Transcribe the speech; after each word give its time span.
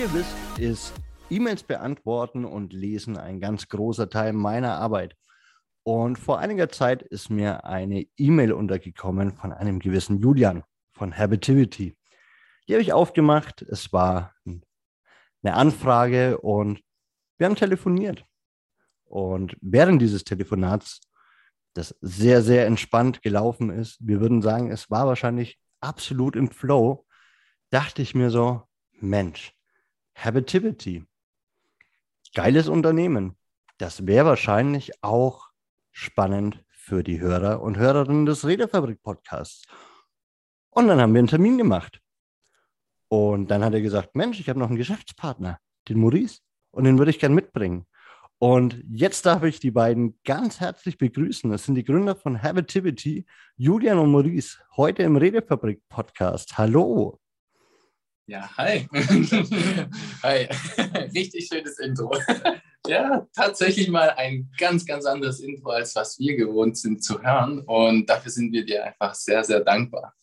Wie 0.00 0.04
ihr 0.04 0.14
wisst, 0.14 0.58
ist 0.58 0.94
E-Mails 1.28 1.62
beantworten 1.62 2.46
und 2.46 2.72
lesen 2.72 3.18
ein 3.18 3.38
ganz 3.38 3.68
großer 3.68 4.08
Teil 4.08 4.32
meiner 4.32 4.76
Arbeit. 4.76 5.14
Und 5.82 6.18
vor 6.18 6.38
einiger 6.38 6.70
Zeit 6.70 7.02
ist 7.02 7.28
mir 7.28 7.66
eine 7.66 8.06
E-Mail 8.16 8.54
untergekommen 8.54 9.36
von 9.36 9.52
einem 9.52 9.78
gewissen 9.78 10.18
Julian 10.18 10.64
von 10.92 11.14
Habitivity. 11.14 11.98
Die 12.66 12.72
habe 12.72 12.80
ich 12.80 12.94
aufgemacht. 12.94 13.60
Es 13.60 13.92
war 13.92 14.34
eine 14.46 15.54
Anfrage 15.54 16.38
und 16.38 16.80
wir 17.36 17.46
haben 17.46 17.56
telefoniert. 17.56 18.24
Und 19.04 19.54
während 19.60 20.00
dieses 20.00 20.24
Telefonats, 20.24 21.02
das 21.74 21.94
sehr, 22.00 22.40
sehr 22.40 22.64
entspannt 22.64 23.20
gelaufen 23.20 23.68
ist, 23.68 23.98
wir 24.00 24.22
würden 24.22 24.40
sagen, 24.40 24.70
es 24.70 24.90
war 24.90 25.06
wahrscheinlich 25.06 25.58
absolut 25.82 26.36
im 26.36 26.50
Flow, 26.50 27.04
dachte 27.68 28.00
ich 28.00 28.14
mir 28.14 28.30
so, 28.30 28.62
Mensch, 28.92 29.59
Habitivity, 30.14 31.04
geiles 32.34 32.68
Unternehmen. 32.68 33.36
Das 33.78 34.06
wäre 34.06 34.26
wahrscheinlich 34.26 34.92
auch 35.02 35.48
spannend 35.92 36.64
für 36.68 37.02
die 37.02 37.20
Hörer 37.20 37.62
und 37.62 37.76
Hörerinnen 37.76 38.26
des 38.26 38.46
Redefabrik-Podcasts. 38.46 39.64
Und 40.70 40.88
dann 40.88 41.00
haben 41.00 41.14
wir 41.14 41.18
einen 41.18 41.28
Termin 41.28 41.58
gemacht. 41.58 42.00
Und 43.08 43.50
dann 43.50 43.64
hat 43.64 43.74
er 43.74 43.80
gesagt, 43.80 44.14
Mensch, 44.14 44.38
ich 44.40 44.48
habe 44.48 44.58
noch 44.58 44.68
einen 44.68 44.76
Geschäftspartner, 44.76 45.58
den 45.88 45.98
Maurice, 45.98 46.40
und 46.70 46.84
den 46.84 46.98
würde 46.98 47.10
ich 47.10 47.18
gern 47.18 47.34
mitbringen. 47.34 47.86
Und 48.38 48.82
jetzt 48.88 49.26
darf 49.26 49.42
ich 49.42 49.60
die 49.60 49.70
beiden 49.70 50.18
ganz 50.24 50.60
herzlich 50.60 50.96
begrüßen. 50.96 51.50
Das 51.50 51.64
sind 51.64 51.74
die 51.74 51.84
Gründer 51.84 52.16
von 52.16 52.42
Habitivity, 52.42 53.26
Julian 53.56 53.98
und 53.98 54.10
Maurice, 54.10 54.58
heute 54.76 55.02
im 55.02 55.16
Redefabrik-Podcast. 55.16 56.56
Hallo. 56.56 57.19
Ja, 58.30 58.48
hi. 58.56 58.86
hi. 60.22 60.48
Richtig 61.16 61.48
schönes 61.48 61.80
Intro. 61.80 62.16
ja, 62.86 63.26
tatsächlich 63.34 63.88
mal 63.88 64.10
ein 64.10 64.48
ganz, 64.56 64.86
ganz 64.86 65.04
anderes 65.04 65.40
Intro, 65.40 65.70
als 65.70 65.96
was 65.96 66.16
wir 66.20 66.36
gewohnt 66.36 66.78
sind 66.78 67.02
zu 67.02 67.20
hören. 67.20 67.58
Und 67.62 68.08
dafür 68.08 68.30
sind 68.30 68.52
wir 68.52 68.64
dir 68.64 68.84
einfach 68.84 69.14
sehr, 69.14 69.42
sehr 69.42 69.58
dankbar. 69.58 70.14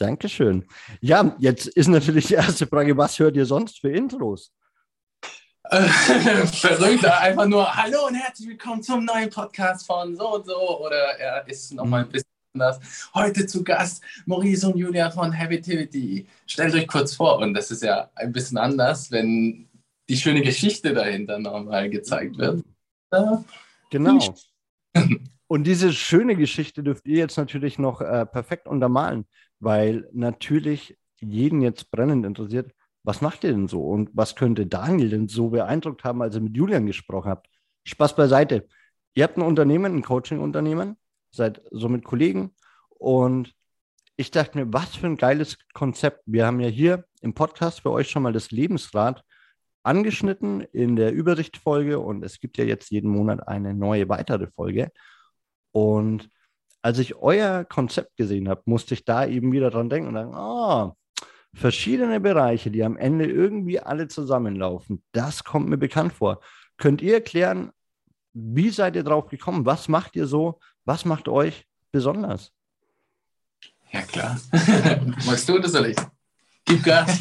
Dankeschön. 0.00 0.66
Ja, 1.00 1.36
jetzt 1.38 1.68
ist 1.68 1.86
natürlich 1.86 2.26
die 2.26 2.34
erste 2.34 2.66
Frage, 2.66 2.96
was 2.96 3.16
hört 3.20 3.36
ihr 3.36 3.46
sonst 3.46 3.78
für 3.80 3.92
Intros? 3.92 4.52
Verrückt, 5.70 7.04
einfach 7.04 7.46
nur 7.46 7.76
Hallo 7.76 8.08
und 8.08 8.16
herzlich 8.16 8.48
willkommen 8.48 8.82
zum 8.82 9.04
neuen 9.04 9.30
Podcast 9.30 9.86
von 9.86 10.16
so 10.16 10.34
und 10.34 10.46
so. 10.46 10.80
Oder 10.80 11.16
er 11.16 11.46
ist 11.46 11.72
nochmal 11.74 12.02
ein 12.02 12.10
bisschen 12.10 12.29
anders. 12.54 13.10
Heute 13.14 13.46
zu 13.46 13.62
Gast 13.62 14.02
Maurice 14.26 14.66
und 14.66 14.76
Julia 14.76 15.10
von 15.10 15.36
Habitivity. 15.36 16.26
Stellt 16.46 16.74
euch 16.74 16.86
kurz 16.88 17.14
vor, 17.14 17.38
und 17.38 17.54
das 17.54 17.70
ist 17.70 17.82
ja 17.82 18.10
ein 18.14 18.32
bisschen 18.32 18.58
anders, 18.58 19.10
wenn 19.10 19.68
die 20.08 20.16
schöne 20.16 20.42
Geschichte 20.42 20.92
dahinter 20.92 21.38
nochmal 21.38 21.88
gezeigt 21.88 22.38
wird. 22.38 22.64
Genau. 23.90 24.34
Und 25.46 25.64
diese 25.64 25.92
schöne 25.92 26.36
Geschichte 26.36 26.84
dürft 26.84 27.08
ihr 27.08 27.18
jetzt 27.18 27.36
natürlich 27.36 27.76
noch 27.76 28.00
äh, 28.00 28.24
perfekt 28.24 28.68
untermalen, 28.68 29.26
weil 29.58 30.08
natürlich 30.12 30.96
jeden 31.18 31.60
jetzt 31.60 31.90
brennend 31.90 32.24
interessiert, 32.24 32.72
was 33.02 33.20
macht 33.20 33.42
ihr 33.42 33.50
denn 33.50 33.66
so 33.66 33.82
und 33.82 34.10
was 34.12 34.36
könnte 34.36 34.66
Daniel 34.66 35.10
denn 35.10 35.26
so 35.26 35.48
beeindruckt 35.48 36.04
haben, 36.04 36.22
als 36.22 36.36
ihr 36.36 36.40
mit 36.40 36.56
Julian 36.56 36.86
gesprochen 36.86 37.30
habt? 37.30 37.48
Spaß 37.84 38.14
beiseite. 38.14 38.68
Ihr 39.14 39.24
habt 39.24 39.38
ein 39.38 39.42
Unternehmen, 39.42 39.96
ein 39.96 40.02
Coaching-Unternehmen, 40.02 40.96
seid 41.30 41.62
so 41.70 41.88
mit 41.88 42.04
Kollegen 42.04 42.54
und 42.88 43.54
ich 44.16 44.30
dachte 44.30 44.58
mir, 44.58 44.70
was 44.72 44.96
für 44.96 45.06
ein 45.06 45.16
geiles 45.16 45.56
Konzept. 45.72 46.22
Wir 46.26 46.46
haben 46.46 46.60
ja 46.60 46.68
hier 46.68 47.04
im 47.22 47.32
Podcast 47.32 47.80
für 47.80 47.90
euch 47.90 48.10
schon 48.10 48.22
mal 48.22 48.34
das 48.34 48.50
Lebensrad 48.50 49.24
angeschnitten 49.82 50.60
in 50.60 50.96
der 50.96 51.12
Übersichtfolge 51.12 51.98
und 51.98 52.22
es 52.22 52.38
gibt 52.38 52.58
ja 52.58 52.64
jetzt 52.64 52.90
jeden 52.90 53.10
Monat 53.10 53.48
eine 53.48 53.72
neue 53.72 54.08
weitere 54.10 54.48
Folge. 54.48 54.90
Und 55.72 56.28
als 56.82 56.98
ich 56.98 57.16
euer 57.16 57.64
Konzept 57.64 58.16
gesehen 58.16 58.48
habe, 58.48 58.62
musste 58.66 58.94
ich 58.94 59.04
da 59.04 59.26
eben 59.26 59.52
wieder 59.52 59.70
dran 59.70 59.88
denken 59.88 60.08
und 60.08 60.14
sagen, 60.14 60.34
ah, 60.34 60.94
verschiedene 61.54 62.20
Bereiche, 62.20 62.70
die 62.70 62.84
am 62.84 62.96
Ende 62.96 63.26
irgendwie 63.26 63.80
alle 63.80 64.08
zusammenlaufen, 64.08 65.02
das 65.12 65.44
kommt 65.44 65.68
mir 65.68 65.78
bekannt 65.78 66.12
vor. 66.12 66.40
Könnt 66.76 67.02
ihr 67.02 67.14
erklären, 67.14 67.70
wie 68.32 68.70
seid 68.70 68.96
ihr 68.96 69.02
drauf 69.02 69.28
gekommen? 69.28 69.66
Was 69.66 69.88
macht 69.88 70.14
ihr 70.16 70.26
so? 70.26 70.60
Was 70.90 71.04
macht 71.04 71.28
euch 71.28 71.68
besonders? 71.92 72.50
Ja, 73.92 74.02
klar. 74.02 74.40
Magst 75.24 75.48
du 75.48 75.60
das 75.60 75.72
oder 75.72 75.88
ich? 75.88 75.96
Gib 76.64 76.82
Gas. 76.82 77.20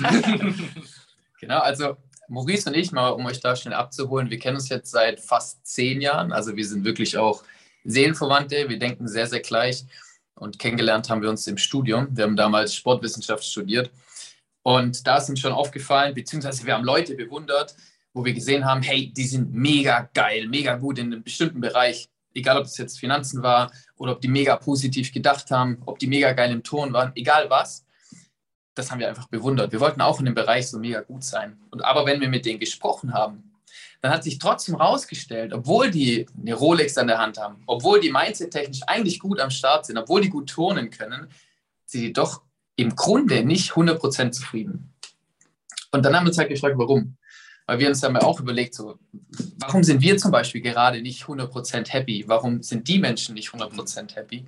genau, 1.39 1.59
also 1.59 1.95
Maurice 2.29 2.67
und 2.67 2.75
ich, 2.75 2.91
mal 2.91 3.09
um 3.09 3.27
euch 3.27 3.39
da 3.41 3.55
schnell 3.55 3.75
abzuholen, 3.75 4.31
wir 4.31 4.39
kennen 4.39 4.55
uns 4.55 4.69
jetzt 4.69 4.89
seit 4.89 5.19
fast 5.19 5.67
zehn 5.67 6.01
Jahren. 6.01 6.31
Also 6.31 6.55
wir 6.55 6.65
sind 6.65 6.83
wirklich 6.83 7.15
auch 7.15 7.43
Seelenverwandte. 7.83 8.69
Wir 8.69 8.79
denken 8.79 9.07
sehr, 9.07 9.27
sehr 9.27 9.41
gleich. 9.41 9.85
Und 10.33 10.57
kennengelernt 10.57 11.07
haben 11.11 11.21
wir 11.21 11.29
uns 11.29 11.45
im 11.45 11.59
Studium. 11.59 12.07
Wir 12.17 12.23
haben 12.23 12.35
damals 12.35 12.73
Sportwissenschaft 12.73 13.43
studiert. 13.43 13.91
Und 14.63 15.05
da 15.05 15.17
ist 15.17 15.29
uns 15.29 15.41
schon 15.41 15.53
aufgefallen, 15.53 16.15
beziehungsweise 16.15 16.65
wir 16.65 16.73
haben 16.73 16.85
Leute 16.85 17.13
bewundert, 17.13 17.75
wo 18.13 18.25
wir 18.25 18.33
gesehen 18.33 18.65
haben, 18.65 18.81
hey, 18.81 19.13
die 19.13 19.27
sind 19.27 19.53
mega 19.53 20.09
geil, 20.15 20.47
mega 20.47 20.75
gut 20.75 20.97
in 20.97 21.13
einem 21.13 21.21
bestimmten 21.21 21.61
Bereich. 21.61 22.09
Egal, 22.39 22.57
ob 22.57 22.65
es 22.65 22.77
jetzt 22.77 22.99
Finanzen 22.99 23.43
war 23.43 23.71
oder 23.97 24.13
ob 24.13 24.21
die 24.21 24.27
mega 24.27 24.55
positiv 24.55 25.13
gedacht 25.13 25.51
haben, 25.51 25.81
ob 25.85 25.99
die 25.99 26.07
mega 26.07 26.31
geil 26.33 26.51
im 26.51 26.63
Ton 26.63 26.93
waren, 26.93 27.11
egal 27.15 27.49
was 27.49 27.85
das 28.79 28.91
haben 28.91 28.99
wir 28.99 29.09
einfach 29.09 29.27
bewundert. 29.27 29.71
Wir 29.71 29.79
wollten 29.79 30.01
auch 30.01 30.19
in 30.19 30.25
dem 30.25 30.33
Bereich 30.33 30.69
so 30.69 30.79
mega 30.79 31.01
gut 31.01 31.23
sein. 31.23 31.59
Und 31.69 31.81
aber 31.83 32.05
wenn 32.05 32.21
wir 32.21 32.29
mit 32.29 32.45
denen 32.45 32.59
gesprochen 32.59 33.13
haben, 33.13 33.51
dann 34.01 34.11
hat 34.11 34.23
sich 34.23 34.39
trotzdem 34.39 34.75
rausgestellt, 34.75 35.53
obwohl 35.53 35.91
die 35.91 36.25
eine 36.39 36.53
Rolex 36.53 36.97
an 36.97 37.07
der 37.07 37.17
Hand 37.17 37.37
haben, 37.37 37.61
obwohl 37.65 37.99
die 37.99 38.11
mindset-technisch 38.11 38.81
eigentlich 38.87 39.19
gut 39.19 39.39
am 39.39 39.51
Start 39.51 39.85
sind, 39.85 39.97
obwohl 39.97 40.21
die 40.21 40.29
gut 40.29 40.49
turnen 40.49 40.89
können, 40.89 41.27
sind 41.85 42.01
die 42.01 42.13
doch 42.13 42.41
im 42.77 42.95
Grunde 42.95 43.43
nicht 43.43 43.73
100% 43.73 44.31
zufrieden. 44.31 44.93
Und 45.91 46.05
dann 46.05 46.15
haben 46.15 46.23
wir 46.23 46.29
uns 46.29 46.37
halt 46.37 46.49
gefragt, 46.49 46.75
warum. 46.77 47.17
Weil 47.69 47.77
wir 47.77 47.89
uns 47.89 47.99
dann 47.99 48.13
mal 48.13 48.23
auch 48.23 48.39
überlegt, 48.39 48.73
so, 48.73 48.97
warum 49.59 49.83
sind 49.83 50.01
wir 50.01 50.17
zum 50.17 50.31
Beispiel 50.31 50.59
gerade 50.59 51.03
nicht 51.03 51.25
100% 51.25 51.87
happy? 51.91 52.23
Warum 52.25 52.63
sind 52.63 52.87
die 52.87 52.97
Menschen 52.97 53.35
nicht 53.35 53.51
100% 53.51 54.15
happy? 54.15 54.43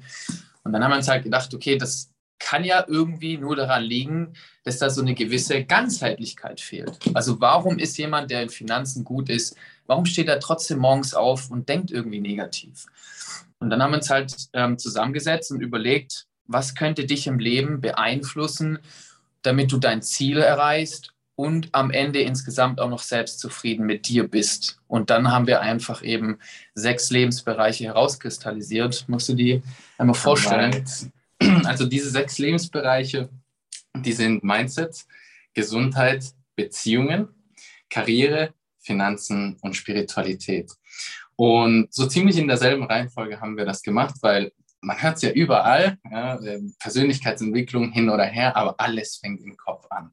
Und 0.63 0.73
dann 0.73 0.83
haben 0.83 0.89
wir 0.89 0.97
uns 0.97 1.07
halt 1.07 1.23
gedacht, 1.23 1.53
okay, 1.53 1.77
das 1.77 2.09
kann 2.39 2.63
ja 2.63 2.83
irgendwie 2.87 3.37
nur 3.37 3.55
daran 3.55 3.83
liegen, 3.83 4.33
dass 4.63 4.79
da 4.79 4.89
so 4.89 5.03
eine 5.03 5.13
gewisse 5.13 5.63
Ganzheitlichkeit 5.63 6.61
fehlt. 6.61 6.97
Also 7.13 7.39
warum 7.39 7.77
ist 7.77 7.95
jemand, 7.99 8.31
der 8.31 8.41
in 8.41 8.49
Finanzen 8.49 9.03
gut 9.03 9.29
ist, 9.29 9.55
warum 9.85 10.07
steht 10.07 10.27
er 10.27 10.39
trotzdem 10.39 10.79
morgens 10.79 11.13
auf 11.13 11.51
und 11.51 11.69
denkt 11.69 11.91
irgendwie 11.91 12.21
negativ? 12.21 12.87
Und 13.59 13.69
dann 13.69 13.83
haben 13.83 13.91
wir 13.91 13.97
uns 13.97 14.09
halt 14.09 14.35
ähm, 14.53 14.79
zusammengesetzt 14.79 15.51
und 15.51 15.61
überlegt, 15.61 16.25
was 16.47 16.73
könnte 16.73 17.05
dich 17.05 17.27
im 17.27 17.37
Leben 17.37 17.81
beeinflussen, 17.81 18.79
damit 19.43 19.71
du 19.71 19.77
dein 19.77 20.01
Ziel 20.01 20.39
erreichst 20.39 21.13
und 21.41 21.69
am 21.71 21.89
Ende 21.89 22.21
insgesamt 22.21 22.79
auch 22.79 22.89
noch 22.89 23.01
selbstzufrieden 23.01 23.83
mit 23.83 24.07
dir 24.07 24.27
bist. 24.27 24.79
Und 24.87 25.09
dann 25.09 25.31
haben 25.31 25.47
wir 25.47 25.59
einfach 25.59 26.03
eben 26.03 26.37
sechs 26.75 27.09
Lebensbereiche 27.09 27.85
herauskristallisiert. 27.85 29.05
Musst 29.07 29.27
du 29.27 29.33
die 29.33 29.63
einmal 29.97 30.13
vorstellen? 30.13 30.85
Also 31.63 31.87
diese 31.87 32.11
sechs 32.11 32.37
Lebensbereiche, 32.37 33.27
die 33.95 34.11
sind 34.11 34.43
Mindset, 34.43 35.05
Gesundheit, 35.55 36.25
Beziehungen, 36.55 37.29
Karriere, 37.89 38.53
Finanzen 38.77 39.57
und 39.61 39.75
Spiritualität. 39.75 40.71
Und 41.35 41.91
so 41.91 42.05
ziemlich 42.05 42.37
in 42.37 42.47
derselben 42.47 42.83
Reihenfolge 42.83 43.41
haben 43.41 43.57
wir 43.57 43.65
das 43.65 43.81
gemacht, 43.81 44.13
weil 44.21 44.51
man 44.81 45.01
hört 45.01 45.17
es 45.17 45.21
ja 45.21 45.31
überall, 45.31 45.97
ja, 46.11 46.39
Persönlichkeitsentwicklung 46.79 47.91
hin 47.91 48.09
oder 48.09 48.25
her, 48.25 48.55
aber 48.57 48.79
alles 48.79 49.17
fängt 49.17 49.41
im 49.41 49.55
Kopf 49.55 49.85
an. 49.89 50.11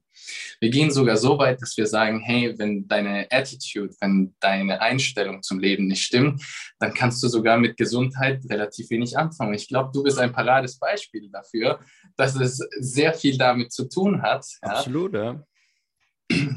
Wir 0.59 0.69
gehen 0.69 0.91
sogar 0.91 1.17
so 1.17 1.39
weit, 1.39 1.61
dass 1.61 1.75
wir 1.77 1.87
sagen, 1.87 2.19
hey, 2.19 2.53
wenn 2.57 2.87
deine 2.87 3.27
Attitude, 3.31 3.93
wenn 3.99 4.35
deine 4.39 4.81
Einstellung 4.81 5.41
zum 5.41 5.59
Leben 5.59 5.87
nicht 5.87 6.03
stimmt, 6.03 6.43
dann 6.79 6.93
kannst 6.93 7.23
du 7.23 7.27
sogar 7.27 7.57
mit 7.57 7.77
Gesundheit 7.77 8.43
relativ 8.49 8.89
wenig 8.91 9.17
anfangen. 9.17 9.55
Ich 9.55 9.67
glaube, 9.67 9.91
du 9.93 10.03
bist 10.03 10.19
ein 10.19 10.31
parades 10.31 10.77
Beispiel 10.77 11.29
dafür, 11.31 11.79
dass 12.15 12.35
es 12.35 12.57
sehr 12.79 13.13
viel 13.13 13.37
damit 13.37 13.71
zu 13.71 13.89
tun 13.89 14.21
hat. 14.21 14.45
Ja. 14.61 14.69
Absolut, 14.69 15.13
ja. 15.13 15.43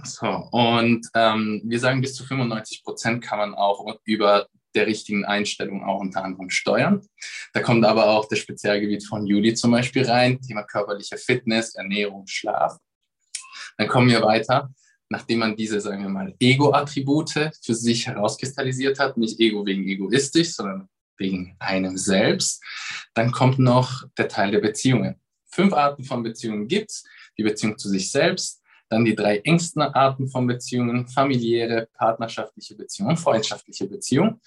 So, 0.04 0.28
und 0.50 1.08
ähm, 1.14 1.62
wir 1.64 1.80
sagen, 1.80 2.02
bis 2.02 2.14
zu 2.14 2.24
95 2.24 2.84
Prozent 2.84 3.24
kann 3.24 3.38
man 3.38 3.54
auch 3.54 3.82
über 4.04 4.46
der 4.74 4.86
richtigen 4.86 5.24
Einstellung 5.24 5.84
auch 5.84 6.00
unter 6.00 6.24
anderem 6.24 6.50
steuern. 6.50 7.06
Da 7.52 7.60
kommt 7.60 7.84
aber 7.84 8.08
auch 8.10 8.28
das 8.28 8.38
Spezialgebiet 8.38 9.06
von 9.06 9.26
Juli 9.26 9.54
zum 9.54 9.72
Beispiel 9.72 10.04
rein, 10.04 10.40
Thema 10.40 10.62
körperliche 10.62 11.16
Fitness, 11.16 11.74
Ernährung, 11.74 12.26
Schlaf. 12.26 12.78
Dann 13.76 13.88
kommen 13.88 14.08
wir 14.08 14.22
weiter, 14.22 14.70
nachdem 15.08 15.40
man 15.40 15.56
diese, 15.56 15.80
sagen 15.80 16.02
wir 16.02 16.08
mal, 16.08 16.34
Ego-Attribute 16.40 17.50
für 17.62 17.74
sich 17.74 18.06
herauskristallisiert 18.06 18.98
hat, 18.98 19.16
nicht 19.16 19.38
Ego 19.40 19.64
wegen 19.64 19.86
egoistisch, 19.86 20.54
sondern 20.54 20.88
wegen 21.18 21.54
einem 21.58 21.96
selbst, 21.96 22.62
dann 23.14 23.30
kommt 23.30 23.58
noch 23.58 24.04
der 24.16 24.28
Teil 24.28 24.50
der 24.50 24.60
Beziehungen. 24.60 25.20
Fünf 25.46 25.72
Arten 25.74 26.04
von 26.04 26.22
Beziehungen 26.22 26.66
gibt 26.66 26.90
es. 26.90 27.04
Die 27.38 27.42
Beziehung 27.42 27.78
zu 27.78 27.88
sich 27.88 28.10
selbst, 28.10 28.61
Dann 28.92 29.06
die 29.06 29.14
drei 29.14 29.38
engsten 29.38 29.80
Arten 29.80 30.28
von 30.28 30.46
Beziehungen, 30.46 31.08
familiäre, 31.08 31.88
partnerschaftliche 31.94 32.76
Beziehungen, 32.76 33.16
freundschaftliche 33.16 33.86
Beziehungen. 33.86 34.38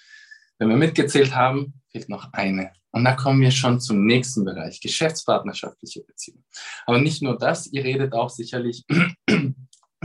Wenn 0.59 0.69
wir 0.69 0.77
mitgezählt 0.77 1.33
haben, 1.33 1.81
fehlt 1.89 2.09
noch 2.09 2.31
eine. 2.31 2.71
Und 2.91 3.05
da 3.05 3.13
kommen 3.13 3.41
wir 3.41 3.49
schon 3.49 3.79
zum 3.79 4.05
nächsten 4.05 4.45
Bereich, 4.45 4.79
geschäftspartnerschaftliche 4.81 6.03
Beziehungen. 6.03 6.45
Aber 6.85 6.99
nicht 6.99 7.23
nur 7.23 7.39
das, 7.39 7.65
ihr 7.65 7.83
redet 7.83 8.13
auch 8.13 8.29
sicherlich 8.29 8.85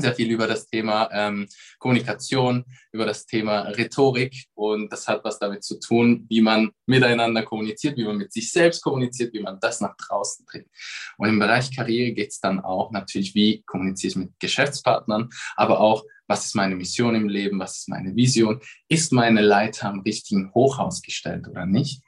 sehr 0.00 0.14
viel 0.14 0.30
über 0.30 0.46
das 0.46 0.66
Thema 0.66 1.08
ähm, 1.12 1.46
Kommunikation, 1.78 2.64
über 2.92 3.06
das 3.06 3.26
Thema 3.26 3.62
Rhetorik 3.62 4.46
und 4.54 4.92
das 4.92 5.06
hat 5.08 5.24
was 5.24 5.38
damit 5.38 5.64
zu 5.64 5.78
tun, 5.78 6.26
wie 6.28 6.40
man 6.40 6.70
miteinander 6.86 7.42
kommuniziert, 7.42 7.96
wie 7.96 8.04
man 8.04 8.18
mit 8.18 8.32
sich 8.32 8.50
selbst 8.52 8.82
kommuniziert, 8.82 9.32
wie 9.32 9.40
man 9.40 9.58
das 9.60 9.80
nach 9.80 9.96
draußen 9.96 10.44
trägt. 10.46 10.70
Und 11.16 11.28
im 11.28 11.38
Bereich 11.38 11.74
Karriere 11.74 12.12
geht 12.12 12.30
es 12.30 12.40
dann 12.40 12.60
auch 12.60 12.90
natürlich, 12.90 13.34
wie 13.34 13.62
kommuniziere 13.62 14.10
ich 14.10 14.16
mit 14.16 14.40
Geschäftspartnern, 14.40 15.30
aber 15.56 15.80
auch, 15.80 16.04
was 16.26 16.46
ist 16.46 16.54
meine 16.54 16.76
Mission 16.76 17.16
im 17.16 17.28
Leben, 17.28 17.58
was 17.58 17.78
ist 17.78 17.88
meine 17.88 18.14
Vision, 18.14 18.60
ist 18.88 19.12
meine 19.12 19.40
Leiter 19.40 19.88
am 19.88 20.00
richtigen 20.00 20.52
Hochhaus 20.54 21.02
gestellt 21.02 21.48
oder 21.48 21.66
nicht. 21.66 22.02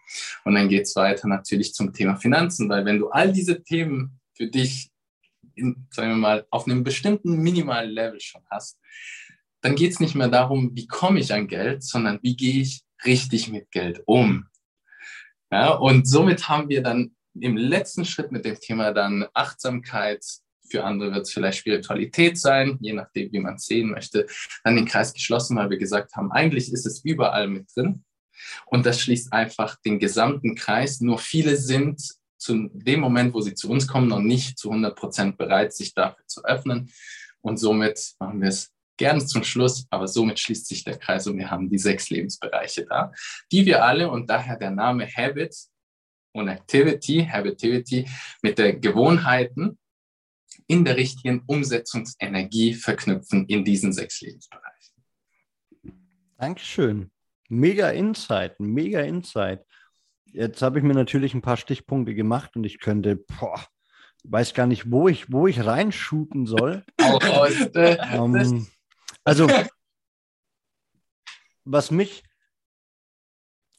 Und 0.45 0.55
dann 0.55 0.69
geht 0.69 0.83
es 0.83 0.95
weiter 0.95 1.27
natürlich 1.27 1.75
zum 1.75 1.93
Thema 1.93 2.17
Finanzen, 2.17 2.69
weil 2.69 2.85
wenn 2.85 2.99
du 2.99 3.09
all 3.09 3.33
diese 3.33 3.65
Themen 3.65 4.21
für 4.35 4.47
dich 4.47 4.92
in, 5.55 5.87
sagen 5.91 6.11
wir 6.11 6.17
mal, 6.17 6.47
auf 6.51 6.67
einem 6.67 6.85
bestimmten 6.85 7.39
minimalen 7.39 7.91
Level 7.91 8.21
schon 8.21 8.43
hast, 8.51 8.79
dann 9.61 9.77
geht 9.77 9.93
es 9.93 10.01
nicht 10.01 10.15
mehr 10.15 10.29
darum, 10.29 10.75
wie 10.75 10.87
komme 10.87 11.21
ich 11.21 11.33
an 11.33 11.47
Geld, 11.47 11.83
sondern 11.83 12.19
wie 12.23 12.37
gehe 12.37 12.63
ich 12.63 12.83
richtig 13.05 13.49
mit 13.49 13.71
Geld 13.71 14.03
um. 14.07 14.47
Ja, 15.51 15.73
und 15.73 16.09
somit 16.09 16.49
haben 16.49 16.69
wir 16.69 16.83
dann 16.83 17.15
im 17.39 17.57
letzten 17.57 18.05
Schritt 18.05 18.33
mit 18.33 18.45
dem 18.45 18.59
Thema 18.59 18.93
dann 18.93 19.27
Achtsamkeit, 19.35 20.25
für 20.71 20.85
andere 20.85 21.13
wird 21.13 21.27
es 21.27 21.33
vielleicht 21.33 21.59
Spiritualität 21.59 22.39
sein, 22.39 22.79
je 22.81 22.95
nachdem, 22.95 23.31
wie 23.33 23.41
man 23.41 23.57
es 23.57 23.67
sehen 23.67 23.91
möchte, 23.91 24.27
dann 24.65 24.77
den 24.77 24.87
Kreis 24.87 25.13
geschlossen, 25.13 25.57
weil 25.57 25.71
wir 25.71 25.79
gesagt 25.79 26.17
haben, 26.17 26.33
eigentlich 26.33 26.73
ist 26.73 26.87
es 26.87 27.05
überall 27.05 27.49
mit 27.49 27.69
drin. 27.75 28.05
Und 28.67 28.87
das 28.87 29.01
schließt 29.01 29.33
einfach 29.33 29.77
den 29.85 29.99
gesamten 29.99 30.55
Kreis. 30.55 31.01
Nur 31.01 31.19
viele 31.19 31.57
sind 31.57 32.03
zu 32.43 32.69
dem 32.73 33.01
Moment, 33.01 33.33
wo 33.35 33.41
sie 33.41 33.55
zu 33.55 33.71
uns 33.71 33.87
kommen, 33.87 34.09
noch 34.09 34.21
nicht 34.21 34.59
zu 34.59 34.71
100 34.71 34.97
Prozent 34.97 35.39
bereit, 35.39 35.73
sich 35.73 35.95
dafür 35.95 36.27
zu 36.27 36.45
öffnen. 36.45 36.91
Und 37.41 37.59
somit 37.59 38.15
machen 38.19 38.41
wir 38.41 38.49
es 38.49 38.73
gerne 38.97 39.25
zum 39.25 39.45
Schluss, 39.45 39.87
aber 39.91 40.09
somit 40.09 40.41
schließt 40.41 40.67
sich 40.67 40.85
der 40.85 40.99
Kreis 40.99 41.27
und 41.27 41.39
wir 41.39 41.51
haben 41.51 41.71
die 41.71 41.79
sechs 41.79 42.11
Lebensbereiche 42.11 42.85
da, 42.85 43.13
die 43.51 43.65
wir 43.65 43.85
alle 43.85 44.11
und 44.11 44.29
daher 44.29 44.57
der 44.57 44.71
Name 44.71 45.07
Habit 45.07 45.57
und 46.33 46.49
Activity, 46.49 47.29
Habitivity 47.31 48.09
mit 48.43 48.59
der 48.59 48.75
Gewohnheiten 48.75 49.79
in 50.67 50.85
der 50.85 50.97
richtigen 50.97 51.43
Umsetzungsenergie 51.47 52.75
verknüpfen 52.75 53.47
in 53.47 53.65
diesen 53.65 53.93
sechs 53.93 54.21
Lebensbereichen. 54.21 54.95
Dankeschön. 56.39 57.11
Mega 57.49 57.91
Insight, 57.91 58.59
mega 58.59 59.01
Insight. 59.01 59.65
Jetzt 60.33 60.63
habe 60.63 60.79
ich 60.79 60.85
mir 60.85 60.95
natürlich 60.95 61.35
ein 61.35 61.43
paar 61.43 61.59
Stichpunkte 61.59 62.15
gemacht 62.15 62.57
und 62.57 62.65
ich 62.65 62.81
könnte, 62.81 63.17
boah, 63.17 63.63
weiß 64.25 64.55
gar 64.55 64.67
nicht, 64.67 64.91
wo 64.91 65.09
ich, 65.09 65.31
wo 65.31 65.47
ich 65.47 65.65
reinschuten 65.65 66.47
soll. 66.47 66.85
ähm, 67.75 68.67
also, 69.25 69.49
was 71.65 71.91
mich 71.91 72.23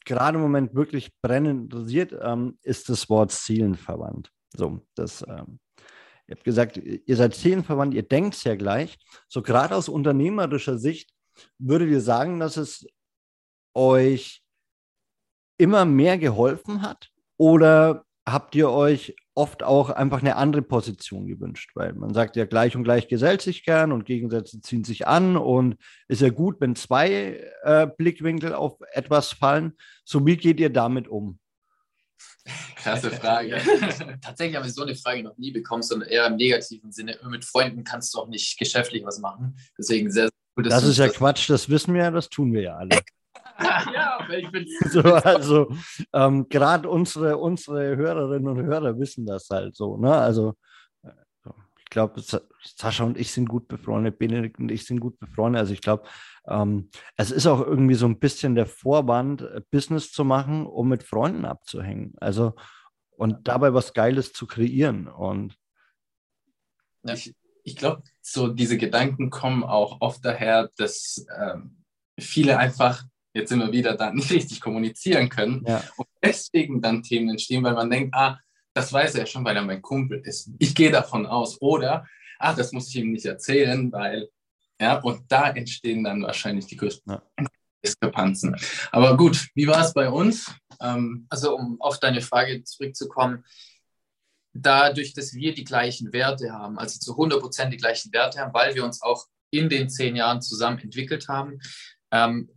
gerade 0.04 0.36
im 0.36 0.42
Moment 0.42 0.74
wirklich 0.74 1.10
brennend 1.20 1.72
interessiert, 1.72 2.14
ähm, 2.22 2.58
ist 2.62 2.88
das 2.88 3.08
Wort 3.08 3.32
Seelenverwandt. 3.32 4.30
So, 4.54 4.86
das, 4.94 5.22
ähm, 5.26 5.58
ihr 6.28 6.36
habt 6.36 6.44
gesagt, 6.44 6.76
ihr 6.76 7.16
seid 7.16 7.34
Seelenverwandt, 7.34 7.94
ihr 7.94 8.02
denkt 8.02 8.36
es 8.36 8.44
ja 8.44 8.54
gleich. 8.54 8.98
So, 9.28 9.42
gerade 9.42 9.74
aus 9.74 9.88
unternehmerischer 9.88 10.78
Sicht 10.78 11.10
würdet 11.58 11.90
ihr 11.90 12.00
sagen, 12.00 12.38
dass 12.38 12.56
es 12.56 12.86
euch 13.74 14.43
immer 15.58 15.84
mehr 15.84 16.18
geholfen 16.18 16.82
hat? 16.82 17.10
Oder 17.36 18.04
habt 18.26 18.54
ihr 18.54 18.70
euch 18.70 19.14
oft 19.34 19.62
auch 19.62 19.90
einfach 19.90 20.20
eine 20.20 20.36
andere 20.36 20.62
Position 20.62 21.26
gewünscht? 21.26 21.70
Weil 21.74 21.92
man 21.94 22.14
sagt 22.14 22.36
ja, 22.36 22.44
gleich 22.44 22.76
und 22.76 22.84
gleich 22.84 23.08
gesellt 23.08 23.42
sich 23.42 23.64
gern 23.64 23.92
und 23.92 24.04
Gegensätze 24.04 24.60
ziehen 24.60 24.84
sich 24.84 25.06
an 25.06 25.36
und 25.36 25.76
ist 26.08 26.22
ja 26.22 26.30
gut, 26.30 26.60
wenn 26.60 26.76
zwei 26.76 27.40
äh, 27.62 27.86
Blickwinkel 27.86 28.54
auf 28.54 28.78
etwas 28.92 29.32
fallen. 29.32 29.74
So 30.04 30.24
wie 30.26 30.36
geht 30.36 30.60
ihr 30.60 30.70
damit 30.70 31.08
um? 31.08 31.38
Krasse 32.76 33.10
Frage. 33.10 33.56
Tatsächlich 34.20 34.56
haben 34.56 34.64
wir 34.64 34.70
so 34.70 34.82
eine 34.82 34.94
Frage 34.94 35.22
noch 35.22 35.36
nie 35.38 35.50
bekommen, 35.50 35.82
sondern 35.82 36.08
eher 36.08 36.26
im 36.26 36.36
negativen 36.36 36.92
Sinne. 36.92 37.18
Mit 37.28 37.44
Freunden 37.44 37.84
kannst 37.84 38.14
du 38.14 38.18
auch 38.18 38.28
nicht 38.28 38.58
geschäftlich 38.58 39.04
was 39.04 39.18
machen. 39.18 39.56
Deswegen 39.78 40.10
sehr, 40.10 40.24
sehr 40.24 40.30
gut. 40.54 40.70
Das 40.70 40.84
ist 40.84 40.98
ja 40.98 41.06
das 41.06 41.16
Quatsch, 41.16 41.48
das 41.48 41.70
wissen 41.70 41.94
wir 41.94 42.02
ja, 42.02 42.10
das 42.10 42.28
tun 42.28 42.52
wir 42.52 42.62
ja 42.62 42.76
alle. 42.76 42.90
ja, 43.60 44.18
aber 44.20 44.38
ich 44.38 44.50
bin. 44.50 44.66
So, 44.90 45.00
also, 45.00 45.68
ähm, 46.12 46.48
gerade 46.48 46.88
unsere, 46.88 47.36
unsere 47.36 47.96
Hörerinnen 47.96 48.48
und 48.48 48.64
Hörer 48.64 48.98
wissen 48.98 49.26
das 49.26 49.48
halt 49.50 49.76
so. 49.76 49.96
Ne? 49.96 50.14
Also, 50.14 50.54
äh, 51.02 51.10
ich 51.78 51.90
glaube, 51.90 52.20
Sascha 52.20 53.04
und 53.04 53.18
ich 53.18 53.32
sind 53.32 53.48
gut 53.48 53.68
befreundet, 53.68 54.18
Benedikt 54.18 54.58
und 54.58 54.70
ich 54.70 54.84
sind 54.86 55.00
gut 55.00 55.18
befreundet. 55.18 55.60
Also, 55.60 55.72
ich 55.72 55.80
glaube, 55.80 56.04
ähm, 56.46 56.90
es 57.16 57.30
ist 57.30 57.46
auch 57.46 57.60
irgendwie 57.60 57.94
so 57.94 58.06
ein 58.06 58.18
bisschen 58.18 58.54
der 58.54 58.66
Vorwand, 58.66 59.42
äh, 59.42 59.60
Business 59.70 60.12
zu 60.12 60.24
machen, 60.24 60.66
um 60.66 60.88
mit 60.88 61.02
Freunden 61.02 61.44
abzuhängen. 61.44 62.14
Also, 62.20 62.54
und 63.16 63.46
dabei 63.46 63.74
was 63.74 63.92
Geiles 63.92 64.32
zu 64.32 64.46
kreieren. 64.46 65.08
Und 65.08 65.56
ja, 67.04 67.14
ich, 67.14 67.34
ich 67.62 67.76
glaube, 67.76 68.02
so 68.20 68.48
diese 68.48 68.76
Gedanken 68.76 69.30
kommen 69.30 69.62
auch 69.64 70.00
oft 70.00 70.24
daher, 70.24 70.70
dass 70.76 71.24
ähm, 71.38 71.84
viele 72.18 72.58
einfach 72.58 73.04
jetzt 73.34 73.52
immer 73.52 73.70
wieder 73.72 73.94
da 73.94 74.12
nicht 74.12 74.30
richtig 74.30 74.60
kommunizieren 74.60 75.28
können. 75.28 75.64
Ja. 75.66 75.82
Und 75.96 76.06
deswegen 76.22 76.80
dann 76.80 77.02
Themen 77.02 77.30
entstehen, 77.30 77.64
weil 77.64 77.74
man 77.74 77.90
denkt, 77.90 78.14
ah, 78.14 78.38
das 78.72 78.92
weiß 78.92 79.14
er 79.14 79.20
ja 79.20 79.26
schon, 79.26 79.44
weil 79.44 79.56
er 79.56 79.62
mein 79.62 79.82
Kumpel 79.82 80.20
ist. 80.24 80.50
Ich 80.58 80.74
gehe 80.74 80.90
davon 80.90 81.26
aus. 81.26 81.60
Oder, 81.60 82.06
ah, 82.38 82.54
das 82.54 82.72
muss 82.72 82.88
ich 82.88 82.96
ihm 82.96 83.12
nicht 83.12 83.26
erzählen, 83.26 83.90
weil, 83.92 84.28
ja, 84.80 84.98
und 85.00 85.22
da 85.28 85.50
entstehen 85.50 86.02
dann 86.02 86.22
wahrscheinlich 86.22 86.66
die 86.66 86.76
größten 86.76 87.12
ja. 87.12 87.22
Diskrepanzen. 87.84 88.56
Aber 88.90 89.16
gut, 89.16 89.48
wie 89.54 89.66
war 89.66 89.84
es 89.84 89.92
bei 89.92 90.08
uns? 90.08 90.52
Ähm, 90.80 91.26
also, 91.28 91.56
um 91.56 91.80
auf 91.80 92.00
deine 92.00 92.20
Frage 92.20 92.64
zurückzukommen, 92.64 93.44
dadurch, 94.52 95.12
dass 95.14 95.34
wir 95.34 95.54
die 95.54 95.64
gleichen 95.64 96.12
Werte 96.12 96.52
haben, 96.52 96.78
also 96.78 96.98
zu 96.98 97.12
100 97.12 97.40
Prozent 97.40 97.72
die 97.72 97.78
gleichen 97.78 98.12
Werte 98.12 98.40
haben, 98.40 98.54
weil 98.54 98.74
wir 98.74 98.84
uns 98.84 99.02
auch 99.02 99.26
in 99.50 99.68
den 99.68 99.88
zehn 99.88 100.16
Jahren 100.16 100.42
zusammen 100.42 100.78
entwickelt 100.78 101.28
haben, 101.28 101.60
ähm, 102.10 102.50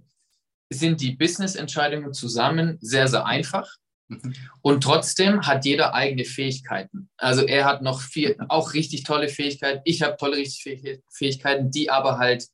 sind 0.69 1.01
die 1.01 1.15
Business-Entscheidungen 1.15 2.13
zusammen 2.13 2.77
sehr, 2.81 3.07
sehr 3.07 3.25
einfach. 3.25 3.69
Mhm. 4.07 4.33
Und 4.61 4.83
trotzdem 4.83 5.45
hat 5.45 5.65
jeder 5.65 5.93
eigene 5.93 6.25
Fähigkeiten. 6.25 7.09
Also 7.17 7.45
er 7.45 7.65
hat 7.65 7.81
noch 7.81 8.01
viel, 8.01 8.37
auch 8.49 8.73
richtig 8.73 9.03
tolle 9.03 9.29
Fähigkeiten. 9.29 9.81
Ich 9.85 10.01
habe 10.01 10.17
tolle 10.17 10.37
richtig 10.37 11.01
Fähigkeiten, 11.09 11.71
die 11.71 11.89
aber 11.89 12.17
halt 12.17 12.45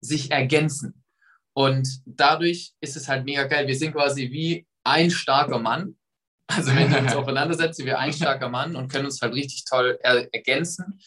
sich 0.00 0.30
ergänzen. 0.30 1.02
Und 1.52 1.88
dadurch 2.06 2.72
ist 2.80 2.96
es 2.96 3.08
halt 3.08 3.24
mega 3.24 3.44
geil. 3.44 3.66
Wir 3.66 3.76
sind 3.76 3.92
quasi 3.92 4.30
wie 4.30 4.66
ein 4.84 5.10
starker 5.10 5.58
Mann. 5.58 5.96
Also 6.46 6.74
wenn 6.74 6.90
wir 6.90 7.00
uns 7.00 7.14
aufeinander 7.16 7.54
setzen, 7.54 7.86
wir 7.86 7.98
ein 7.98 8.12
starker 8.12 8.48
Mann 8.48 8.76
und 8.76 8.90
können 8.90 9.04
uns 9.04 9.20
halt 9.20 9.34
richtig 9.34 9.64
toll 9.64 9.98
ergänzen. 10.02 11.00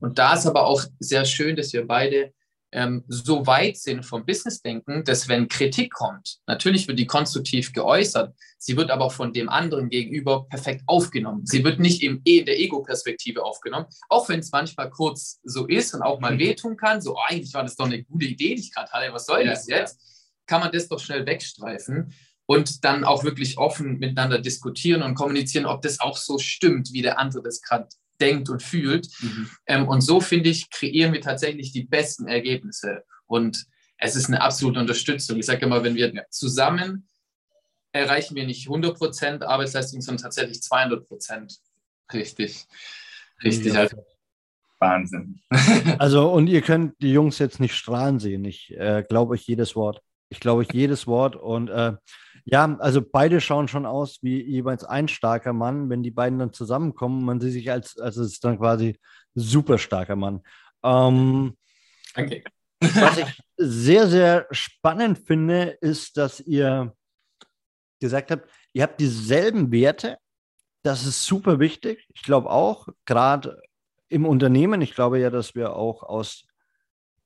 Und 0.00 0.18
da 0.18 0.34
ist 0.34 0.46
aber 0.46 0.66
auch 0.66 0.84
sehr 0.98 1.24
schön, 1.24 1.56
dass 1.56 1.72
wir 1.72 1.86
beide 1.86 2.32
ähm, 2.74 3.04
so 3.08 3.46
weit 3.46 3.76
sind 3.76 4.04
vom 4.04 4.26
Businessdenken, 4.26 5.04
dass 5.04 5.28
wenn 5.28 5.48
Kritik 5.48 5.92
kommt, 5.92 6.38
natürlich 6.46 6.88
wird 6.88 6.98
die 6.98 7.06
konstruktiv 7.06 7.72
geäußert, 7.72 8.34
sie 8.58 8.76
wird 8.76 8.90
aber 8.90 9.10
von 9.10 9.32
dem 9.32 9.48
anderen 9.48 9.88
gegenüber 9.88 10.46
perfekt 10.48 10.82
aufgenommen. 10.86 11.46
Sie 11.46 11.62
wird 11.64 11.78
nicht 11.78 12.02
im, 12.02 12.20
in 12.24 12.44
der 12.44 12.58
Ego-Perspektive 12.58 13.44
aufgenommen, 13.44 13.86
auch 14.08 14.28
wenn 14.28 14.40
es 14.40 14.50
manchmal 14.50 14.90
kurz 14.90 15.40
so 15.44 15.66
ist 15.66 15.94
und 15.94 16.02
auch 16.02 16.20
mal 16.20 16.34
mhm. 16.34 16.40
wehtun 16.40 16.76
kann, 16.76 17.00
so 17.00 17.14
oh, 17.14 17.20
eigentlich 17.28 17.54
war 17.54 17.62
das 17.62 17.76
doch 17.76 17.86
eine 17.86 18.02
gute 18.02 18.26
Idee, 18.26 18.56
die 18.56 18.62
ich 18.62 18.74
gerade 18.74 18.90
hatte, 18.90 19.12
was 19.12 19.26
soll 19.26 19.44
das 19.44 19.66
jetzt? 19.68 20.00
Kann 20.46 20.60
man 20.60 20.72
das 20.72 20.88
doch 20.88 20.98
schnell 20.98 21.24
wegstreifen 21.24 22.12
und 22.46 22.84
dann 22.84 23.04
auch 23.04 23.24
wirklich 23.24 23.56
offen 23.56 23.98
miteinander 23.98 24.38
diskutieren 24.38 25.02
und 25.02 25.14
kommunizieren, 25.14 25.66
ob 25.66 25.82
das 25.82 26.00
auch 26.00 26.16
so 26.16 26.38
stimmt, 26.38 26.92
wie 26.92 27.02
der 27.02 27.18
andere 27.18 27.42
das 27.42 27.62
gerade 27.62 27.88
denkt 28.20 28.48
und 28.48 28.62
fühlt. 28.62 29.08
Mhm. 29.20 29.50
Ähm, 29.66 29.88
und 29.88 30.00
so, 30.00 30.20
finde 30.20 30.50
ich, 30.50 30.70
kreieren 30.70 31.12
wir 31.12 31.20
tatsächlich 31.20 31.72
die 31.72 31.84
besten 31.84 32.28
Ergebnisse. 32.28 33.04
Und 33.26 33.66
es 33.98 34.16
ist 34.16 34.26
eine 34.26 34.40
absolute 34.40 34.80
Unterstützung. 34.80 35.38
Ich 35.38 35.46
sage 35.46 35.64
immer, 35.66 35.82
wenn 35.82 35.94
wir 35.94 36.12
zusammen 36.30 37.08
erreichen 37.94 38.34
wir 38.34 38.44
nicht 38.44 38.68
100% 38.68 39.44
Arbeitsleistung, 39.44 40.00
sondern 40.00 40.24
tatsächlich 40.24 40.58
200%. 40.58 41.58
Richtig. 42.12 42.66
Richtig. 43.42 43.74
Ja. 43.74 43.80
Also 43.80 44.04
Wahnsinn. 44.80 45.40
also, 45.98 46.30
und 46.30 46.48
ihr 46.48 46.60
könnt 46.60 47.00
die 47.00 47.12
Jungs 47.12 47.38
jetzt 47.38 47.60
nicht 47.60 47.74
strahlen 47.74 48.18
sehen. 48.18 48.44
Ich 48.44 48.72
äh, 48.76 49.04
glaube 49.08 49.32
euch 49.32 49.46
jedes 49.46 49.76
Wort. 49.76 50.02
Ich 50.34 50.40
glaube 50.40 50.66
jedes 50.72 51.06
Wort. 51.06 51.36
Und 51.36 51.70
äh, 51.70 51.92
ja, 52.44 52.76
also 52.80 53.00
beide 53.00 53.40
schauen 53.40 53.68
schon 53.68 53.86
aus 53.86 54.18
wie 54.22 54.42
jeweils 54.42 54.84
ein 54.84 55.08
starker 55.08 55.52
Mann. 55.52 55.88
Wenn 55.88 56.02
die 56.02 56.10
beiden 56.10 56.38
dann 56.40 56.52
zusammenkommen, 56.52 57.24
man 57.24 57.40
sieht 57.40 57.52
sich 57.52 57.70
als, 57.70 57.96
also 57.98 58.22
es 58.22 58.32
ist 58.32 58.44
dann 58.44 58.58
quasi 58.58 58.98
super 59.34 59.78
starker 59.78 60.16
Mann. 60.16 60.42
Ähm, 60.82 61.56
Okay. 62.16 62.44
was 62.80 63.18
ich 63.18 63.40
sehr, 63.56 64.06
sehr 64.08 64.46
spannend 64.50 65.18
finde, 65.18 65.76
ist, 65.80 66.16
dass 66.16 66.40
ihr 66.40 66.94
gesagt 68.00 68.30
habt, 68.30 68.48
ihr 68.72 68.82
habt 68.82 69.00
dieselben 69.00 69.72
Werte. 69.72 70.18
Das 70.82 71.06
ist 71.06 71.24
super 71.24 71.58
wichtig. 71.60 72.06
Ich 72.14 72.22
glaube 72.22 72.50
auch, 72.50 72.88
gerade 73.06 73.62
im 74.08 74.26
Unternehmen, 74.26 74.82
ich 74.82 74.94
glaube 74.94 75.18
ja, 75.18 75.30
dass 75.30 75.54
wir 75.54 75.74
auch 75.74 76.02
aus 76.02 76.46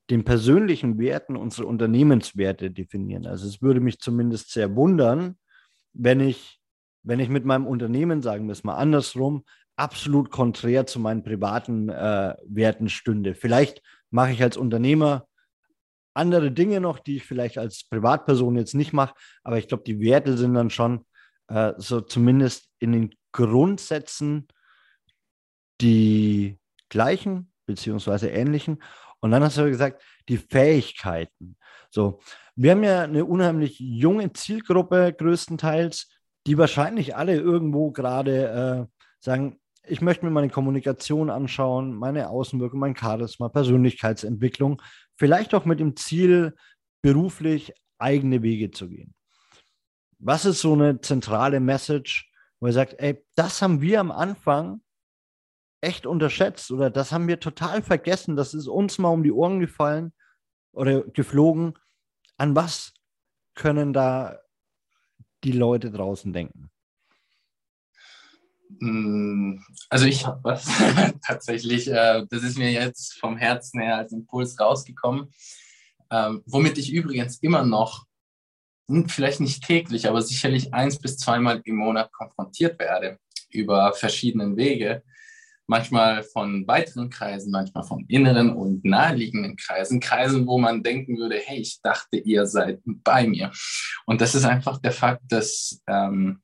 den 0.09 0.23
persönlichen 0.23 0.97
Werten 0.97 1.35
unsere 1.35 1.67
Unternehmenswerte 1.67 2.71
definieren. 2.71 3.27
Also 3.27 3.47
es 3.47 3.61
würde 3.61 3.79
mich 3.79 3.99
zumindest 3.99 4.51
sehr 4.51 4.75
wundern, 4.75 5.37
wenn 5.93 6.19
ich, 6.19 6.59
wenn 7.03 7.19
ich 7.19 7.29
mit 7.29 7.45
meinem 7.45 7.67
Unternehmen, 7.67 8.21
sagen 8.21 8.47
wir 8.47 8.53
es 8.53 8.63
mal 8.63 8.75
andersrum, 8.75 9.43
absolut 9.75 10.29
konträr 10.29 10.85
zu 10.87 10.99
meinen 10.99 11.23
privaten 11.23 11.89
äh, 11.89 12.35
Werten 12.45 12.89
stünde. 12.89 13.35
Vielleicht 13.35 13.81
mache 14.09 14.31
ich 14.31 14.41
als 14.41 14.57
Unternehmer 14.57 15.27
andere 16.13 16.51
Dinge 16.51 16.81
noch, 16.81 16.99
die 16.99 17.17
ich 17.17 17.25
vielleicht 17.25 17.57
als 17.57 17.85
Privatperson 17.87 18.57
jetzt 18.57 18.73
nicht 18.73 18.93
mache, 18.93 19.15
aber 19.43 19.57
ich 19.57 19.67
glaube, 19.67 19.83
die 19.85 20.01
Werte 20.01 20.37
sind 20.37 20.53
dann 20.53 20.69
schon 20.69 21.05
äh, 21.47 21.73
so 21.77 22.01
zumindest 22.01 22.69
in 22.79 22.91
den 22.91 23.15
Grundsätzen 23.31 24.47
die 25.81 26.59
gleichen 26.89 27.53
beziehungsweise 27.65 28.29
ähnlichen. 28.29 28.81
Und 29.21 29.31
dann 29.31 29.43
hast 29.43 29.57
du 29.57 29.69
gesagt, 29.69 30.01
die 30.27 30.37
Fähigkeiten. 30.37 31.57
So, 31.89 32.19
wir 32.55 32.71
haben 32.71 32.83
ja 32.83 33.03
eine 33.03 33.25
unheimlich 33.25 33.79
junge 33.79 34.31
Zielgruppe 34.33 35.13
größtenteils, 35.13 36.09
die 36.47 36.57
wahrscheinlich 36.57 37.15
alle 37.15 37.35
irgendwo 37.35 37.91
gerade 37.91 38.87
äh, 38.89 39.03
sagen, 39.19 39.59
ich 39.87 40.01
möchte 40.01 40.25
mir 40.25 40.31
meine 40.31 40.49
Kommunikation 40.49 41.29
anschauen, 41.29 41.95
meine 41.95 42.29
Außenwirkung, 42.29 42.79
mein 42.79 42.95
Charisma, 42.95 43.49
Persönlichkeitsentwicklung, 43.49 44.81
vielleicht 45.17 45.53
auch 45.55 45.65
mit 45.65 45.79
dem 45.79 45.95
Ziel, 45.95 46.55
beruflich 47.01 47.73
eigene 47.97 48.43
Wege 48.43 48.71
zu 48.71 48.89
gehen. 48.89 49.13
Was 50.19 50.45
ist 50.45 50.61
so 50.61 50.73
eine 50.73 51.01
zentrale 51.01 51.59
Message, 51.59 52.29
wo 52.59 52.67
er 52.67 52.73
sagt, 52.73 52.95
ey, 52.99 53.23
das 53.35 53.61
haben 53.61 53.81
wir 53.81 53.99
am 53.99 54.11
Anfang 54.11 54.81
echt 55.81 56.05
unterschätzt 56.05 56.71
oder 56.71 56.89
das 56.89 57.11
haben 57.11 57.27
wir 57.27 57.39
total 57.39 57.81
vergessen, 57.81 58.35
das 58.35 58.53
ist 58.53 58.67
uns 58.67 58.97
mal 58.97 59.09
um 59.09 59.23
die 59.23 59.31
Ohren 59.31 59.59
gefallen 59.59 60.13
oder 60.71 61.01
geflogen. 61.03 61.73
An 62.37 62.55
was 62.55 62.93
können 63.55 63.93
da 63.93 64.39
die 65.43 65.51
Leute 65.51 65.91
draußen 65.91 66.33
denken? 66.33 66.69
Hm, 68.79 69.63
also 69.89 70.05
ich 70.05 70.25
habe 70.25 70.39
was 70.43 70.65
tatsächlich, 71.25 71.87
äh, 71.87 72.25
das 72.29 72.43
ist 72.43 72.57
mir 72.57 72.71
jetzt 72.71 73.19
vom 73.19 73.37
Herzen 73.37 73.81
her 73.81 73.97
als 73.97 74.11
Impuls 74.11 74.59
rausgekommen, 74.59 75.33
ähm, 76.11 76.43
womit 76.45 76.77
ich 76.77 76.93
übrigens 76.93 77.37
immer 77.37 77.63
noch, 77.63 78.05
hm, 78.87 79.09
vielleicht 79.09 79.39
nicht 79.39 79.63
täglich, 79.63 80.07
aber 80.07 80.21
sicherlich 80.21 80.73
eins 80.73 80.99
bis 80.99 81.17
zweimal 81.17 81.61
im 81.65 81.75
Monat 81.75 82.11
konfrontiert 82.11 82.79
werde 82.79 83.17
über 83.49 83.93
verschiedene 83.93 84.55
Wege, 84.55 85.03
manchmal 85.69 86.23
von 86.23 86.67
weiteren 86.67 87.09
Kreisen, 87.09 87.51
manchmal 87.51 87.83
von 87.83 88.03
inneren 88.07 88.49
und 88.49 88.83
naheliegenden 88.83 89.55
Kreisen, 89.55 89.99
Kreisen, 89.99 90.47
wo 90.47 90.57
man 90.57 90.83
denken 90.83 91.17
würde, 91.17 91.37
hey, 91.37 91.59
ich 91.59 91.79
dachte, 91.81 92.17
ihr 92.17 92.45
seid 92.45 92.81
bei 92.85 93.27
mir. 93.27 93.51
Und 94.05 94.19
das 94.19 94.35
ist 94.35 94.45
einfach 94.45 94.79
der 94.79 94.91
Fakt, 94.91 95.23
dass 95.29 95.79
ähm, 95.87 96.41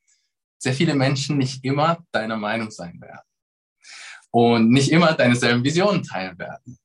sehr 0.60 0.74
viele 0.74 0.96
Menschen 0.96 1.38
nicht 1.38 1.66
immer 1.66 2.06
deiner 2.12 2.38
Meinung 2.38 2.70
sein 2.70 3.02
werden 3.02 3.26
und 4.32 4.70
nicht 4.70 4.92
immer 4.92 5.14
deine 5.14 5.36
selben 5.36 5.64
Visionen 5.64 6.04
teilen 6.04 6.38
werden 6.38 6.78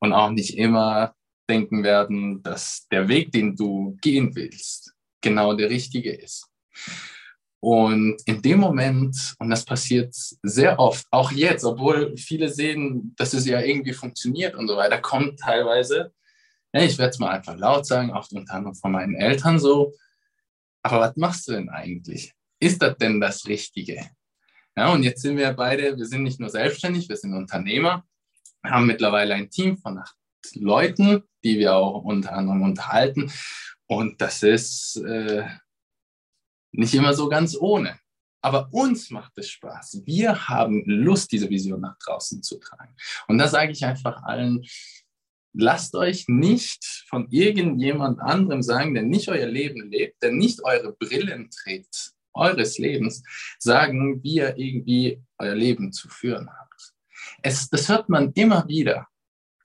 und 0.00 0.12
auch 0.12 0.30
nicht 0.30 0.58
immer 0.58 1.14
denken 1.48 1.84
werden, 1.84 2.42
dass 2.42 2.86
der 2.90 3.08
Weg, 3.08 3.30
den 3.30 3.54
du 3.54 3.96
gehen 4.00 4.34
willst, 4.34 4.92
genau 5.20 5.54
der 5.54 5.70
richtige 5.70 6.12
ist. 6.12 6.48
Und 7.64 8.20
in 8.26 8.42
dem 8.42 8.60
Moment, 8.60 9.34
und 9.38 9.48
das 9.48 9.64
passiert 9.64 10.14
sehr 10.42 10.78
oft, 10.78 11.06
auch 11.10 11.32
jetzt, 11.32 11.64
obwohl 11.64 12.16
viele 12.16 12.48
sehen, 12.50 13.14
dass 13.16 13.32
es 13.32 13.46
ja 13.46 13.60
irgendwie 13.60 13.94
funktioniert 13.94 14.54
und 14.54 14.68
so 14.68 14.76
weiter, 14.76 14.98
kommt 14.98 15.40
teilweise, 15.40 16.12
ja, 16.74 16.82
ich 16.82 16.98
werde 16.98 17.10
es 17.10 17.18
mal 17.18 17.30
einfach 17.30 17.56
laut 17.56 17.86
sagen, 17.86 18.12
auch 18.12 18.30
unter 18.32 18.54
anderem 18.54 18.74
von 18.74 18.92
meinen 18.92 19.14
Eltern 19.14 19.58
so, 19.58 19.94
aber 20.82 21.00
was 21.00 21.16
machst 21.16 21.48
du 21.48 21.52
denn 21.52 21.70
eigentlich? 21.70 22.34
ist 22.64 22.82
das 22.82 22.96
denn 22.96 23.20
das 23.20 23.46
Richtige? 23.46 24.10
Ja, 24.76 24.92
und 24.92 25.02
jetzt 25.02 25.22
sind 25.22 25.36
wir 25.36 25.52
beide, 25.52 25.96
wir 25.96 26.06
sind 26.06 26.22
nicht 26.22 26.40
nur 26.40 26.48
selbstständig, 26.48 27.08
wir 27.08 27.16
sind 27.16 27.34
Unternehmer, 27.34 28.04
haben 28.64 28.86
mittlerweile 28.86 29.34
ein 29.34 29.50
Team 29.50 29.76
von 29.78 29.98
acht 29.98 30.16
Leuten, 30.54 31.22
die 31.44 31.58
wir 31.58 31.74
auch 31.76 32.02
unter 32.02 32.32
anderem 32.32 32.62
unterhalten. 32.62 33.30
Und 33.86 34.20
das 34.20 34.42
ist 34.42 34.96
äh, 34.96 35.44
nicht 36.76 36.94
immer 36.94 37.14
so 37.14 37.28
ganz 37.28 37.56
ohne. 37.58 37.98
Aber 38.42 38.68
uns 38.72 39.10
macht 39.10 39.38
es 39.38 39.48
Spaß. 39.48 40.02
Wir 40.04 40.48
haben 40.48 40.82
Lust, 40.86 41.32
diese 41.32 41.48
Vision 41.48 41.80
nach 41.80 41.96
draußen 41.98 42.42
zu 42.42 42.58
tragen. 42.58 42.94
Und 43.26 43.38
da 43.38 43.48
sage 43.48 43.72
ich 43.72 43.84
einfach 43.84 44.22
allen, 44.22 44.62
lasst 45.54 45.94
euch 45.94 46.26
nicht 46.28 46.84
von 47.08 47.26
irgendjemand 47.30 48.20
anderem 48.20 48.62
sagen, 48.62 48.92
der 48.92 49.04
nicht 49.04 49.28
euer 49.28 49.46
Leben 49.46 49.90
lebt, 49.90 50.22
der 50.22 50.32
nicht 50.32 50.62
eure 50.62 50.92
Brillen 50.92 51.48
trägt, 51.50 52.12
eures 52.34 52.76
Lebens 52.76 53.22
sagen, 53.58 54.22
wie 54.22 54.34
ihr 54.34 54.58
irgendwie 54.58 55.22
euer 55.38 55.54
Leben 55.54 55.92
zu 55.92 56.08
führen 56.08 56.50
habt. 56.50 56.92
Es, 57.42 57.70
das 57.70 57.88
hört 57.88 58.08
man 58.08 58.32
immer 58.32 58.68
wieder. 58.68 59.06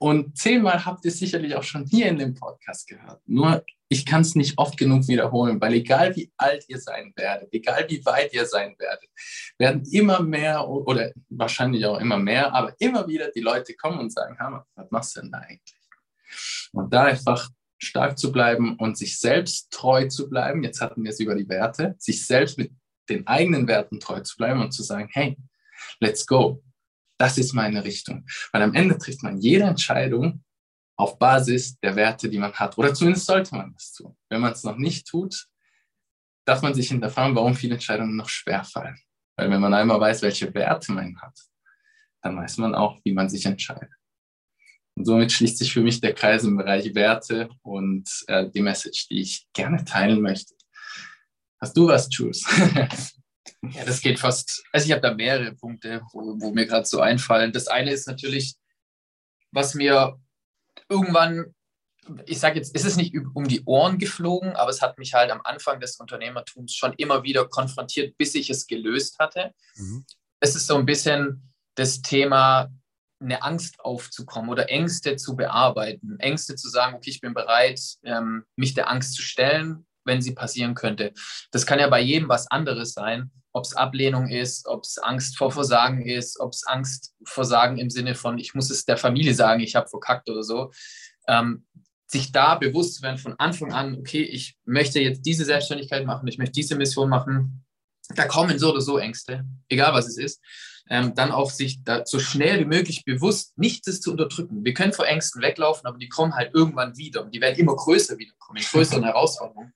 Und 0.02 0.38
zehnmal 0.38 0.86
habt 0.86 1.04
ihr 1.04 1.10
sicherlich 1.10 1.54
auch 1.54 1.62
schon 1.62 1.84
hier 1.84 2.08
in 2.08 2.18
dem 2.18 2.34
Podcast 2.34 2.88
gehört. 2.88 3.20
Nur 3.26 3.62
ich 3.90 4.06
kann 4.06 4.22
es 4.22 4.34
nicht 4.34 4.56
oft 4.56 4.78
genug 4.78 5.06
wiederholen, 5.08 5.60
weil 5.60 5.74
egal 5.74 6.16
wie 6.16 6.32
alt 6.38 6.64
ihr 6.68 6.80
sein 6.80 7.12
werdet, 7.16 7.52
egal 7.52 7.84
wie 7.90 8.02
weit 8.06 8.32
ihr 8.32 8.46
sein 8.46 8.74
werdet, 8.78 9.10
werden 9.58 9.84
immer 9.92 10.22
mehr 10.22 10.66
oder 10.66 11.12
wahrscheinlich 11.28 11.84
auch 11.84 12.00
immer 12.00 12.16
mehr, 12.16 12.54
aber 12.54 12.74
immer 12.78 13.06
wieder 13.08 13.30
die 13.30 13.40
Leute 13.40 13.74
kommen 13.74 13.98
und 13.98 14.10
sagen, 14.10 14.38
was 14.74 14.90
machst 14.90 15.16
du 15.16 15.20
denn 15.20 15.32
da 15.32 15.38
eigentlich? 15.38 15.76
Und 16.72 16.94
da 16.94 17.04
einfach 17.04 17.50
stark 17.76 18.18
zu 18.18 18.32
bleiben 18.32 18.76
und 18.76 18.96
sich 18.96 19.18
selbst 19.18 19.70
treu 19.70 20.08
zu 20.08 20.30
bleiben. 20.30 20.62
Jetzt 20.62 20.80
hatten 20.80 21.04
wir 21.04 21.10
es 21.10 21.20
über 21.20 21.34
die 21.34 21.48
Werte, 21.48 21.94
sich 21.98 22.26
selbst 22.26 22.56
mit 22.56 22.72
den 23.10 23.26
eigenen 23.26 23.68
Werten 23.68 24.00
treu 24.00 24.20
zu 24.20 24.38
bleiben 24.38 24.62
und 24.62 24.72
zu 24.72 24.82
sagen, 24.82 25.10
hey, 25.12 25.36
let's 25.98 26.26
go. 26.26 26.62
Das 27.20 27.36
ist 27.36 27.52
meine 27.52 27.84
Richtung. 27.84 28.24
Weil 28.50 28.62
am 28.62 28.72
Ende 28.72 28.96
trifft 28.96 29.22
man 29.22 29.36
jede 29.36 29.64
Entscheidung 29.64 30.42
auf 30.96 31.18
Basis 31.18 31.78
der 31.80 31.94
Werte, 31.94 32.30
die 32.30 32.38
man 32.38 32.54
hat. 32.54 32.78
Oder 32.78 32.94
zumindest 32.94 33.26
sollte 33.26 33.54
man 33.54 33.74
das 33.74 33.92
tun. 33.92 34.16
Wenn 34.30 34.40
man 34.40 34.52
es 34.52 34.64
noch 34.64 34.78
nicht 34.78 35.06
tut, 35.06 35.46
darf 36.46 36.62
man 36.62 36.72
sich 36.72 36.88
hinterfragen, 36.88 37.36
warum 37.36 37.54
viele 37.54 37.74
Entscheidungen 37.74 38.16
noch 38.16 38.30
schwer 38.30 38.64
fallen. 38.64 38.98
Weil 39.36 39.50
wenn 39.50 39.60
man 39.60 39.74
einmal 39.74 40.00
weiß, 40.00 40.22
welche 40.22 40.54
Werte 40.54 40.92
man 40.92 41.20
hat, 41.20 41.38
dann 42.22 42.38
weiß 42.38 42.56
man 42.56 42.74
auch, 42.74 42.98
wie 43.04 43.12
man 43.12 43.28
sich 43.28 43.44
entscheidet. 43.44 43.90
Und 44.94 45.04
somit 45.04 45.30
schließt 45.30 45.58
sich 45.58 45.74
für 45.74 45.82
mich 45.82 46.00
der 46.00 46.14
Kreis 46.14 46.44
im 46.44 46.56
Bereich 46.56 46.94
Werte 46.94 47.50
und 47.60 48.08
äh, 48.28 48.48
die 48.48 48.62
Message, 48.62 49.08
die 49.08 49.20
ich 49.20 49.46
gerne 49.52 49.84
teilen 49.84 50.22
möchte. 50.22 50.54
Hast 51.60 51.76
du 51.76 51.86
was, 51.86 52.08
Jules? 52.10 52.46
ja, 53.62 53.84
das 53.84 54.00
geht 54.00 54.18
fast. 54.18 54.64
Also 54.72 54.86
ich 54.86 54.92
habe 54.92 55.02
da 55.02 55.14
mehrere 55.14 55.52
Punkte, 55.52 56.02
wo, 56.12 56.40
wo 56.40 56.50
mir 56.50 56.66
gerade 56.66 56.86
so 56.86 57.00
einfallen. 57.00 57.52
Das 57.52 57.68
eine 57.68 57.92
ist 57.92 58.06
natürlich, 58.06 58.56
was 59.52 59.74
mir 59.74 60.18
irgendwann, 60.88 61.54
ich 62.26 62.40
sage 62.40 62.56
jetzt, 62.56 62.74
ist 62.74 62.86
es 62.86 62.96
nicht 62.96 63.14
um 63.34 63.46
die 63.46 63.62
Ohren 63.64 63.98
geflogen, 63.98 64.56
aber 64.56 64.70
es 64.70 64.80
hat 64.80 64.98
mich 64.98 65.14
halt 65.14 65.30
am 65.30 65.42
Anfang 65.44 65.78
des 65.78 65.96
Unternehmertums 65.96 66.74
schon 66.74 66.94
immer 66.94 67.22
wieder 67.22 67.46
konfrontiert, 67.48 68.16
bis 68.16 68.34
ich 68.34 68.48
es 68.48 68.66
gelöst 68.66 69.18
hatte. 69.18 69.52
Mhm. 69.76 70.06
Es 70.40 70.56
ist 70.56 70.66
so 70.66 70.76
ein 70.76 70.86
bisschen 70.86 71.52
das 71.74 72.00
Thema, 72.00 72.70
eine 73.22 73.42
Angst 73.42 73.80
aufzukommen 73.80 74.48
oder 74.48 74.70
Ängste 74.70 75.16
zu 75.16 75.36
bearbeiten. 75.36 76.18
Ängste 76.18 76.56
zu 76.56 76.70
sagen, 76.70 76.96
okay, 76.96 77.10
ich 77.10 77.20
bin 77.20 77.34
bereit, 77.34 77.78
ähm, 78.02 78.44
mich 78.56 78.72
der 78.72 78.90
Angst 78.90 79.14
zu 79.14 79.20
stellen, 79.20 79.86
wenn 80.04 80.22
sie 80.22 80.34
passieren 80.34 80.74
könnte. 80.74 81.12
Das 81.50 81.66
kann 81.66 81.78
ja 81.78 81.88
bei 81.88 82.00
jedem 82.00 82.30
was 82.30 82.50
anderes 82.50 82.94
sein, 82.94 83.30
ob 83.52 83.64
es 83.64 83.74
Ablehnung 83.74 84.28
ist, 84.28 84.66
ob 84.66 84.84
es 84.84 84.98
Angst 84.98 85.36
vor 85.36 85.50
Versagen 85.50 86.06
ist, 86.06 86.38
ob 86.40 86.52
es 86.52 86.64
Angst 86.66 87.14
vor 87.24 87.44
Sagen 87.44 87.78
im 87.78 87.90
Sinne 87.90 88.14
von, 88.14 88.38
ich 88.38 88.54
muss 88.54 88.70
es 88.70 88.84
der 88.84 88.96
Familie 88.96 89.34
sagen, 89.34 89.60
ich 89.60 89.76
habe 89.76 89.88
verkackt 89.88 90.28
oder 90.28 90.42
so. 90.42 90.70
Ähm, 91.26 91.66
sich 92.06 92.32
da 92.32 92.56
bewusst 92.56 92.96
zu 92.96 93.02
werden 93.02 93.18
von 93.18 93.38
Anfang 93.38 93.72
an, 93.72 93.96
okay, 93.98 94.22
ich 94.22 94.56
möchte 94.64 95.00
jetzt 95.00 95.24
diese 95.24 95.44
Selbstständigkeit 95.44 96.04
machen, 96.04 96.26
ich 96.26 96.38
möchte 96.38 96.54
diese 96.54 96.74
Mission 96.74 97.08
machen. 97.08 97.64
Da 98.16 98.26
kommen 98.26 98.58
so 98.58 98.70
oder 98.72 98.80
so 98.80 98.98
Ängste, 98.98 99.44
egal 99.68 99.94
was 99.94 100.08
es 100.08 100.18
ist 100.18 100.40
ähm, 100.90 101.14
dann 101.14 101.30
auch 101.30 101.50
sich 101.50 101.84
da 101.84 102.04
so 102.04 102.18
schnell 102.18 102.58
wie 102.60 102.64
möglich 102.64 103.04
bewusst 103.04 103.56
nichts 103.56 104.00
zu 104.00 104.10
unterdrücken. 104.10 104.64
Wir 104.64 104.74
können 104.74 104.92
vor 104.92 105.06
Ängsten 105.06 105.40
weglaufen, 105.40 105.86
aber 105.86 105.98
die 105.98 106.08
kommen 106.08 106.34
halt 106.34 106.52
irgendwann 106.52 106.96
wieder 106.96 107.24
und 107.24 107.32
die 107.32 107.40
werden 107.40 107.56
immer 107.56 107.76
größer 107.76 108.18
wiederkommen, 108.18 108.58
in 108.58 108.64
größeren 108.64 109.04
Herausforderungen. 109.04 109.72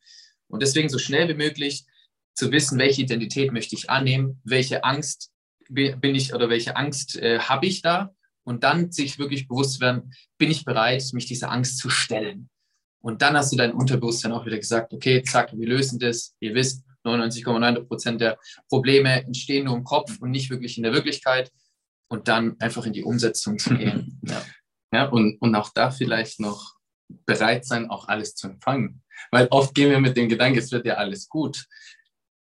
Und 0.48 0.60
deswegen 0.60 0.88
so 0.88 0.98
schnell 0.98 1.28
wie 1.28 1.34
möglich 1.34 1.86
zu 2.34 2.50
wissen, 2.52 2.78
welche 2.78 3.02
Identität 3.02 3.52
möchte 3.52 3.74
ich 3.74 3.90
annehmen, 3.90 4.40
welche 4.44 4.84
Angst 4.84 5.30
bin 5.68 6.14
ich 6.14 6.34
oder 6.34 6.48
welche 6.48 6.76
Angst 6.76 7.16
äh, 7.16 7.38
habe 7.38 7.66
ich 7.66 7.80
da 7.80 8.12
Und 8.44 8.64
dann 8.64 8.92
sich 8.92 9.18
wirklich 9.18 9.48
bewusst 9.48 9.80
werden, 9.80 10.12
bin 10.36 10.50
ich 10.50 10.64
bereit, 10.64 11.02
mich 11.12 11.26
dieser 11.26 11.50
Angst 11.50 11.78
zu 11.78 11.88
stellen? 11.88 12.50
Und 13.00 13.22
dann 13.22 13.36
hast 13.36 13.52
du 13.52 13.56
dein 13.56 13.72
Unterbewusstsein 13.72 14.32
auch 14.32 14.46
wieder 14.46 14.58
gesagt, 14.58 14.92
okay, 14.92 15.22
zack, 15.22 15.52
wir 15.56 15.68
lösen 15.68 15.98
das. 15.98 16.34
Ihr 16.40 16.54
wisst, 16.54 16.84
99,9 17.04 17.84
Prozent 17.86 18.20
der 18.20 18.38
Probleme 18.68 19.24
entstehen 19.24 19.66
nur 19.66 19.76
im 19.76 19.84
Kopf 19.84 20.18
und 20.20 20.30
nicht 20.30 20.50
wirklich 20.50 20.76
in 20.78 20.84
der 20.84 20.92
Wirklichkeit. 20.92 21.52
Und 22.08 22.28
dann 22.28 22.56
einfach 22.60 22.86
in 22.86 22.92
die 22.92 23.04
Umsetzung 23.04 23.58
zu 23.58 23.76
gehen. 23.76 24.20
Ja, 24.28 24.42
ja 24.92 25.08
und, 25.08 25.40
und 25.40 25.54
auch 25.54 25.70
da 25.74 25.90
vielleicht 25.90 26.40
noch 26.40 26.74
bereit 27.26 27.64
sein, 27.64 27.90
auch 27.90 28.08
alles 28.08 28.34
zu 28.34 28.48
empfangen. 28.48 29.02
Weil 29.30 29.48
oft 29.50 29.74
gehen 29.74 29.90
wir 29.90 30.00
mit 30.00 30.16
dem 30.16 30.28
Gedanken, 30.28 30.58
es 30.58 30.72
wird 30.72 30.86
ja 30.86 30.94
alles 30.94 31.28
gut. 31.28 31.66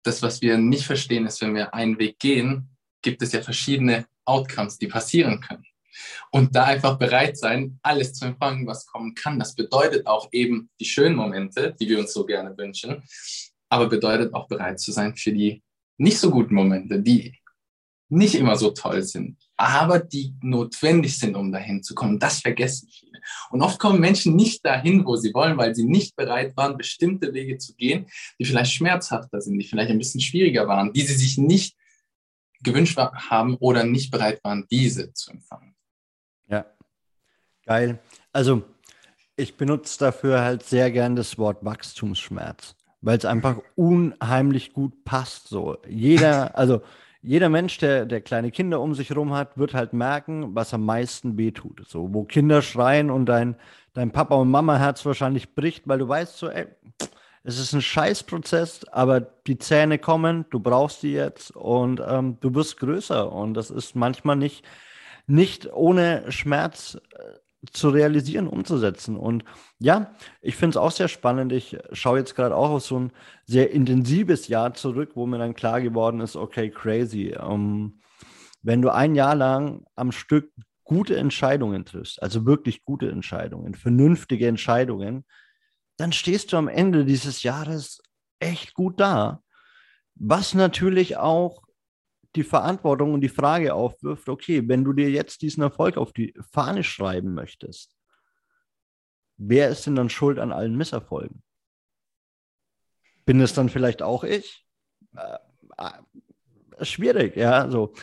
Das, 0.09 0.23
was 0.23 0.41
wir 0.41 0.57
nicht 0.57 0.87
verstehen, 0.87 1.27
ist, 1.27 1.39
wenn 1.39 1.53
wir 1.53 1.71
einen 1.75 1.99
Weg 1.99 2.17
gehen, 2.17 2.67
gibt 3.03 3.21
es 3.21 3.31
ja 3.31 3.43
verschiedene 3.43 4.07
Outcomes, 4.25 4.79
die 4.79 4.87
passieren 4.87 5.39
können. 5.39 5.67
Und 6.31 6.55
da 6.55 6.63
einfach 6.63 6.97
bereit 6.97 7.37
sein, 7.37 7.79
alles 7.83 8.13
zu 8.13 8.25
empfangen, 8.25 8.65
was 8.65 8.87
kommen 8.87 9.13
kann. 9.13 9.37
Das 9.37 9.53
bedeutet 9.53 10.07
auch 10.07 10.27
eben 10.31 10.71
die 10.79 10.85
schönen 10.85 11.15
Momente, 11.15 11.75
die 11.79 11.87
wir 11.87 11.99
uns 11.99 12.11
so 12.11 12.25
gerne 12.25 12.57
wünschen, 12.57 13.03
aber 13.69 13.87
bedeutet 13.87 14.33
auch 14.33 14.47
bereit 14.47 14.79
zu 14.79 14.91
sein 14.91 15.15
für 15.15 15.31
die 15.31 15.61
nicht 15.97 16.17
so 16.17 16.31
guten 16.31 16.55
Momente, 16.55 16.99
die 16.99 17.37
nicht 18.07 18.33
immer 18.33 18.55
so 18.55 18.71
toll 18.71 19.03
sind, 19.03 19.37
aber 19.57 19.99
die 19.99 20.33
notwendig 20.41 21.19
sind, 21.19 21.35
um 21.35 21.51
dahin 21.51 21.83
zu 21.83 21.93
kommen. 21.93 22.17
Das 22.17 22.41
vergessen 22.41 22.89
viele. 22.91 23.08
Und 23.49 23.61
oft 23.61 23.79
kommen 23.79 23.99
Menschen 23.99 24.35
nicht 24.35 24.65
dahin, 24.65 25.05
wo 25.05 25.15
sie 25.15 25.33
wollen, 25.33 25.57
weil 25.57 25.75
sie 25.75 25.85
nicht 25.85 26.15
bereit 26.15 26.55
waren, 26.57 26.77
bestimmte 26.77 27.33
Wege 27.33 27.57
zu 27.57 27.75
gehen, 27.75 28.07
die 28.39 28.45
vielleicht 28.45 28.73
schmerzhafter 28.73 29.41
sind, 29.41 29.57
die 29.57 29.65
vielleicht 29.65 29.91
ein 29.91 29.97
bisschen 29.97 30.21
schwieriger 30.21 30.67
waren, 30.67 30.93
die 30.93 31.01
sie 31.01 31.15
sich 31.15 31.37
nicht 31.37 31.75
gewünscht 32.61 32.97
haben 32.97 33.55
oder 33.55 33.83
nicht 33.83 34.11
bereit 34.11 34.43
waren, 34.43 34.65
diese 34.69 35.13
zu 35.13 35.31
empfangen. 35.31 35.75
Ja, 36.47 36.65
geil. 37.65 37.99
Also 38.33 38.63
ich 39.35 39.55
benutze 39.55 39.99
dafür 39.99 40.41
halt 40.41 40.63
sehr 40.63 40.91
gern 40.91 41.15
das 41.15 41.37
Wort 41.37 41.63
Wachstumsschmerz, 41.63 42.75
weil 43.01 43.17
es 43.17 43.25
einfach 43.25 43.61
unheimlich 43.75 44.73
gut 44.73 45.05
passt. 45.05 45.47
So 45.47 45.77
jeder, 45.87 46.57
also 46.57 46.81
jeder 47.21 47.49
Mensch, 47.49 47.77
der, 47.77 48.05
der 48.05 48.21
kleine 48.21 48.51
Kinder 48.51 48.79
um 48.79 48.95
sich 48.95 49.09
herum 49.09 49.33
hat, 49.33 49.57
wird 49.57 49.73
halt 49.73 49.93
merken, 49.93 50.55
was 50.55 50.73
am 50.73 50.85
meisten 50.85 51.37
wehtut. 51.37 51.83
So, 51.87 52.13
wo 52.13 52.23
Kinder 52.23 52.61
schreien 52.61 53.11
und 53.11 53.25
dein, 53.25 53.55
dein 53.93 54.11
Papa 54.11 54.35
und 54.35 54.49
Mama 54.49 54.77
Herz 54.77 55.05
wahrscheinlich 55.05 55.53
bricht, 55.53 55.87
weil 55.87 55.99
du 55.99 56.07
weißt 56.07 56.37
so, 56.37 56.49
ey, 56.49 56.67
es 57.43 57.59
ist 57.59 57.73
ein 57.73 57.81
Scheißprozess, 57.81 58.85
aber 58.89 59.21
die 59.21 59.57
Zähne 59.57 59.97
kommen, 59.97 60.45
du 60.49 60.59
brauchst 60.59 61.03
die 61.03 61.13
jetzt 61.13 61.51
und 61.55 62.01
ähm, 62.05 62.37
du 62.41 62.53
wirst 62.53 62.77
größer. 62.77 63.31
Und 63.31 63.53
das 63.53 63.69
ist 63.69 63.95
manchmal 63.95 64.35
nicht, 64.35 64.65
nicht 65.27 65.71
ohne 65.73 66.31
Schmerz 66.31 66.99
äh, 67.13 67.39
zu 67.71 67.89
realisieren, 67.89 68.47
umzusetzen. 68.47 69.17
Und 69.17 69.43
ja, 69.79 70.15
ich 70.41 70.55
finde 70.55 70.71
es 70.71 70.77
auch 70.77 70.91
sehr 70.91 71.07
spannend. 71.07 71.51
Ich 71.51 71.77
schaue 71.91 72.19
jetzt 72.19 72.35
gerade 72.35 72.55
auch 72.55 72.69
auf 72.69 72.85
so 72.85 72.99
ein 72.99 73.11
sehr 73.45 73.71
intensives 73.71 74.47
Jahr 74.47 74.73
zurück, 74.73 75.11
wo 75.15 75.25
mir 75.25 75.39
dann 75.39 75.55
klar 75.55 75.81
geworden 75.81 76.21
ist, 76.21 76.35
okay, 76.35 76.69
crazy. 76.69 77.35
Um, 77.35 78.01
wenn 78.61 78.81
du 78.81 78.93
ein 78.93 79.15
Jahr 79.15 79.35
lang 79.35 79.85
am 79.95 80.11
Stück 80.11 80.51
gute 80.83 81.17
Entscheidungen 81.17 81.85
triffst, 81.85 82.21
also 82.21 82.45
wirklich 82.45 82.83
gute 82.83 83.09
Entscheidungen, 83.09 83.75
vernünftige 83.75 84.47
Entscheidungen, 84.47 85.25
dann 85.97 86.13
stehst 86.13 86.53
du 86.53 86.57
am 86.57 86.67
Ende 86.67 87.05
dieses 87.05 87.43
Jahres 87.43 88.01
echt 88.39 88.73
gut 88.73 88.99
da. 88.99 89.43
Was 90.15 90.53
natürlich 90.53 91.17
auch 91.17 91.61
die 92.35 92.43
Verantwortung 92.43 93.13
und 93.13 93.21
die 93.21 93.29
Frage 93.29 93.73
aufwirft, 93.73 94.29
okay, 94.29 94.67
wenn 94.67 94.83
du 94.83 94.93
dir 94.93 95.09
jetzt 95.09 95.41
diesen 95.41 95.63
Erfolg 95.63 95.97
auf 95.97 96.13
die 96.13 96.33
Fahne 96.51 96.83
schreiben 96.83 97.33
möchtest, 97.33 97.95
wer 99.37 99.69
ist 99.69 99.85
denn 99.85 99.95
dann 99.95 100.09
schuld 100.09 100.37
an 100.37 100.51
allen 100.51 100.75
Misserfolgen? 100.75 101.41
Bin 103.25 103.41
es 103.41 103.53
dann 103.53 103.69
vielleicht 103.69 104.01
auch 104.01 104.23
ich? 104.23 104.65
Äh, 105.15 105.37
äh, 105.77 106.85
schwierig, 106.85 107.35
ja, 107.35 107.69
so. 107.69 107.93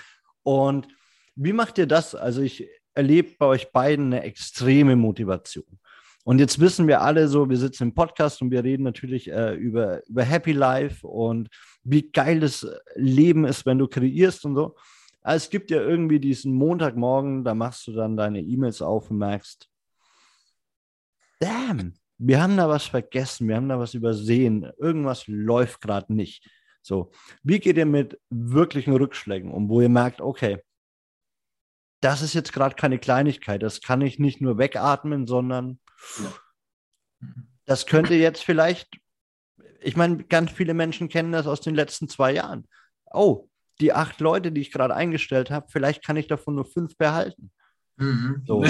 Und 0.42 0.88
wie 1.34 1.52
macht 1.52 1.78
ihr 1.78 1.86
das? 1.86 2.14
Also 2.14 2.42
ich 2.42 2.68
erlebe 2.94 3.36
bei 3.38 3.46
euch 3.46 3.72
beiden 3.72 4.06
eine 4.06 4.22
extreme 4.22 4.96
Motivation. 4.96 5.78
Und 6.26 6.40
jetzt 6.40 6.58
wissen 6.58 6.88
wir 6.88 7.02
alle 7.02 7.28
so, 7.28 7.48
wir 7.48 7.56
sitzen 7.56 7.84
im 7.84 7.94
Podcast 7.94 8.42
und 8.42 8.50
wir 8.50 8.64
reden 8.64 8.82
natürlich 8.82 9.30
äh, 9.30 9.54
über, 9.54 10.04
über 10.08 10.24
Happy 10.24 10.50
Life 10.50 11.06
und 11.06 11.48
wie 11.84 12.10
geil 12.10 12.40
das 12.40 12.66
Leben 12.96 13.44
ist, 13.44 13.64
wenn 13.64 13.78
du 13.78 13.86
kreierst 13.86 14.44
und 14.44 14.56
so. 14.56 14.74
Aber 15.22 15.36
es 15.36 15.48
gibt 15.50 15.70
ja 15.70 15.80
irgendwie 15.80 16.18
diesen 16.18 16.52
Montagmorgen, 16.52 17.44
da 17.44 17.54
machst 17.54 17.86
du 17.86 17.92
dann 17.92 18.16
deine 18.16 18.40
E-Mails 18.40 18.82
auf 18.82 19.08
und 19.08 19.18
merkst, 19.18 19.68
damn, 21.38 21.94
wir 22.18 22.42
haben 22.42 22.56
da 22.56 22.68
was 22.68 22.86
vergessen, 22.86 23.46
wir 23.46 23.54
haben 23.54 23.68
da 23.68 23.78
was 23.78 23.94
übersehen, 23.94 24.68
irgendwas 24.78 25.28
läuft 25.28 25.80
gerade 25.80 26.12
nicht. 26.12 26.44
So, 26.82 27.12
wie 27.44 27.60
geht 27.60 27.76
ihr 27.76 27.86
mit 27.86 28.18
wirklichen 28.30 28.96
Rückschlägen 28.96 29.52
um, 29.52 29.68
wo 29.68 29.80
ihr 29.80 29.88
merkt, 29.88 30.20
okay, 30.20 30.58
das 32.00 32.20
ist 32.20 32.34
jetzt 32.34 32.52
gerade 32.52 32.74
keine 32.74 32.98
Kleinigkeit, 32.98 33.62
das 33.62 33.80
kann 33.80 34.00
ich 34.00 34.18
nicht 34.18 34.40
nur 34.40 34.58
wegatmen, 34.58 35.28
sondern 35.28 35.78
das 37.64 37.86
könnte 37.86 38.14
jetzt 38.14 38.44
vielleicht, 38.44 38.88
ich 39.80 39.96
meine, 39.96 40.24
ganz 40.24 40.52
viele 40.52 40.74
Menschen 40.74 41.08
kennen 41.08 41.32
das 41.32 41.46
aus 41.46 41.60
den 41.60 41.74
letzten 41.74 42.08
zwei 42.08 42.32
Jahren. 42.32 42.66
Oh, 43.12 43.48
die 43.80 43.92
acht 43.92 44.20
Leute, 44.20 44.52
die 44.52 44.60
ich 44.60 44.72
gerade 44.72 44.94
eingestellt 44.94 45.50
habe, 45.50 45.66
vielleicht 45.70 46.04
kann 46.04 46.16
ich 46.16 46.26
davon 46.26 46.54
nur 46.54 46.64
fünf 46.64 46.96
behalten. 46.96 47.50
Mhm. 47.96 48.42
So. 48.46 48.64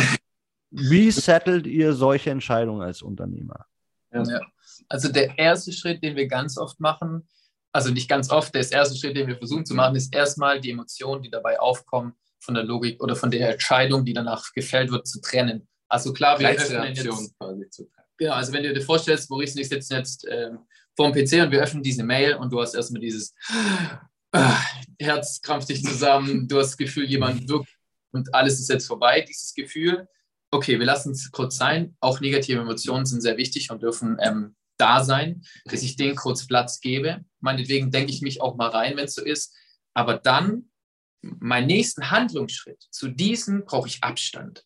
Wie 0.70 1.10
settelt 1.10 1.66
ihr 1.66 1.92
solche 1.92 2.30
Entscheidungen 2.30 2.82
als 2.82 3.02
Unternehmer? 3.02 3.66
Ja. 4.12 4.40
Also 4.88 5.10
der 5.10 5.38
erste 5.38 5.72
Schritt, 5.72 6.02
den 6.02 6.16
wir 6.16 6.26
ganz 6.26 6.58
oft 6.58 6.80
machen, 6.80 7.28
also 7.72 7.92
nicht 7.92 8.08
ganz 8.08 8.30
oft, 8.30 8.54
der 8.54 8.70
erste 8.70 8.96
Schritt, 8.96 9.16
den 9.16 9.26
wir 9.26 9.36
versuchen 9.36 9.66
zu 9.66 9.74
machen, 9.74 9.96
ist 9.96 10.14
erstmal 10.14 10.60
die 10.60 10.70
Emotionen, 10.70 11.22
die 11.22 11.30
dabei 11.30 11.60
aufkommen, 11.60 12.14
von 12.40 12.54
der 12.54 12.64
Logik 12.64 13.02
oder 13.02 13.16
von 13.16 13.30
der 13.30 13.50
Entscheidung, 13.50 14.04
die 14.04 14.12
danach 14.12 14.52
gefällt 14.52 14.90
wird, 14.90 15.06
zu 15.06 15.20
trennen. 15.20 15.68
Also 15.88 16.12
klar, 16.12 16.38
wir 16.38 16.50
öffnen 16.50 16.94
jetzt, 16.94 17.38
quasi 17.38 17.70
zu 17.70 17.88
Genau, 18.18 18.32
also 18.32 18.52
wenn 18.52 18.62
du 18.62 18.72
dir 18.72 18.80
vorstellst, 18.80 19.30
Maurice 19.30 19.54
und 19.54 19.60
ich 19.60 19.68
sitzen 19.68 19.94
jetzt 19.94 20.26
ähm, 20.28 20.60
vor 20.96 21.10
dem 21.10 21.14
PC 21.14 21.44
und 21.44 21.50
wir 21.50 21.62
öffnen 21.62 21.82
diese 21.82 22.02
Mail 22.02 22.34
und 22.34 22.50
du 22.50 22.60
hast 22.60 22.74
erstmal 22.74 23.00
dieses 23.00 23.34
äh, 24.32 24.52
Herz 24.98 25.40
krampft 25.42 25.68
dich 25.68 25.84
zusammen, 25.84 26.48
du 26.48 26.58
hast 26.58 26.70
das 26.70 26.76
Gefühl, 26.76 27.04
jemand 27.04 27.48
wirkt 27.48 27.68
und 28.12 28.34
alles 28.34 28.58
ist 28.58 28.70
jetzt 28.70 28.86
vorbei, 28.86 29.20
dieses 29.20 29.52
Gefühl. 29.54 30.08
Okay, 30.50 30.78
wir 30.78 30.86
lassen 30.86 31.12
es 31.12 31.30
kurz 31.30 31.56
sein. 31.56 31.96
Auch 32.00 32.20
negative 32.20 32.60
Emotionen 32.60 33.04
sind 33.04 33.20
sehr 33.20 33.36
wichtig 33.36 33.70
und 33.70 33.82
dürfen 33.82 34.16
ähm, 34.20 34.56
da 34.78 35.04
sein, 35.04 35.42
dass 35.66 35.82
ich 35.82 35.96
denen 35.96 36.16
kurz 36.16 36.46
Platz 36.46 36.80
gebe. 36.80 37.24
Meinetwegen 37.40 37.90
denke 37.90 38.12
ich 38.12 38.22
mich 38.22 38.40
auch 38.40 38.56
mal 38.56 38.68
rein, 38.68 38.96
wenn 38.96 39.04
es 39.04 39.14
so 39.14 39.24
ist. 39.24 39.54
Aber 39.92 40.16
dann, 40.16 40.70
meinen 41.20 41.66
nächsten 41.66 42.10
Handlungsschritt, 42.10 42.86
zu 42.90 43.08
diesem 43.08 43.64
brauche 43.64 43.88
ich 43.88 44.02
Abstand 44.02 44.64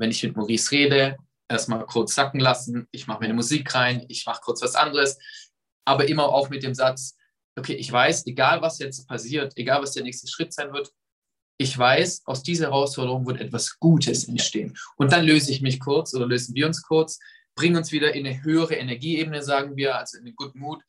wenn 0.00 0.10
ich 0.10 0.22
mit 0.22 0.34
Maurice 0.34 0.72
rede, 0.72 1.16
erstmal 1.48 1.84
kurz 1.84 2.14
sacken 2.14 2.40
lassen, 2.40 2.88
ich 2.90 3.06
mache 3.06 3.20
mir 3.20 3.26
eine 3.26 3.34
Musik 3.34 3.72
rein, 3.74 4.04
ich 4.08 4.24
mache 4.24 4.40
kurz 4.42 4.62
was 4.62 4.74
anderes, 4.74 5.18
aber 5.84 6.08
immer 6.08 6.30
auch 6.30 6.48
mit 6.48 6.62
dem 6.62 6.74
Satz, 6.74 7.16
okay, 7.58 7.74
ich 7.74 7.92
weiß, 7.92 8.26
egal 8.26 8.62
was 8.62 8.78
jetzt 8.78 9.06
passiert, 9.06 9.52
egal 9.56 9.82
was 9.82 9.92
der 9.92 10.02
nächste 10.02 10.26
Schritt 10.26 10.52
sein 10.54 10.72
wird, 10.72 10.90
ich 11.58 11.76
weiß, 11.76 12.22
aus 12.24 12.42
dieser 12.42 12.66
Herausforderung 12.66 13.26
wird 13.26 13.40
etwas 13.42 13.78
Gutes 13.78 14.26
entstehen. 14.26 14.74
Und 14.96 15.12
dann 15.12 15.26
löse 15.26 15.52
ich 15.52 15.60
mich 15.60 15.78
kurz 15.78 16.14
oder 16.14 16.26
lösen 16.26 16.54
wir 16.54 16.66
uns 16.66 16.82
kurz, 16.82 17.18
bringen 17.54 17.76
uns 17.76 17.92
wieder 17.92 18.14
in 18.14 18.26
eine 18.26 18.42
höhere 18.42 18.76
Energieebene, 18.76 19.42
sagen 19.42 19.76
wir, 19.76 19.98
also 19.98 20.16
in 20.16 20.24
einen 20.24 20.36
Good 20.36 20.54
Mood. 20.54 20.80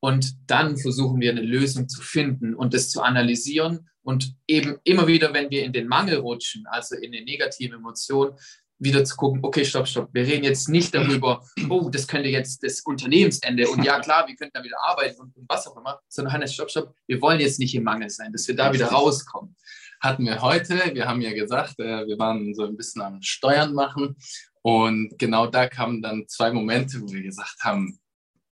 Und 0.00 0.34
dann 0.48 0.76
versuchen 0.76 1.20
wir 1.20 1.30
eine 1.30 1.42
Lösung 1.42 1.88
zu 1.88 2.02
finden 2.02 2.56
und 2.56 2.74
das 2.74 2.90
zu 2.90 3.02
analysieren 3.02 3.88
und 4.06 4.36
eben 4.46 4.78
immer 4.84 5.08
wieder, 5.08 5.34
wenn 5.34 5.50
wir 5.50 5.64
in 5.64 5.72
den 5.72 5.88
Mangel 5.88 6.18
rutschen, 6.18 6.64
also 6.68 6.94
in 6.94 7.12
eine 7.12 7.24
negative 7.24 7.74
Emotion, 7.74 8.36
wieder 8.78 9.04
zu 9.04 9.16
gucken, 9.16 9.40
okay, 9.42 9.64
stopp, 9.64 9.88
stopp, 9.88 10.10
wir 10.12 10.24
reden 10.24 10.44
jetzt 10.44 10.68
nicht 10.68 10.94
darüber, 10.94 11.42
oh, 11.68 11.88
das 11.90 12.06
könnte 12.06 12.28
jetzt 12.28 12.62
das 12.62 12.80
Unternehmensende 12.82 13.68
und 13.68 13.82
ja 13.82 13.98
klar, 13.98 14.28
wir 14.28 14.36
könnten 14.36 14.52
da 14.54 14.62
wieder 14.62 14.76
arbeiten 14.80 15.20
und, 15.20 15.36
und 15.36 15.48
was 15.48 15.66
auch 15.66 15.76
immer, 15.76 15.98
sondern 16.08 16.34
Hannes, 16.34 16.54
stopp, 16.54 16.70
stopp, 16.70 16.94
wir 17.08 17.20
wollen 17.20 17.40
jetzt 17.40 17.58
nicht 17.58 17.74
im 17.74 17.82
Mangel 17.82 18.08
sein, 18.08 18.32
dass 18.32 18.46
wir 18.46 18.54
da 18.54 18.72
wieder 18.72 18.88
rauskommen. 18.88 19.56
Hatten 20.00 20.24
wir 20.24 20.40
heute, 20.40 20.94
wir 20.94 21.08
haben 21.08 21.22
ja 21.22 21.32
gesagt, 21.32 21.80
äh, 21.80 22.06
wir 22.06 22.18
waren 22.18 22.54
so 22.54 22.64
ein 22.64 22.76
bisschen 22.76 23.02
am 23.02 23.20
Steuern 23.22 23.72
machen 23.72 24.16
und 24.62 25.18
genau 25.18 25.48
da 25.48 25.68
kamen 25.68 26.00
dann 26.00 26.28
zwei 26.28 26.52
Momente, 26.52 27.00
wo 27.00 27.10
wir 27.10 27.22
gesagt 27.22 27.64
haben, 27.64 27.98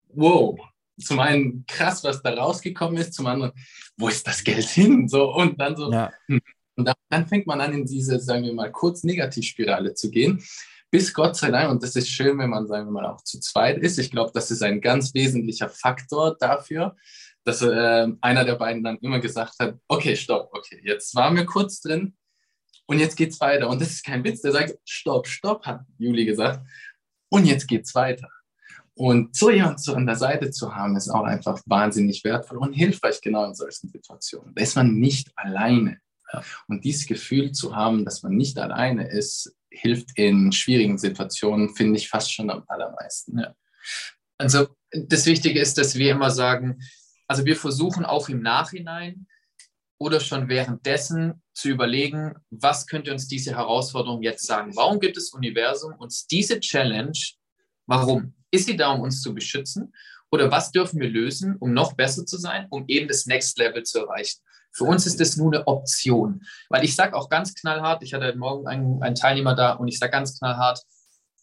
wow, 0.09 0.59
zum 0.99 1.21
einen 1.21 1.65
krass, 1.67 2.05
was 2.05 2.23
da 2.23 2.35
rausgekommen 2.35 2.97
ist, 2.99 3.15
zum 3.15 3.27
anderen, 3.27 3.53
wo 3.97 4.09
ist 4.09 4.27
das 4.27 4.45
Geld 4.45 4.67
hin? 4.67 5.09
So, 5.09 5.35
und 5.35 5.61
dann 5.61 5.77
so, 5.77 5.91
ja. 5.91 6.13
Hm. 6.27 6.41
und 6.77 6.95
dann 7.09 7.27
fängt 7.27 7.47
man 7.47 7.61
an, 7.61 7.73
in 7.73 7.85
diese, 7.85 8.21
sagen 8.21 8.45
wir 8.45 8.55
mal, 8.55 8.71
kurz 8.73 9.05
Negativspirale 9.05 9.95
zu 9.95 10.11
gehen. 10.11 10.43
Bis 10.91 11.13
Gott 11.13 11.37
sei 11.37 11.51
Dank, 11.51 11.71
und 11.71 11.83
das 11.83 11.97
ist 11.97 12.09
schön, 12.09 12.39
wenn 12.39 12.51
man, 12.51 12.69
sagen 12.69 12.87
wir 12.87 12.93
mal, 12.93 13.07
auch 13.07 13.23
zu 13.25 13.41
zweit 13.41 13.79
ist. 13.79 13.99
Ich 13.99 14.11
glaube, 14.13 14.31
das 14.33 14.51
ist 14.51 14.63
ein 14.63 14.81
ganz 14.81 15.13
wesentlicher 15.15 15.69
Faktor 15.69 16.37
dafür, 16.39 16.97
dass 17.43 17.63
äh, 17.63 18.07
einer 18.21 18.45
der 18.45 18.55
beiden 18.55 18.85
dann 18.85 18.99
immer 18.99 19.19
gesagt 19.19 19.55
hat, 19.59 19.77
okay, 19.89 20.15
stopp, 20.17 20.51
okay, 20.53 20.81
jetzt 20.85 21.15
waren 21.17 21.35
wir 21.37 21.47
kurz 21.47 21.81
drin, 21.81 22.15
Und 22.87 22.99
jetzt 22.99 23.17
geht's 23.17 23.41
weiter. 23.41 23.69
Und 23.69 23.81
das 23.81 23.91
ist 23.91 24.05
kein 24.05 24.25
Witz. 24.25 24.43
Der 24.43 24.53
sagt, 24.53 24.75
stopp, 24.85 25.27
stopp, 25.27 25.65
hat 25.67 25.81
Juli 25.99 26.25
gesagt. 26.25 26.67
Und 27.31 27.47
jetzt 27.47 27.67
geht's 27.67 27.95
weiter. 27.95 28.29
Und 28.97 29.35
so 29.37 29.51
jemanden 29.51 29.79
so 29.79 29.95
an 29.95 30.07
der 30.07 30.17
Seite 30.17 30.51
zu 30.51 30.75
haben, 30.75 30.97
ist 30.97 31.09
auch 31.09 31.25
einfach 31.25 31.61
wahnsinnig 31.67 32.23
wertvoll 32.23 32.59
und 32.59 32.73
hilfreich 32.73 33.21
genau 33.21 33.45
in 33.45 33.55
solchen 33.55 33.89
Situationen. 33.89 34.55
Da 34.55 34.63
ist 34.63 34.77
man 34.77 34.95
nicht 34.95 35.33
alleine. 35.37 35.99
Und 36.69 36.85
dieses 36.85 37.07
Gefühl 37.07 37.53
zu 37.53 37.77
haben, 37.77 38.05
dass 38.05 38.23
man 38.23 38.35
nicht 38.35 38.59
alleine 38.59 39.09
ist, 39.09 39.55
hilft 39.71 40.17
in 40.17 40.53
schwierigen 40.53 40.99
Situationen, 40.99 41.75
finde 41.75 41.99
ich 41.99 42.09
fast 42.09 42.33
schon 42.33 42.51
am 42.51 42.65
allermeisten. 42.69 43.39
Ja. 43.39 43.55
Also 44.39 44.69
das 44.91 45.27
Wichtige 45.27 45.61
ist, 45.61 45.79
dass 45.79 45.97
wir 45.97 46.13
immer 46.13 46.31
sagen, 46.31 46.81
also 47.27 47.45
wir 47.45 47.57
versuchen 47.57 48.05
auch 48.05 48.29
im 48.29 48.43
Nachhinein 48.43 49.27
oder 49.99 50.21
schon 50.21 50.49
währenddessen 50.49 51.43
zu 51.53 51.69
überlegen, 51.69 52.35
was 52.51 52.87
könnte 52.87 53.13
uns 53.13 53.29
diese 53.29 53.53
Herausforderung 53.57 54.23
jetzt 54.23 54.47
sagen? 54.47 54.75
Warum 54.77 55.01
gibt 55.01 55.17
das 55.17 55.31
Universum 55.31 55.95
uns 55.95 56.27
diese 56.27 56.61
Challenge? 56.61 57.19
Warum? 57.87 58.35
Ist 58.55 58.67
sie 58.67 58.77
da, 58.77 58.93
um 58.93 59.01
uns 59.01 59.21
zu 59.21 59.35
beschützen? 59.35 59.93
Oder 60.31 60.49
was 60.49 60.71
dürfen 60.71 61.01
wir 61.01 61.09
lösen, 61.09 61.57
um 61.59 61.75
noch 61.75 61.95
besser 61.95 62.25
zu 62.25 62.39
sein, 62.39 62.69
um 62.71 62.85
eben 62.87 63.09
das 63.09 63.27
Next 63.27 63.59
Level 63.59 63.83
zu 63.83 63.99
erreichen? 63.99 64.39
Für 64.71 64.85
uns 64.85 65.07
ist 65.07 65.19
das 65.19 65.37
nur 65.37 65.53
eine 65.53 65.67
Option. 65.67 66.41
Weil 66.69 66.85
ich 66.85 66.95
sage 66.95 67.17
auch 67.17 67.29
ganz 67.29 67.53
knallhart, 67.55 68.05
ich 68.05 68.15
hatte 68.15 68.27
heute 68.27 68.39
Morgen 68.39 68.69
einen, 68.69 69.03
einen 69.03 69.17
Teilnehmer 69.17 69.57
da 69.57 69.73
und 69.73 69.89
ich 69.89 69.99
sage 69.99 70.13
ganz 70.13 70.39
knallhart, 70.39 70.81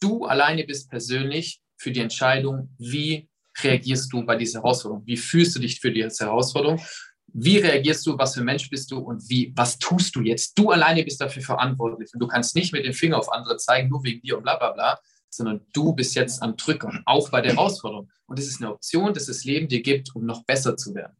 du 0.00 0.24
alleine 0.24 0.64
bist 0.64 0.88
persönlich 0.88 1.60
für 1.76 1.92
die 1.92 2.00
Entscheidung, 2.00 2.74
wie 2.78 3.28
reagierst 3.62 4.10
du 4.10 4.24
bei 4.24 4.36
dieser 4.36 4.60
Herausforderung? 4.62 5.04
Wie 5.04 5.18
fühlst 5.18 5.54
du 5.54 5.60
dich 5.60 5.80
für 5.80 5.92
diese 5.92 6.24
Herausforderung? 6.24 6.80
Wie 7.26 7.58
reagierst 7.58 8.06
du? 8.06 8.16
Was 8.16 8.34
für 8.34 8.42
Mensch 8.42 8.70
bist 8.70 8.90
du? 8.90 8.98
Und 8.98 9.28
wie, 9.28 9.52
was 9.54 9.78
tust 9.78 10.16
du 10.16 10.22
jetzt? 10.22 10.58
Du 10.58 10.70
alleine 10.70 11.04
bist 11.04 11.20
dafür 11.20 11.42
verantwortlich. 11.42 12.10
Und 12.14 12.20
du 12.20 12.26
kannst 12.26 12.56
nicht 12.56 12.72
mit 12.72 12.86
dem 12.86 12.94
Finger 12.94 13.18
auf 13.18 13.30
andere 13.30 13.58
zeigen, 13.58 13.90
nur 13.90 14.02
wegen 14.02 14.22
dir 14.22 14.38
und 14.38 14.44
bla, 14.44 14.56
bla, 14.56 14.70
bla, 14.70 14.98
sondern 15.32 15.62
du 15.72 15.94
bist 15.94 16.14
jetzt 16.14 16.42
am 16.42 16.56
Drücker, 16.56 17.02
auch 17.06 17.30
bei 17.30 17.40
der 17.40 17.52
Herausforderung. 17.52 18.10
Und 18.26 18.38
das 18.38 18.46
ist 18.46 18.60
eine 18.60 18.72
Option, 18.72 19.14
dass 19.14 19.26
das 19.26 19.44
Leben 19.44 19.66
dir 19.66 19.82
gibt, 19.82 20.14
um 20.14 20.26
noch 20.26 20.44
besser 20.44 20.76
zu 20.76 20.94
werden. 20.94 21.16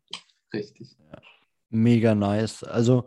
Richtig. 0.52 0.96
Mega 1.70 2.14
nice. 2.14 2.62
Also, 2.62 3.06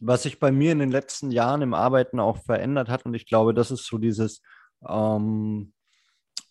was 0.00 0.22
sich 0.22 0.38
bei 0.38 0.50
mir 0.50 0.72
in 0.72 0.78
den 0.78 0.90
letzten 0.90 1.30
Jahren 1.30 1.60
im 1.60 1.74
Arbeiten 1.74 2.18
auch 2.20 2.42
verändert 2.42 2.88
hat, 2.88 3.04
und 3.04 3.14
ich 3.14 3.26
glaube, 3.26 3.52
das 3.52 3.70
ist 3.70 3.84
so 3.86 3.98
dieses, 3.98 4.40
ähm, 4.88 5.74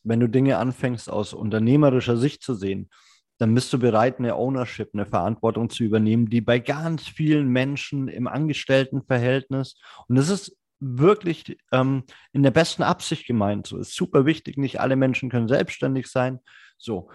wenn 0.04 0.20
du 0.20 0.30
Dinge 0.30 0.58
anfängst 0.58 1.10
aus 1.10 1.34
unternehmerischer 1.34 2.18
Sicht 2.18 2.44
zu 2.44 2.54
sehen, 2.54 2.92
dann 3.40 3.56
bist 3.56 3.74
du 3.74 3.80
bereit, 3.80 4.20
eine 4.20 4.36
Ownership, 4.36 4.92
eine 4.94 5.08
Verantwortung 5.08 5.70
zu 5.70 5.84
übernehmen, 5.84 6.30
die 6.30 6.42
bei 6.42 6.60
ganz 6.60 7.08
vielen 7.08 7.48
Menschen 7.48 8.08
im 8.08 8.28
Angestelltenverhältnis, 8.28 9.76
und 10.08 10.16
das 10.16 10.30
ist 10.30 10.56
wirklich 10.80 11.58
ähm, 11.72 12.04
in 12.34 12.44
der 12.44 12.52
besten 12.52 12.84
Absicht 12.84 13.26
gemeint, 13.28 13.68
so 13.68 13.78
ist 13.78 13.96
super 13.96 14.26
wichtig, 14.26 14.58
nicht 14.58 14.80
alle 14.80 14.96
Menschen 14.96 15.30
können 15.30 15.48
selbstständig 15.48 16.08
sein, 16.08 16.40
so. 16.78 17.10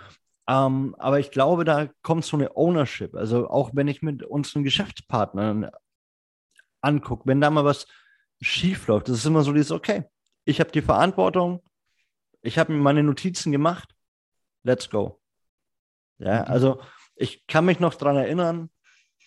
Ähm, 0.49 0.97
aber 0.99 1.21
ich 1.21 1.31
glaube, 1.31 1.65
da 1.65 1.89
kommt 2.03 2.25
so 2.25 2.37
eine 2.37 2.57
Ownership, 2.57 3.15
also 3.15 3.49
auch 3.49 3.71
wenn 3.75 3.89
ich 3.89 4.03
mit 4.03 4.23
unseren 4.25 4.65
Geschäftspartnern 4.65 5.71
angucke, 6.81 7.25
wenn 7.27 7.41
da 7.41 7.51
mal 7.51 7.65
was 7.65 7.87
schief 8.41 8.87
läuft, 8.89 9.09
das 9.09 9.19
ist 9.19 9.27
immer 9.27 9.43
so 9.43 9.53
dieses, 9.53 9.71
okay, 9.71 10.05
ich 10.45 10.59
habe 10.61 10.73
die 10.73 10.83
Verantwortung, 10.83 11.63
ich 12.43 12.59
habe 12.59 12.73
mir 12.73 12.81
meine 12.81 13.03
Notizen 13.03 13.53
gemacht, 13.53 13.95
let's 14.63 14.89
go. 14.91 15.21
Ja, 16.19 16.41
mhm. 16.41 16.53
also 16.53 16.83
ich 17.17 17.47
kann 17.47 17.67
mich 17.67 17.81
noch 17.81 17.95
daran 17.95 18.17
erinnern, 18.17 18.71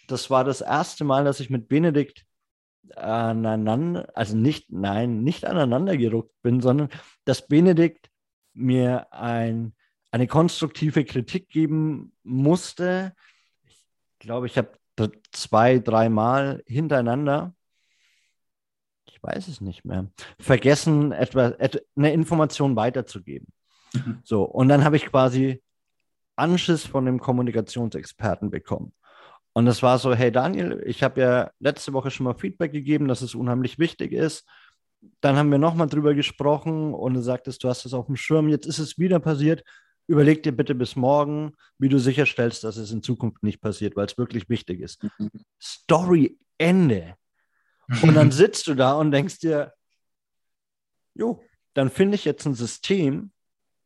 das 0.07 0.29
war 0.29 0.43
das 0.43 0.61
erste 0.61 1.03
Mal, 1.03 1.23
dass 1.23 1.39
ich 1.39 1.49
mit 1.49 1.67
Benedikt 1.67 2.25
aneinander, 2.95 4.09
also 4.13 4.35
nicht, 4.35 4.71
nein, 4.71 5.23
nicht 5.23 5.45
aneinander 5.45 5.97
gerückt 5.97 6.41
bin, 6.41 6.61
sondern 6.61 6.89
dass 7.25 7.47
Benedikt 7.47 8.09
mir 8.53 9.11
ein, 9.11 9.73
eine 10.11 10.27
konstruktive 10.27 11.05
Kritik 11.05 11.49
geben 11.49 12.13
musste. 12.23 13.15
Ich 13.67 13.83
glaube, 14.19 14.47
ich 14.47 14.57
habe 14.57 14.71
zwei, 15.31 15.79
dreimal 15.79 16.63
hintereinander 16.67 17.55
weiß 19.23 19.47
es 19.47 19.61
nicht 19.61 19.85
mehr, 19.85 20.07
vergessen, 20.37 21.11
etwa, 21.11 21.53
eine 21.95 22.13
Information 22.13 22.75
weiterzugeben. 22.75 23.47
Mhm. 23.93 24.19
So, 24.23 24.43
und 24.43 24.67
dann 24.67 24.83
habe 24.83 24.97
ich 24.97 25.05
quasi 25.05 25.63
Anschiss 26.35 26.85
von 26.85 27.05
dem 27.05 27.19
Kommunikationsexperten 27.19 28.49
bekommen. 28.49 28.93
Und 29.53 29.65
das 29.65 29.83
war 29.83 29.99
so, 29.99 30.13
hey 30.13 30.31
Daniel, 30.31 30.81
ich 30.85 31.03
habe 31.03 31.21
ja 31.21 31.51
letzte 31.59 31.93
Woche 31.93 32.09
schon 32.09 32.23
mal 32.25 32.33
Feedback 32.33 32.71
gegeben, 32.71 33.07
dass 33.07 33.21
es 33.21 33.35
unheimlich 33.35 33.77
wichtig 33.77 34.11
ist. 34.11 34.47
Dann 35.21 35.35
haben 35.35 35.51
wir 35.51 35.59
nochmal 35.59 35.87
drüber 35.87 36.15
gesprochen 36.15 36.93
und 36.93 37.13
du 37.13 37.21
sagtest, 37.21 37.63
du 37.63 37.69
hast 37.69 37.85
es 37.85 37.93
auf 37.93 38.07
dem 38.07 38.15
Schirm, 38.15 38.49
jetzt 38.49 38.65
ist 38.65 38.79
es 38.79 38.97
wieder 38.97 39.19
passiert. 39.19 39.63
Überleg 40.07 40.43
dir 40.43 40.51
bitte 40.51 40.75
bis 40.75 40.95
morgen, 40.95 41.53
wie 41.77 41.89
du 41.89 41.97
sicherstellst, 41.99 42.63
dass 42.63 42.77
es 42.77 42.91
in 42.91 43.03
Zukunft 43.03 43.43
nicht 43.43 43.61
passiert, 43.61 43.95
weil 43.95 44.05
es 44.05 44.17
wirklich 44.17 44.49
wichtig 44.49 44.81
ist. 44.81 45.03
Mhm. 45.19 45.29
Story 45.61 46.37
Ende. 46.57 47.15
Und 48.01 48.15
dann 48.15 48.31
sitzt 48.31 48.67
du 48.67 48.75
da 48.75 48.93
und 48.93 49.11
denkst 49.11 49.39
dir, 49.39 49.73
jo, 51.13 51.43
dann 51.73 51.89
finde 51.89 52.15
ich 52.15 52.25
jetzt 52.25 52.45
ein 52.45 52.53
System, 52.53 53.31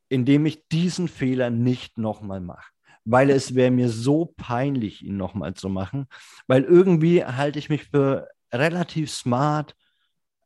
in 0.09 0.25
dem 0.25 0.45
ich 0.45 0.67
diesen 0.69 1.07
Fehler 1.07 1.49
nicht 1.49 1.97
nochmal 1.97 2.39
mache. 2.39 2.71
Weil 3.09 3.29
es 3.29 3.55
wäre 3.55 3.71
mir 3.71 3.87
so 3.87 4.33
peinlich, 4.35 5.01
ihn 5.01 5.15
nochmal 5.15 5.53
zu 5.53 5.69
machen. 5.69 6.07
Weil 6.45 6.63
irgendwie 6.63 7.23
halte 7.23 7.57
ich 7.57 7.69
mich 7.69 7.85
für 7.85 8.27
relativ 8.51 9.09
smart, 9.09 9.75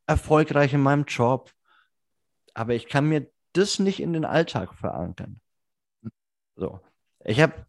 erfolgreich 0.06 0.72
in 0.72 0.80
meinem 0.80 1.04
Job. 1.04 1.50
Aber 2.54 2.74
ich 2.74 2.86
kann 2.86 3.08
mir 3.08 3.28
das 3.52 3.80
nicht 3.80 4.00
in 4.00 4.12
den 4.12 4.24
Alltag 4.24 4.74
verankern. 4.74 5.40
So. 6.54 6.80
Ich 7.24 7.40
habe 7.40 7.66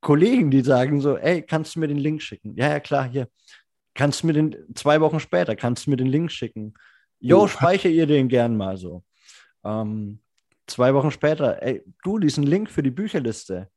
Kollegen, 0.00 0.50
die 0.50 0.62
sagen 0.62 1.00
so, 1.00 1.16
ey, 1.16 1.42
kannst 1.42 1.74
du 1.74 1.80
mir 1.80 1.88
den 1.88 1.98
Link 1.98 2.22
schicken? 2.22 2.54
Ja, 2.56 2.68
ja, 2.68 2.80
klar, 2.80 3.08
hier. 3.08 3.28
Kannst 3.94 4.22
du 4.22 4.28
mir 4.28 4.32
den, 4.32 4.56
zwei 4.74 5.00
Wochen 5.00 5.20
später, 5.20 5.56
kannst 5.56 5.86
du 5.86 5.90
mir 5.90 5.96
den 5.96 6.06
Link 6.06 6.30
schicken. 6.30 6.74
Jo, 7.18 7.42
oh. 7.42 7.46
speichere 7.48 7.92
ihr 7.92 8.06
den 8.06 8.28
gern 8.28 8.56
mal 8.56 8.76
so. 8.76 9.04
Ähm, 9.64 10.20
zwei 10.66 10.94
Wochen 10.94 11.10
später, 11.10 11.62
ey, 11.62 11.82
du, 12.02 12.18
diesen 12.18 12.44
Link 12.44 12.70
für 12.70 12.82
die 12.82 12.90
Bücherliste. 12.90 13.70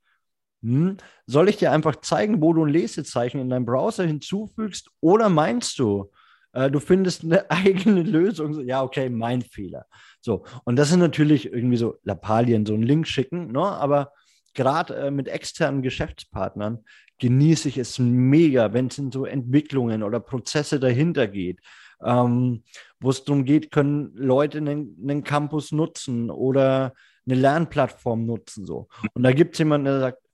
Hm? 0.66 0.98
Soll 1.28 1.50
ich 1.50 1.58
dir 1.58 1.72
einfach 1.72 1.98
zeigen, 1.98 2.42
wo 2.42 2.52
du 2.52 2.66
ein 2.66 2.72
Lesezeichen 2.72 3.40
in 3.40 3.50
deinem 3.50 3.66
Browser 3.66 4.04
hinzufügst? 4.06 4.90
Oder 5.00 5.30
meinst 5.30 5.78
du, 5.78 6.12
äh, 6.54 6.72
du 6.72 6.80
findest 6.80 7.24
eine 7.24 7.50
eigene 7.52 8.02
Lösung? 8.02 8.68
Ja, 8.68 8.82
okay, 8.82 9.10
mein 9.10 9.44
Fehler. 9.44 9.86
So, 10.22 10.44
und 10.64 10.76
das 10.78 10.90
sind 10.90 11.02
natürlich 11.02 11.54
irgendwie 11.54 11.78
so 11.78 12.00
Lappalien, 12.04 12.66
so 12.66 12.74
einen 12.74 12.82
Link 12.82 13.08
schicken, 13.08 13.52
ne? 13.52 13.62
aber 13.62 14.12
gerade 14.56 14.96
äh, 14.96 15.12
mit 15.12 15.28
externen 15.28 15.84
Geschäftspartnern 15.84 16.84
genieße 17.20 17.70
ich 17.70 17.78
es 17.78 18.00
mega, 18.00 18.74
wenn 18.74 18.88
es 18.88 18.98
in 18.98 19.12
so 19.12 19.26
Entwicklungen 19.26 20.02
oder 20.02 20.20
Prozesse 20.20 20.80
dahinter 20.80 21.28
geht, 21.28 21.60
ähm, 22.04 22.64
wo 23.00 23.12
es 23.12 23.24
darum 23.24 23.46
geht, 23.46 23.72
können 23.72 24.14
Leute 24.16 24.58
einen, 24.58 24.98
einen 25.02 25.24
Campus 25.24 25.72
nutzen 25.72 26.32
oder 26.32 26.94
eine 27.28 27.40
Lernplattform 27.40 28.26
nutzen. 28.26 28.66
So. 28.66 28.88
Und 29.14 29.24
da 29.24 29.32
gibt 29.32 29.54
es 29.54 29.60
jemanden, 29.60 29.86
der 29.86 30.00
sagt, 30.00 30.25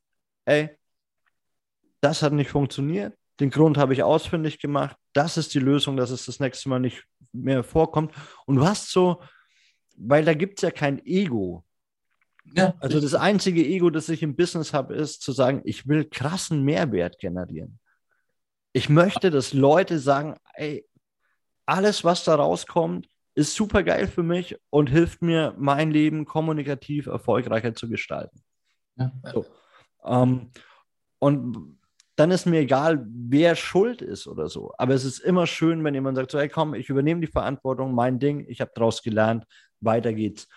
ey, 0.45 0.77
das 2.01 2.21
hat 2.21 2.33
nicht 2.33 2.49
funktioniert, 2.49 3.17
den 3.39 3.49
Grund 3.49 3.77
habe 3.77 3.93
ich 3.93 4.03
ausfindig 4.03 4.59
gemacht, 4.59 4.95
das 5.13 5.37
ist 5.37 5.53
die 5.53 5.59
Lösung, 5.59 5.97
dass 5.97 6.11
es 6.11 6.25
das 6.25 6.39
nächste 6.39 6.69
Mal 6.69 6.79
nicht 6.79 7.03
mehr 7.31 7.63
vorkommt. 7.63 8.13
Und 8.45 8.55
du 8.55 8.65
hast 8.65 8.91
so, 8.91 9.21
weil 9.97 10.25
da 10.25 10.33
gibt 10.33 10.59
es 10.59 10.61
ja 10.63 10.71
kein 10.71 11.03
Ego. 11.05 11.65
Ja, 12.53 12.73
also 12.79 12.99
das 12.99 13.13
einzige 13.13 13.65
Ego, 13.65 13.89
das 13.89 14.09
ich 14.09 14.23
im 14.23 14.35
Business 14.35 14.73
habe, 14.73 14.95
ist 14.95 15.21
zu 15.21 15.31
sagen, 15.31 15.61
ich 15.63 15.87
will 15.87 16.05
krassen 16.05 16.63
Mehrwert 16.63 17.19
generieren. 17.19 17.79
Ich 18.73 18.89
möchte, 18.89 19.31
dass 19.31 19.53
Leute 19.53 19.99
sagen, 19.99 20.35
ey, 20.53 20.85
alles, 21.65 22.03
was 22.03 22.23
da 22.23 22.35
rauskommt, 22.35 23.07
ist 23.33 23.55
super 23.55 23.83
geil 23.83 24.07
für 24.07 24.23
mich 24.23 24.57
und 24.69 24.89
hilft 24.89 25.21
mir, 25.21 25.55
mein 25.57 25.91
Leben 25.91 26.25
kommunikativ 26.25 27.07
erfolgreicher 27.07 27.73
zu 27.73 27.87
gestalten. 27.89 28.43
Ja. 28.97 29.11
So. 29.31 29.45
Ähm, 30.03 30.51
und 31.19 31.77
dann 32.15 32.31
ist 32.31 32.45
mir 32.45 32.59
egal, 32.59 33.05
wer 33.07 33.55
schuld 33.55 34.01
ist 34.01 34.27
oder 34.27 34.47
so. 34.47 34.73
Aber 34.77 34.93
es 34.93 35.05
ist 35.05 35.19
immer 35.19 35.47
schön, 35.47 35.83
wenn 35.83 35.93
jemand 35.93 36.17
sagt, 36.17 36.31
so, 36.31 36.39
hey 36.39 36.49
komm, 36.49 36.73
ich 36.73 36.89
übernehme 36.89 37.21
die 37.21 37.27
Verantwortung, 37.27 37.93
mein 37.93 38.19
Ding, 38.19 38.45
ich 38.47 38.61
habe 38.61 38.71
daraus 38.75 39.01
gelernt, 39.01 39.45
weiter 39.79 40.13
geht's. 40.13 40.47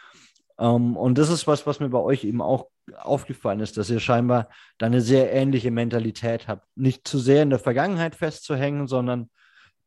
Ähm, 0.58 0.96
und 0.96 1.18
das 1.18 1.30
ist 1.30 1.46
was, 1.46 1.66
was 1.66 1.80
mir 1.80 1.88
bei 1.88 1.98
euch 1.98 2.24
eben 2.24 2.42
auch 2.42 2.68
aufgefallen 2.98 3.60
ist, 3.60 3.76
dass 3.76 3.90
ihr 3.90 4.00
scheinbar 4.00 4.48
da 4.78 4.86
eine 4.86 5.00
sehr 5.00 5.32
ähnliche 5.32 5.70
Mentalität 5.70 6.48
habt. 6.48 6.66
Nicht 6.76 7.08
zu 7.08 7.18
sehr 7.18 7.42
in 7.42 7.50
der 7.50 7.58
Vergangenheit 7.58 8.14
festzuhängen, 8.14 8.86
sondern 8.86 9.30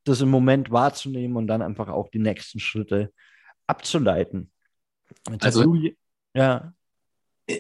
das 0.04 0.22
im 0.22 0.30
Moment 0.30 0.72
wahrzunehmen 0.72 1.38
und 1.38 1.48
dann 1.48 1.62
einfach 1.62 1.90
auch 1.90 2.10
die 2.10 2.20
nächsten 2.20 2.60
Schritte 2.60 3.12
abzuleiten. 3.68 4.52
Jetzt 5.30 5.46
also, 5.46 5.64
du, 5.64 5.90
ja. 6.34 6.74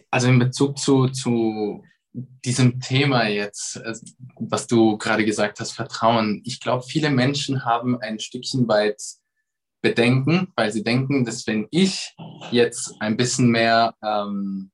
Also 0.10 0.28
in 0.28 0.40
Bezug 0.40 0.78
zu, 0.78 1.08
zu 1.08 1.84
diesem 2.14 2.80
Thema 2.80 3.28
jetzt, 3.28 3.78
äh, 3.78 3.94
was 4.40 4.68
du 4.68 4.98
gerade 4.98 5.26
gesagt 5.26 5.60
hast, 5.60 5.72
Vertrauen. 5.72 6.42
Ich 6.46 6.60
glaube, 6.60 6.84
viele 6.84 7.10
Menschen 7.10 7.66
haben 7.66 8.00
ein 8.02 8.20
Stückchen 8.20 8.68
weit 8.68 9.02
Bedenken, 9.82 10.52
weil 10.56 10.72
sie 10.72 10.84
denken, 10.84 11.24
dass 11.24 11.46
wenn 11.46 11.68
ich 11.70 12.16
jetzt 12.52 12.96
ein 13.00 13.16
bisschen 13.16 13.50
mehr 13.50 13.96
ähm, 14.04 14.72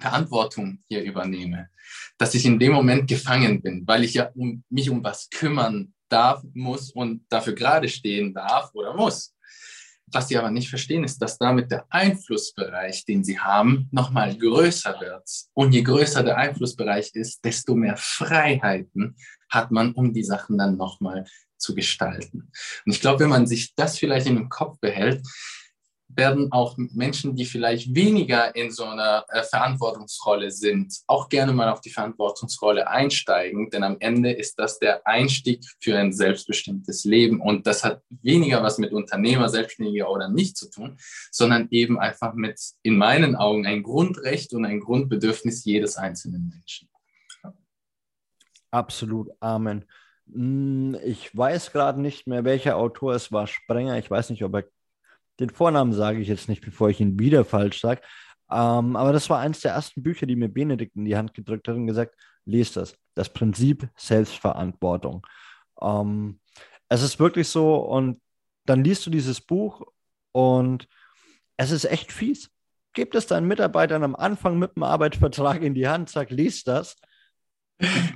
Verantwortung 0.00 0.78
hier 0.88 1.02
übernehme, 1.02 1.68
dass 2.18 2.34
ich 2.34 2.46
in 2.46 2.58
dem 2.58 2.72
Moment 2.72 3.08
gefangen 3.08 3.60
bin, 3.62 3.86
weil 3.86 4.04
ich 4.04 4.14
ja 4.14 4.30
um, 4.34 4.62
mich 4.70 4.90
um 4.90 5.02
was 5.02 5.28
kümmern 5.28 5.92
darf, 6.08 6.42
muss 6.54 6.90
und 6.92 7.24
dafür 7.28 7.54
gerade 7.54 7.88
stehen 7.88 8.32
darf 8.32 8.70
oder 8.74 8.94
muss. 8.94 9.33
Was 10.06 10.28
sie 10.28 10.36
aber 10.36 10.50
nicht 10.50 10.68
verstehen, 10.68 11.04
ist, 11.04 11.18
dass 11.18 11.38
damit 11.38 11.70
der 11.70 11.86
Einflussbereich, 11.90 13.04
den 13.04 13.24
sie 13.24 13.38
haben, 13.38 13.88
nochmal 13.90 14.36
größer 14.36 15.00
wird. 15.00 15.28
Und 15.54 15.72
je 15.72 15.82
größer 15.82 16.22
der 16.22 16.36
Einflussbereich 16.36 17.10
ist, 17.14 17.44
desto 17.44 17.74
mehr 17.74 17.96
Freiheiten 17.96 19.16
hat 19.48 19.70
man, 19.70 19.92
um 19.92 20.12
die 20.12 20.24
Sachen 20.24 20.58
dann 20.58 20.76
nochmal 20.76 21.24
zu 21.56 21.74
gestalten. 21.74 22.50
Und 22.84 22.92
ich 22.92 23.00
glaube, 23.00 23.20
wenn 23.20 23.30
man 23.30 23.46
sich 23.46 23.74
das 23.74 23.98
vielleicht 23.98 24.26
in 24.26 24.36
den 24.36 24.48
Kopf 24.48 24.78
behält, 24.80 25.22
werden 26.16 26.52
auch 26.52 26.76
Menschen, 26.76 27.36
die 27.36 27.44
vielleicht 27.44 27.94
weniger 27.94 28.54
in 28.54 28.70
so 28.70 28.84
einer 28.84 29.24
äh, 29.28 29.42
Verantwortungsrolle 29.42 30.50
sind, 30.50 31.00
auch 31.06 31.28
gerne 31.28 31.52
mal 31.52 31.70
auf 31.70 31.80
die 31.80 31.90
Verantwortungsrolle 31.90 32.88
einsteigen, 32.88 33.70
denn 33.70 33.82
am 33.82 33.96
Ende 34.00 34.32
ist 34.32 34.58
das 34.58 34.78
der 34.78 35.06
Einstieg 35.06 35.64
für 35.80 35.98
ein 35.98 36.12
selbstbestimmtes 36.12 37.04
Leben 37.04 37.40
und 37.40 37.66
das 37.66 37.84
hat 37.84 38.02
weniger 38.22 38.62
was 38.62 38.78
mit 38.78 38.92
Unternehmer, 38.92 39.48
Selbstständiger 39.48 40.10
oder 40.10 40.28
nicht 40.28 40.56
zu 40.56 40.70
tun, 40.70 40.96
sondern 41.30 41.68
eben 41.70 41.98
einfach 41.98 42.34
mit, 42.34 42.60
in 42.82 42.96
meinen 42.96 43.36
Augen, 43.36 43.66
ein 43.66 43.82
Grundrecht 43.82 44.52
und 44.54 44.64
ein 44.64 44.80
Grundbedürfnis 44.80 45.64
jedes 45.64 45.96
einzelnen 45.96 46.48
Menschen. 46.48 46.88
Absolut, 48.70 49.30
Amen. 49.40 49.84
Hm, 50.32 50.96
ich 51.04 51.36
weiß 51.36 51.72
gerade 51.72 52.00
nicht 52.00 52.26
mehr, 52.26 52.44
welcher 52.44 52.76
Autor 52.76 53.14
es 53.14 53.30
war, 53.30 53.46
Sprenger. 53.46 53.98
Ich 53.98 54.10
weiß 54.10 54.30
nicht, 54.30 54.42
ob 54.44 54.54
er 54.54 54.64
den 55.40 55.50
Vornamen 55.50 55.92
sage 55.92 56.20
ich 56.20 56.28
jetzt 56.28 56.48
nicht, 56.48 56.64
bevor 56.64 56.90
ich 56.90 57.00
ihn 57.00 57.18
wieder 57.18 57.44
falsch 57.44 57.80
sage. 57.80 58.00
Ähm, 58.50 58.96
aber 58.96 59.12
das 59.12 59.28
war 59.30 59.40
eines 59.40 59.60
der 59.60 59.72
ersten 59.72 60.02
Bücher, 60.02 60.26
die 60.26 60.36
mir 60.36 60.48
Benedikt 60.48 60.96
in 60.96 61.04
die 61.04 61.16
Hand 61.16 61.34
gedrückt 61.34 61.66
hat 61.68 61.76
und 61.76 61.86
gesagt, 61.86 62.14
lest 62.44 62.76
das. 62.76 62.96
Das 63.14 63.28
Prinzip 63.28 63.88
Selbstverantwortung. 63.96 65.26
Ähm, 65.80 66.40
es 66.88 67.02
ist 67.02 67.18
wirklich 67.18 67.48
so 67.48 67.76
und 67.76 68.20
dann 68.66 68.84
liest 68.84 69.06
du 69.06 69.10
dieses 69.10 69.40
Buch 69.40 69.82
und 70.32 70.88
es 71.56 71.70
ist 71.70 71.84
echt 71.84 72.12
fies. 72.12 72.50
Gib 72.92 73.14
es 73.14 73.26
deinen 73.26 73.48
Mitarbeitern 73.48 74.04
am 74.04 74.14
Anfang 74.14 74.58
mit 74.58 74.76
dem 74.76 74.84
Arbeitsvertrag 74.84 75.62
in 75.62 75.74
die 75.74 75.88
Hand, 75.88 76.10
sag, 76.10 76.30
liest 76.30 76.68
das. 76.68 76.96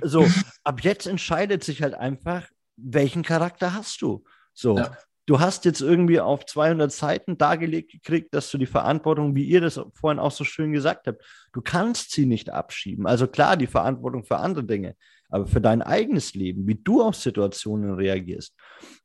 So, 0.01 0.25
ab 0.63 0.81
jetzt 0.81 1.05
entscheidet 1.05 1.63
sich 1.63 1.81
halt 1.81 1.93
einfach, 1.93 2.47
welchen 2.77 3.23
Charakter 3.23 3.73
hast 3.73 4.01
du. 4.01 4.23
So, 4.53 4.77
ja 4.77 4.95
du 5.29 5.39
hast 5.39 5.63
jetzt 5.65 5.81
irgendwie 5.81 6.19
auf 6.19 6.47
200 6.47 6.91
Seiten 6.91 7.37
dargelegt 7.37 7.91
gekriegt, 7.91 8.33
dass 8.33 8.49
du 8.49 8.57
die 8.57 8.65
Verantwortung, 8.65 9.35
wie 9.35 9.43
ihr 9.43 9.61
das 9.61 9.79
vorhin 9.93 10.17
auch 10.17 10.31
so 10.31 10.43
schön 10.43 10.71
gesagt 10.71 11.05
habt, 11.05 11.23
du 11.53 11.61
kannst 11.61 12.11
sie 12.11 12.25
nicht 12.25 12.49
abschieben. 12.49 13.05
Also 13.05 13.27
klar, 13.27 13.55
die 13.55 13.67
Verantwortung 13.67 14.23
für 14.23 14.37
andere 14.37 14.63
Dinge, 14.63 14.95
aber 15.29 15.45
für 15.45 15.61
dein 15.61 15.83
eigenes 15.83 16.33
Leben, 16.33 16.67
wie 16.67 16.81
du 16.83 17.03
auf 17.03 17.15
Situationen 17.15 17.93
reagierst. 17.93 18.55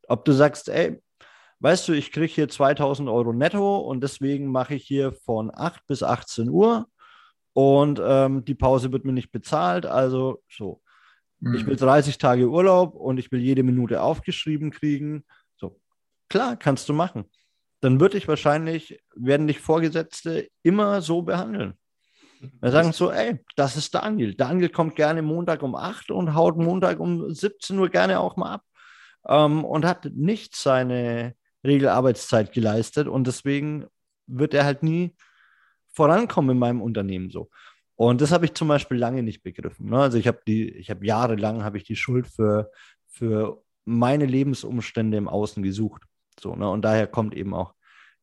Ob 0.08 0.24
du 0.24 0.32
sagst, 0.32 0.70
ey, 0.70 0.98
weißt 1.60 1.88
du, 1.88 1.92
ich 1.92 2.10
kriege 2.10 2.32
hier 2.32 2.48
2000 2.48 3.06
Euro 3.10 3.34
netto 3.34 3.80
und 3.80 4.00
deswegen 4.02 4.50
mache 4.50 4.76
ich 4.76 4.84
hier 4.84 5.12
von 5.12 5.50
8 5.54 5.86
bis 5.86 6.02
18 6.02 6.48
Uhr 6.48 6.86
und 7.52 8.00
ähm, 8.02 8.46
die 8.46 8.54
Pause 8.54 8.92
wird 8.92 9.04
mir 9.04 9.12
nicht 9.12 9.30
bezahlt, 9.30 9.84
also 9.84 10.42
so. 10.48 10.80
Mhm. 11.40 11.54
Ich 11.54 11.66
will 11.66 11.76
30 11.76 12.16
Tage 12.16 12.48
Urlaub 12.48 12.94
und 12.94 13.18
ich 13.18 13.30
will 13.30 13.40
jede 13.40 13.62
Minute 13.62 14.00
aufgeschrieben 14.00 14.70
kriegen 14.70 15.24
Klar, 16.34 16.56
kannst 16.56 16.88
du 16.88 16.92
machen. 16.92 17.26
Dann 17.80 18.00
würde 18.00 18.18
ich 18.18 18.26
wahrscheinlich, 18.26 19.00
werden 19.14 19.46
dich 19.46 19.60
Vorgesetzte 19.60 20.48
immer 20.64 21.00
so 21.00 21.22
behandeln. 21.22 21.74
Wir 22.60 22.72
sagen 22.72 22.92
so, 22.92 23.12
ey, 23.12 23.38
das 23.54 23.76
ist 23.76 23.94
Daniel. 23.94 24.34
Daniel 24.34 24.68
kommt 24.68 24.96
gerne 24.96 25.22
Montag 25.22 25.62
um 25.62 25.76
8 25.76 26.10
und 26.10 26.34
haut 26.34 26.56
Montag 26.56 26.98
um 26.98 27.32
17 27.32 27.78
Uhr 27.78 27.88
gerne 27.88 28.18
auch 28.18 28.34
mal 28.34 28.54
ab 28.54 28.64
ähm, 29.28 29.64
und 29.64 29.84
hat 29.84 30.06
nicht 30.06 30.56
seine 30.56 31.36
Regelarbeitszeit 31.62 32.52
geleistet 32.52 33.06
und 33.06 33.28
deswegen 33.28 33.86
wird 34.26 34.54
er 34.54 34.64
halt 34.64 34.82
nie 34.82 35.14
vorankommen 35.92 36.50
in 36.50 36.58
meinem 36.58 36.82
Unternehmen 36.82 37.30
so. 37.30 37.48
Und 37.94 38.20
das 38.20 38.32
habe 38.32 38.46
ich 38.46 38.54
zum 38.54 38.66
Beispiel 38.66 38.96
lange 38.96 39.22
nicht 39.22 39.44
begriffen. 39.44 39.90
Ne? 39.90 40.00
Also 40.00 40.18
ich 40.18 40.26
habe 40.26 40.40
die, 40.48 40.68
ich 40.68 40.90
habe 40.90 41.06
jahrelang 41.06 41.62
habe 41.62 41.76
ich 41.76 41.84
die 41.84 41.94
Schuld 41.94 42.26
für, 42.26 42.72
für 43.06 43.62
meine 43.84 44.26
Lebensumstände 44.26 45.16
im 45.16 45.28
Außen 45.28 45.62
gesucht. 45.62 46.02
So, 46.40 46.54
ne? 46.56 46.68
Und 46.68 46.82
daher 46.82 47.06
kommt 47.06 47.34
eben 47.34 47.54
auch 47.54 47.74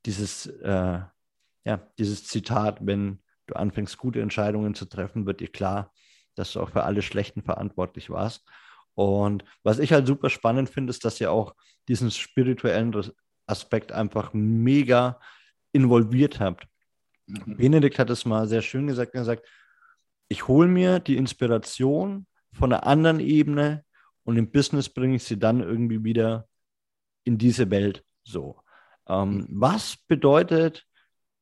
dieses, 0.06 0.48
äh, 0.48 1.00
ja, 1.64 1.78
dieses 1.98 2.26
Zitat, 2.26 2.86
wenn 2.86 3.22
du 3.48 3.56
anfängst, 3.56 3.98
gute 3.98 4.22
Entscheidungen 4.22 4.76
zu 4.76 4.86
treffen, 4.86 5.26
wird 5.26 5.40
dir 5.40 5.52
klar, 5.52 5.92
dass 6.36 6.54
du 6.54 6.62
auch 6.62 6.70
für 6.70 6.84
alle 6.84 7.02
Schlechten 7.02 7.44
verantwortlich 7.44 8.10
warst. 8.10 8.48
Und 8.94 9.44
was 9.64 9.80
ich 9.80 9.94
halt 9.94 10.08
super 10.08 10.30
spannend 10.30 10.70
finde, 10.70 10.92
ist, 10.92 11.06
dass 11.06 11.22
ihr 11.22 11.32
auch 11.32 11.56
diesen 11.88 12.12
spirituellen 12.12 12.94
Aspekt 13.46 13.92
einfach 13.92 14.34
mega 14.34 15.20
involviert 15.72 16.40
habt. 16.40 16.68
Mhm. 17.28 17.58
Benedikt 17.58 18.00
hat 18.00 18.10
es 18.10 18.26
mal 18.26 18.48
sehr 18.48 18.62
schön 18.62 18.88
gesagt, 18.88 19.16
er 19.16 19.26
sagt, 19.26 19.48
ich 20.28 20.48
hole 20.48 20.68
mir 20.68 21.00
die 21.00 21.18
Inspiration 21.18 22.26
von 22.54 22.72
einer 22.72 22.86
anderen 22.86 23.20
Ebene 23.20 23.84
und 24.24 24.38
im 24.38 24.52
Business 24.52 24.90
bringe 24.90 25.16
ich 25.16 25.24
sie 25.24 25.40
dann 25.40 25.62
irgendwie 25.62 26.04
wieder 26.04 26.48
in 27.24 27.38
diese 27.38 27.70
Welt. 27.70 28.04
So. 28.24 28.62
Ähm, 29.08 29.30
mhm. 29.30 29.48
was 29.50 29.98
bedeutet, 30.08 30.86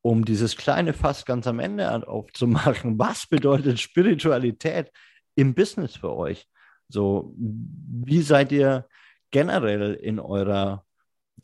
um 0.02 0.24
dieses 0.24 0.56
kleine 0.56 0.92
Fass 0.92 1.24
ganz 1.24 1.46
am 1.46 1.58
Ende 1.60 2.08
aufzumachen, 2.08 2.98
was 2.98 3.26
bedeutet 3.26 3.80
Spiritualität 3.80 4.90
im 5.34 5.54
Business 5.54 5.96
für 5.96 6.14
euch? 6.14 6.46
So, 6.88 7.34
wie 7.36 8.22
seid 8.22 8.50
ihr 8.50 8.88
generell 9.30 9.94
in 9.94 10.18
eurer 10.18 10.84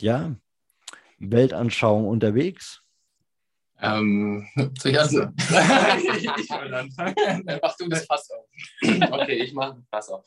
ja, 0.01 0.35
Weltanschauung 1.19 2.09
unterwegs? 2.09 2.83
Ähm, 3.81 4.47
soll 4.79 4.93
ich 4.93 4.99
ich, 4.99 6.51
will 6.51 6.75
anfangen. 6.75 7.45
Mach 7.63 7.77
du 7.77 7.89
das 7.89 8.07
Fass 8.07 8.31
auf. 8.31 8.47
Okay, 9.13 9.35
ich 9.35 9.53
mache 9.53 9.77
das 9.77 9.89
Fass 9.89 10.09
auf. 10.09 10.27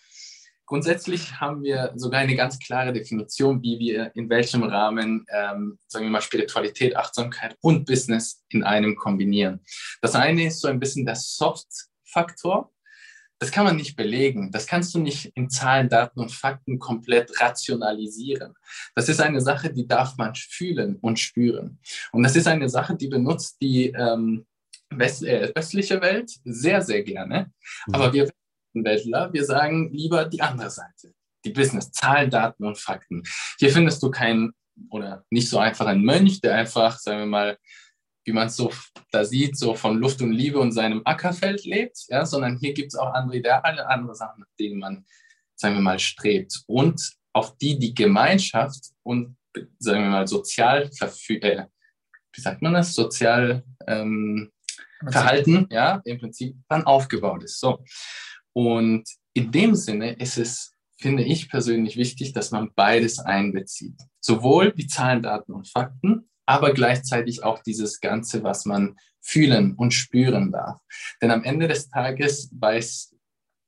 Grundsätzlich 0.69 1.39
haben 1.39 1.63
wir 1.63 1.93
sogar 1.95 2.19
eine 2.19 2.35
ganz 2.35 2.59
klare 2.59 2.93
Definition, 2.93 3.59
wie 3.63 3.79
wir 3.79 4.11
in 4.13 4.29
welchem 4.29 4.61
Rahmen, 4.61 5.25
ähm, 5.33 5.79
sagen 5.87 6.05
wir 6.05 6.11
mal, 6.11 6.21
Spiritualität, 6.21 6.95
Achtsamkeit 6.95 7.57
und 7.61 7.87
Business 7.87 8.43
in 8.49 8.61
einem 8.61 8.95
kombinieren. 8.95 9.61
Das 10.03 10.13
eine 10.13 10.45
ist 10.45 10.61
so 10.61 10.67
ein 10.67 10.79
bisschen 10.79 11.07
der 11.07 11.15
Soft-Faktor. 11.15 12.71
Das 13.39 13.51
kann 13.51 13.65
man 13.65 13.77
nicht 13.77 13.95
belegen. 13.95 14.51
Das 14.51 14.67
kannst 14.67 14.93
du 14.93 14.99
nicht 14.99 15.31
in 15.33 15.49
Zahlen, 15.49 15.89
Daten 15.89 16.19
und 16.19 16.31
Fakten 16.31 16.77
komplett 16.77 17.41
rationalisieren. 17.41 18.53
Das 18.93 19.09
ist 19.09 19.21
eine 19.21 19.41
Sache, 19.41 19.73
die 19.73 19.87
darf 19.87 20.17
man 20.17 20.35
fühlen 20.35 20.97
und 20.97 21.17
spüren. 21.17 21.79
Und 22.11 22.21
das 22.21 22.35
ist 22.35 22.45
eine 22.45 22.69
Sache, 22.69 22.95
die 22.95 23.07
benutzt 23.07 23.57
die 23.59 23.87
ähm, 23.87 24.45
West 24.91 25.23
äh, 25.23 25.51
östliche 25.55 25.99
Welt 25.99 26.31
sehr, 26.43 26.83
sehr 26.83 27.01
gerne. 27.01 27.51
Mhm. 27.87 27.95
Aber 27.95 28.13
wir 28.13 28.29
Weltler, 28.73 29.31
wir 29.33 29.45
sagen 29.45 29.91
lieber 29.91 30.25
die 30.25 30.41
andere 30.41 30.69
Seite, 30.69 31.13
die 31.45 31.51
Business, 31.51 31.91
Zahlen, 31.91 32.29
Daten 32.29 32.65
und 32.65 32.77
Fakten. 32.77 33.23
Hier 33.57 33.71
findest 33.71 34.01
du 34.03 34.11
keinen 34.11 34.53
oder 34.89 35.25
nicht 35.29 35.49
so 35.49 35.59
einfach 35.59 35.87
einen 35.87 36.03
Mönch, 36.03 36.41
der 36.41 36.55
einfach, 36.55 36.97
sagen 36.97 37.19
wir 37.19 37.25
mal, 37.25 37.57
wie 38.25 38.33
man 38.33 38.47
es 38.47 38.55
so 38.55 38.71
da 39.11 39.25
sieht, 39.25 39.57
so 39.57 39.73
von 39.73 39.97
Luft 39.97 40.21
und 40.21 40.31
Liebe 40.31 40.59
und 40.59 40.71
seinem 40.71 41.01
Ackerfeld 41.05 41.65
lebt, 41.65 42.05
ja, 42.09 42.25
sondern 42.25 42.57
hier 42.57 42.73
gibt 42.73 42.93
es 42.93 42.99
auch 42.99 43.13
andere 43.13 43.37
Ideale, 43.37 43.87
andere 43.87 44.15
Sachen, 44.15 44.41
nach 44.41 44.55
denen 44.59 44.79
man, 44.79 45.05
sagen 45.55 45.75
wir 45.75 45.81
mal, 45.81 45.99
strebt 45.99 46.61
und 46.67 47.01
auf 47.33 47.57
die 47.57 47.79
die 47.79 47.93
Gemeinschaft 47.93 48.91
und, 49.03 49.37
sagen 49.79 50.03
wir 50.03 50.09
mal, 50.09 50.27
sozial 50.27 50.89
äh, 51.01 51.65
wie 52.33 52.41
sagt 52.41 52.61
man 52.61 52.73
das, 52.73 52.93
sozial 52.93 53.63
ähm, 53.87 54.51
Verhalten, 55.07 55.67
ja, 55.71 56.01
im 56.05 56.19
Prinzip 56.19 56.57
dann 56.67 56.83
aufgebaut 56.83 57.43
ist. 57.43 57.59
So. 57.59 57.83
Und 58.59 59.05
in 59.33 59.53
dem 59.53 59.73
Sinne 59.73 60.11
ist 60.15 60.37
es, 60.37 60.73
finde 60.97 61.23
ich 61.23 61.47
persönlich 61.49 61.95
wichtig, 61.95 62.33
dass 62.33 62.51
man 62.51 62.73
beides 62.75 63.17
einbezieht. 63.19 63.95
Sowohl 64.19 64.73
die 64.73 64.85
Zahlen, 64.85 65.23
Daten 65.23 65.53
und 65.53 65.69
Fakten, 65.69 66.29
aber 66.45 66.73
gleichzeitig 66.73 67.41
auch 67.41 67.63
dieses 67.63 68.01
Ganze, 68.01 68.43
was 68.43 68.65
man 68.65 68.97
fühlen 69.21 69.75
und 69.75 69.93
spüren 69.93 70.51
darf. 70.51 70.81
Denn 71.21 71.31
am 71.31 71.45
Ende 71.45 71.69
des 71.69 71.89
Tages 71.89 72.49
weiß, 72.51 73.15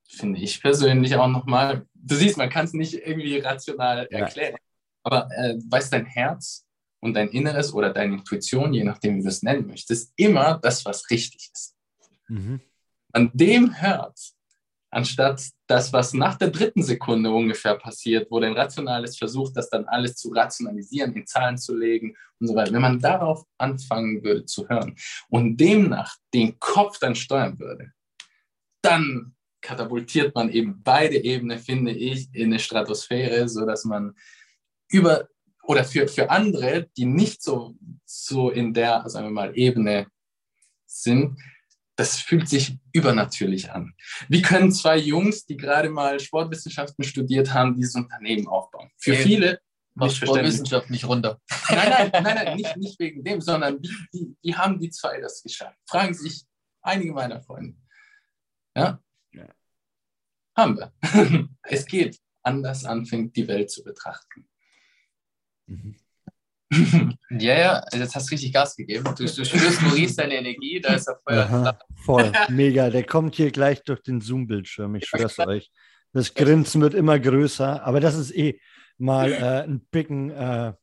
finde 0.10 0.42
ich 0.42 0.62
persönlich 0.62 1.16
auch 1.16 1.30
nochmal, 1.30 1.86
du 1.94 2.16
siehst, 2.16 2.36
man 2.36 2.50
kann 2.50 2.66
es 2.66 2.74
nicht 2.74 2.96
irgendwie 2.96 3.38
rational 3.38 4.08
erklären, 4.08 4.56
ja. 4.56 4.60
aber 5.04 5.30
äh, 5.38 5.56
weiß 5.70 5.90
dein 5.90 6.06
Herz 6.06 6.66
und 7.00 7.14
dein 7.14 7.30
Inneres 7.30 7.74
oder 7.74 7.94
deine 7.94 8.16
Intuition, 8.16 8.74
je 8.74 8.84
nachdem, 8.84 9.20
wie 9.20 9.24
du 9.24 9.30
es 9.30 9.42
nennen 9.42 9.68
möchtest, 9.68 10.12
immer 10.18 10.60
das, 10.62 10.84
was 10.84 11.10
richtig 11.10 11.50
ist. 11.54 11.78
Mhm. 12.28 12.60
An 13.14 13.32
dem 13.34 13.82
hört, 13.82 14.34
anstatt 14.92 15.42
das, 15.68 15.94
was 15.94 16.14
nach 16.14 16.36
der 16.36 16.50
dritten 16.50 16.84
Sekunde 16.84 17.32
ungefähr 17.32 17.76
passiert, 17.76 18.30
wo 18.30 18.40
dein 18.40 18.54
Rationales 18.54 19.18
versucht, 19.18 19.56
das 19.56 19.70
dann 19.70 19.86
alles 19.86 20.18
zu 20.18 20.30
rationalisieren, 20.30 21.14
in 21.14 21.26
Zahlen 21.26 21.58
zu 21.58 21.76
legen 21.76 22.16
und 22.40 22.48
so 22.48 22.56
weiter. 22.56 22.74
Wenn 22.74 22.82
man 22.82 23.00
darauf 23.00 23.44
anfangen 23.58 24.24
würde 24.24 24.46
zu 24.46 24.68
hören 24.68 24.96
und 25.30 25.58
demnach 25.58 26.16
den 26.34 26.60
Kopf 26.60 27.00
dann 27.00 27.16
steuern 27.16 27.58
würde, 27.58 27.92
dann 28.82 29.36
katapultiert 29.62 30.36
man 30.36 30.50
eben 30.50 30.82
beide 30.84 31.24
Ebenen, 31.24 31.60
finde 31.60 31.92
ich, 31.92 32.34
in 32.34 32.48
eine 32.48 32.60
Stratosphäre, 32.60 33.48
sodass 33.48 33.86
man 33.86 34.14
über 34.90 35.28
oder 35.64 35.84
für, 35.84 36.08
für 36.08 36.30
andere, 36.30 36.90
die 36.98 37.06
nicht 37.06 37.44
so, 37.44 37.76
so 38.04 38.50
in 38.50 38.74
der, 38.74 39.08
sagen 39.08 39.28
wir 39.28 39.32
mal, 39.32 39.56
Ebene 39.56 40.08
sind, 40.88 41.40
das 42.02 42.20
fühlt 42.20 42.50
sich 42.50 42.80
übernatürlich 42.94 43.70
an. 43.72 43.94
Wie 44.28 44.42
können 44.42 44.72
zwei 44.72 44.98
Jungs, 44.98 45.46
die 45.46 45.56
gerade 45.56 45.88
mal 45.92 46.20
Sportwissenschaften 46.20 47.04
studiert 47.04 47.54
haben, 47.54 47.76
dieses 47.76 47.94
Unternehmen 47.94 48.48
aufbauen? 48.48 48.90
Für 48.98 49.14
hey, 49.14 49.24
viele 49.24 49.62
macht 49.94 50.16
Sportwissenschaft 50.16 50.90
nicht 50.90 51.06
runter. 51.06 51.40
Nein, 51.70 51.90
nein, 51.90 52.10
nein, 52.12 52.24
nein 52.24 52.58
nicht, 52.58 52.76
nicht 52.78 53.00
wegen 53.00 53.24
dem, 53.24 53.40
sondern 53.40 53.80
wie, 53.84 53.90
wie, 54.12 54.36
wie 54.42 54.56
haben 54.56 54.80
die 54.80 54.90
zwei 54.90 55.22
das 55.22 55.44
geschafft? 55.44 55.78
Fragen 55.88 56.16
sich 56.16 56.44
einige 56.82 57.14
meiner 57.14 57.40
Freunde. 57.40 57.78
Ja? 58.76 59.00
ja. 59.32 59.48
Haben 60.58 60.80
wir. 60.80 60.92
es 61.62 61.86
geht. 61.86 62.20
Anders 62.42 62.84
anfängt, 62.84 63.36
die 63.36 63.48
Welt 63.48 63.70
zu 63.70 63.84
betrachten. 63.84 64.50
Mhm. 65.68 65.96
Ja, 67.30 67.60
ja, 67.60 67.84
jetzt 67.94 68.16
hast 68.16 68.30
du 68.30 68.34
richtig 68.34 68.54
Gas 68.54 68.76
gegeben. 68.76 69.04
Du, 69.04 69.26
du 69.26 69.46
spürst 69.46 69.82
Maurice 69.82 70.14
seine 70.14 70.36
Energie, 70.36 70.80
da 70.80 70.94
ist 70.94 71.08
er 71.08 71.20
Feuer. 71.24 71.78
voll, 72.06 72.32
mega. 72.50 72.90
Der 72.90 73.04
kommt 73.04 73.36
hier 73.36 73.52
gleich 73.52 73.84
durch 73.84 74.02
den 74.02 74.22
Zoom-Bildschirm, 74.22 74.96
ich 74.96 75.06
schwör's 75.06 75.38
euch. 75.40 75.72
Das 76.14 76.34
Grinsen 76.34 76.82
wird 76.82 76.94
immer 76.94 77.20
größer, 77.20 77.86
aber 77.86 78.00
das 78.00 78.16
ist 78.16 78.36
eh 78.36 78.60
mal 78.98 79.32
äh, 79.32 79.64
ein 79.64 79.82
bigen, 79.92 80.30
äh, 80.30 80.74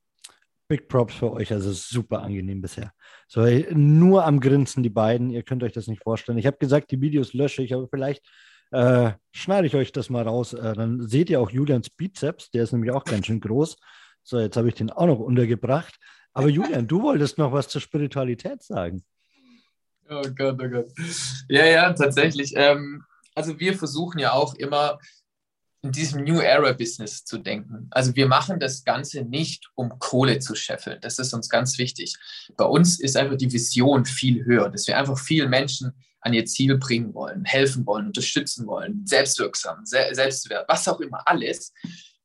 Big 0.68 0.88
Props 0.88 1.14
für 1.14 1.32
euch. 1.32 1.52
Also 1.52 1.72
super 1.72 2.22
angenehm 2.22 2.60
bisher. 2.60 2.92
So, 3.26 3.46
nur 3.70 4.24
am 4.24 4.40
Grinsen 4.40 4.82
die 4.82 4.90
beiden. 4.90 5.30
Ihr 5.30 5.42
könnt 5.42 5.62
euch 5.62 5.72
das 5.72 5.86
nicht 5.86 6.02
vorstellen. 6.02 6.38
Ich 6.38 6.46
habe 6.46 6.58
gesagt, 6.58 6.90
die 6.90 7.00
Videos 7.00 7.32
lösche 7.32 7.62
ich, 7.62 7.74
aber 7.74 7.88
vielleicht 7.88 8.26
äh, 8.70 9.12
schneide 9.32 9.66
ich 9.66 9.74
euch 9.74 9.92
das 9.92 10.10
mal 10.10 10.24
raus. 10.24 10.52
Äh, 10.52 10.74
dann 10.74 11.08
seht 11.08 11.30
ihr 11.30 11.40
auch 11.40 11.50
Julians 11.50 11.88
Bizeps. 11.88 12.50
Der 12.50 12.64
ist 12.64 12.72
nämlich 12.72 12.92
auch 12.92 13.04
ganz 13.04 13.26
schön 13.26 13.40
groß. 13.40 13.76
So, 14.28 14.38
jetzt 14.38 14.58
habe 14.58 14.68
ich 14.68 14.74
den 14.74 14.90
auch 14.90 15.06
noch 15.06 15.20
untergebracht. 15.20 15.98
Aber 16.34 16.50
Julian, 16.50 16.86
du 16.86 17.00
wolltest 17.00 17.38
noch 17.38 17.50
was 17.50 17.68
zur 17.68 17.80
Spiritualität 17.80 18.62
sagen. 18.62 19.02
Oh 20.10 20.20
Gott, 20.36 20.60
oh 20.62 20.68
Gott. 20.68 20.88
Ja, 21.48 21.64
ja, 21.64 21.94
tatsächlich. 21.94 22.52
Ähm, 22.54 23.02
also 23.34 23.58
wir 23.58 23.72
versuchen 23.72 24.18
ja 24.18 24.32
auch 24.32 24.54
immer 24.56 24.98
in 25.80 25.92
diesem 25.92 26.24
New 26.24 26.40
Era 26.40 26.72
Business 26.74 27.24
zu 27.24 27.38
denken. 27.38 27.86
Also 27.90 28.14
wir 28.16 28.28
machen 28.28 28.60
das 28.60 28.84
Ganze 28.84 29.22
nicht, 29.22 29.70
um 29.74 29.98
Kohle 29.98 30.40
zu 30.40 30.54
scheffeln. 30.54 31.00
Das 31.00 31.18
ist 31.18 31.32
uns 31.32 31.48
ganz 31.48 31.78
wichtig. 31.78 32.14
Bei 32.58 32.66
uns 32.66 33.00
ist 33.00 33.16
einfach 33.16 33.38
die 33.38 33.50
Vision 33.50 34.04
viel 34.04 34.44
höher, 34.44 34.68
dass 34.68 34.86
wir 34.86 34.98
einfach 34.98 35.18
viele 35.18 35.48
Menschen 35.48 35.94
an 36.20 36.34
ihr 36.34 36.44
Ziel 36.44 36.76
bringen 36.76 37.14
wollen, 37.14 37.46
helfen 37.46 37.86
wollen, 37.86 38.08
unterstützen 38.08 38.66
wollen, 38.66 39.06
selbstwirksam, 39.06 39.86
Selbstwert, 39.86 40.68
was 40.68 40.86
auch 40.86 41.00
immer, 41.00 41.26
alles. 41.26 41.72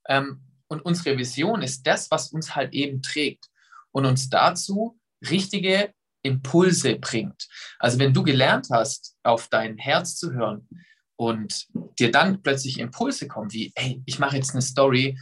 Ähm, 0.09 0.41
und 0.73 0.81
unsere 0.81 1.17
Vision 1.17 1.61
ist 1.61 1.85
das, 1.87 2.11
was 2.11 2.29
uns 2.29 2.55
halt 2.55 2.73
eben 2.73 3.01
trägt 3.01 3.49
und 3.91 4.05
uns 4.05 4.29
dazu 4.29 4.99
richtige 5.29 5.93
Impulse 6.23 6.95
bringt. 6.95 7.47
Also 7.79 7.99
wenn 7.99 8.13
du 8.13 8.23
gelernt 8.23 8.67
hast, 8.71 9.15
auf 9.23 9.47
dein 9.49 9.77
Herz 9.77 10.15
zu 10.17 10.33
hören 10.33 10.67
und 11.15 11.67
dir 11.99 12.11
dann 12.11 12.41
plötzlich 12.41 12.79
Impulse 12.79 13.27
kommen, 13.27 13.53
wie, 13.53 13.71
hey, 13.75 14.01
ich 14.05 14.19
mache 14.19 14.35
jetzt 14.35 14.51
eine 14.51 14.61
Story. 14.61 15.17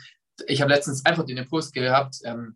Ich 0.47 0.61
habe 0.61 0.71
letztens 0.71 1.05
einfach 1.05 1.25
den 1.25 1.37
Impuls 1.37 1.71
gehabt, 1.71 2.17
ähm, 2.23 2.55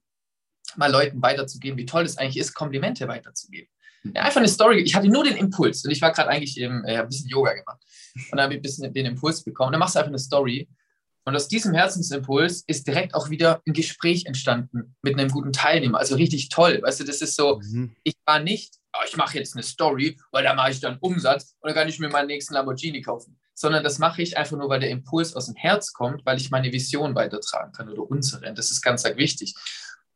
mal 0.75 0.91
Leuten 0.91 1.21
weiterzugeben, 1.21 1.77
wie 1.77 1.85
toll 1.85 2.03
es 2.03 2.17
eigentlich 2.17 2.37
ist, 2.37 2.53
Komplimente 2.53 3.07
weiterzugeben. 3.07 3.69
Ja, 4.03 4.23
einfach 4.23 4.37
eine 4.37 4.47
Story. 4.47 4.81
Ich 4.81 4.95
hatte 4.95 5.07
nur 5.07 5.23
den 5.23 5.35
Impuls 5.35 5.83
und 5.83 5.91
ich 5.91 6.01
war 6.01 6.11
gerade 6.11 6.29
eigentlich 6.29 6.57
eben 6.57 6.85
äh, 6.85 6.97
ein 6.97 7.07
bisschen 7.07 7.27
Yoga 7.27 7.53
gemacht 7.53 7.81
und 8.31 8.39
habe 8.39 8.53
ein 8.53 8.61
bisschen 8.61 8.93
den 8.93 9.05
Impuls 9.05 9.43
bekommen. 9.43 9.73
dann 9.73 9.79
machst 9.79 9.95
du 9.95 9.99
einfach 9.99 10.09
eine 10.09 10.19
Story 10.19 10.69
und 11.25 11.35
aus 11.35 11.47
diesem 11.47 11.73
Herzensimpuls 11.73 12.63
ist 12.67 12.87
direkt 12.87 13.15
auch 13.15 13.31
wieder 13.31 13.61
ein 13.67 13.73
Gespräch 13.73 14.27
entstanden 14.27 14.95
mit 15.01 15.17
einem 15.17 15.31
guten 15.31 15.51
Teilnehmer. 15.51 15.97
Also 15.97 16.15
richtig 16.15 16.49
toll. 16.49 16.79
Weißt 16.83 16.99
du, 16.99 17.03
das 17.03 17.21
ist 17.21 17.35
so, 17.35 17.59
mhm. 17.63 17.95
ich 18.03 18.15
war 18.25 18.39
nicht, 18.39 18.75
oh, 18.93 19.03
ich 19.07 19.17
mache 19.17 19.39
jetzt 19.39 19.55
eine 19.55 19.63
Story, 19.63 20.19
weil 20.31 20.43
da 20.43 20.53
mache 20.53 20.69
ich 20.71 20.79
dann 20.81 20.99
Umsatz 20.99 21.55
und 21.59 21.69
dann 21.69 21.75
kann 21.75 21.89
ich 21.89 21.99
mir 21.99 22.09
meinen 22.09 22.27
nächsten 22.27 22.53
Lamborghini 22.53 23.01
kaufen. 23.01 23.39
Sondern 23.55 23.83
das 23.83 23.97
mache 23.97 24.21
ich 24.21 24.37
einfach 24.37 24.55
nur, 24.55 24.69
weil 24.69 24.81
der 24.81 24.91
Impuls 24.91 25.35
aus 25.35 25.47
dem 25.47 25.55
Herz 25.55 25.93
kommt, 25.93 26.23
weil 26.25 26.37
ich 26.37 26.51
meine 26.51 26.71
Vision 26.71 27.15
weitertragen 27.15 27.71
kann 27.71 27.89
oder 27.89 28.03
unsere. 28.03 28.53
Das 28.53 28.69
ist 28.69 28.81
ganz, 28.81 29.01
ganz 29.01 29.17
wichtig. 29.17 29.55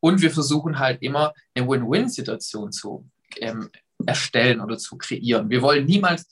Und 0.01 0.21
wir 0.21 0.29
versuchen 0.29 0.77
halt 0.77 1.01
immer 1.01 1.33
eine 1.55 1.67
Win-Win-Situation 1.67 2.71
zu 2.71 3.09
ähm, 3.37 3.71
erstellen 4.05 4.61
oder 4.61 4.77
zu 4.77 4.95
kreieren. 4.97 5.49
Wir 5.49 5.63
wollen 5.63 5.85
niemals, 5.85 6.27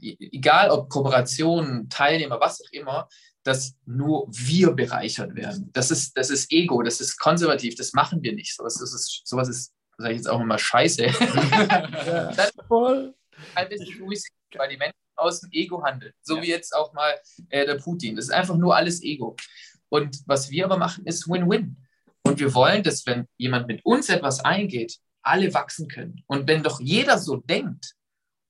e-, 0.00 0.16
egal 0.20 0.70
ob 0.70 0.88
Kooperation, 0.88 1.88
Teilnehmer, 1.88 2.40
was 2.40 2.60
auch 2.60 2.70
immer, 2.70 3.08
dass 3.48 3.74
nur 3.86 4.28
wir 4.30 4.72
bereichert 4.72 5.34
werden. 5.34 5.70
Das 5.72 5.90
ist, 5.90 6.16
das 6.16 6.28
ist 6.30 6.52
Ego, 6.52 6.82
das 6.82 7.00
ist 7.00 7.18
konservativ, 7.18 7.74
das 7.76 7.94
machen 7.94 8.22
wir 8.22 8.34
nicht. 8.34 8.54
Sowas 8.54 8.80
ist, 8.80 9.22
sowas 9.24 9.48
ist 9.48 9.72
sage 9.98 10.12
ich 10.12 10.18
jetzt 10.18 10.28
auch 10.28 10.40
immer, 10.40 10.58
scheiße. 10.58 11.06
ja, 12.06 12.32
das 12.32 12.52
voll. 12.66 13.14
Ein 13.54 13.68
bisschen 13.68 14.00
weil 14.54 14.68
die 14.68 14.76
Menschen 14.76 14.94
aus 15.16 15.40
dem 15.40 15.50
Ego 15.52 15.82
handeln. 15.82 16.12
So 16.22 16.36
ja. 16.36 16.42
wie 16.42 16.48
jetzt 16.48 16.74
auch 16.74 16.92
mal 16.92 17.14
äh, 17.50 17.66
der 17.66 17.74
Putin. 17.76 18.16
Das 18.16 18.26
ist 18.26 18.30
einfach 18.30 18.56
nur 18.56 18.76
alles 18.76 19.02
Ego. 19.02 19.36
Und 19.88 20.18
was 20.26 20.50
wir 20.50 20.64
aber 20.64 20.76
machen, 20.76 21.04
ist 21.06 21.28
Win-Win. 21.28 21.76
Und 22.22 22.38
wir 22.38 22.54
wollen, 22.54 22.82
dass 22.82 23.06
wenn 23.06 23.26
jemand 23.36 23.66
mit 23.66 23.84
uns 23.84 24.08
etwas 24.08 24.44
eingeht, 24.44 24.98
alle 25.22 25.52
wachsen 25.54 25.88
können. 25.88 26.22
Und 26.26 26.46
wenn 26.46 26.62
doch 26.62 26.80
jeder 26.80 27.18
so 27.18 27.36
denkt, 27.36 27.94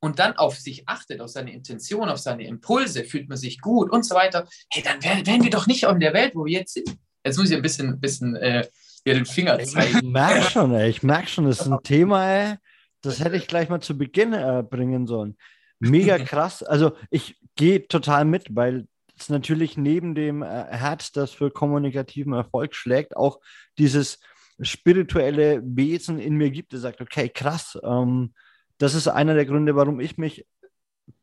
und 0.00 0.18
dann 0.18 0.36
auf 0.36 0.56
sich 0.56 0.88
achtet, 0.88 1.20
auf 1.20 1.30
seine 1.30 1.52
Intention, 1.52 2.08
auf 2.08 2.18
seine 2.18 2.46
Impulse, 2.46 3.04
fühlt 3.04 3.28
man 3.28 3.36
sich 3.36 3.60
gut 3.60 3.90
und 3.90 4.04
so 4.04 4.14
weiter, 4.14 4.46
hey, 4.70 4.82
dann 4.82 5.02
wären 5.02 5.42
wir 5.42 5.50
doch 5.50 5.66
nicht 5.66 5.84
in 5.84 6.00
der 6.00 6.14
Welt, 6.14 6.34
wo 6.34 6.44
wir 6.44 6.52
jetzt 6.52 6.74
sind. 6.74 6.96
Jetzt 7.24 7.38
muss 7.38 7.50
ich 7.50 7.56
ein 7.56 7.62
bisschen, 7.62 8.00
bisschen 8.00 8.36
äh, 8.36 8.66
hier 9.04 9.14
den 9.14 9.26
Finger 9.26 9.58
zeigen. 9.60 9.98
Ich 10.02 10.02
merke 10.02 10.42
schon, 10.42 10.74
ey, 10.74 10.88
ich 10.88 11.02
merke 11.02 11.28
schon, 11.28 11.46
das 11.46 11.60
ist 11.60 11.66
ein 11.66 11.82
Thema, 11.82 12.24
ey, 12.24 12.54
das 13.02 13.20
hätte 13.20 13.36
ich 13.36 13.46
gleich 13.46 13.68
mal 13.68 13.80
zu 13.80 13.98
Beginn 13.98 14.32
äh, 14.32 14.62
bringen 14.68 15.06
sollen. 15.06 15.36
Mega 15.78 16.18
krass. 16.24 16.62
Also 16.62 16.92
ich 17.10 17.36
gehe 17.56 17.86
total 17.86 18.24
mit, 18.24 18.54
weil 18.54 18.86
es 19.18 19.28
natürlich 19.28 19.76
neben 19.76 20.14
dem 20.14 20.42
äh, 20.42 20.46
Herz, 20.46 21.12
das 21.12 21.32
für 21.32 21.50
kommunikativen 21.50 22.32
Erfolg 22.32 22.74
schlägt, 22.74 23.16
auch 23.16 23.40
dieses 23.78 24.20
spirituelle 24.60 25.60
Wesen 25.64 26.18
in 26.18 26.34
mir 26.34 26.50
gibt, 26.50 26.72
der 26.72 26.80
sagt, 26.80 27.00
okay, 27.00 27.28
krass, 27.28 27.78
ähm, 27.82 28.32
das 28.78 28.94
ist 28.94 29.08
einer 29.08 29.34
der 29.34 29.46
Gründe, 29.46 29.76
warum 29.76 30.00
ich 30.00 30.18
mich 30.18 30.46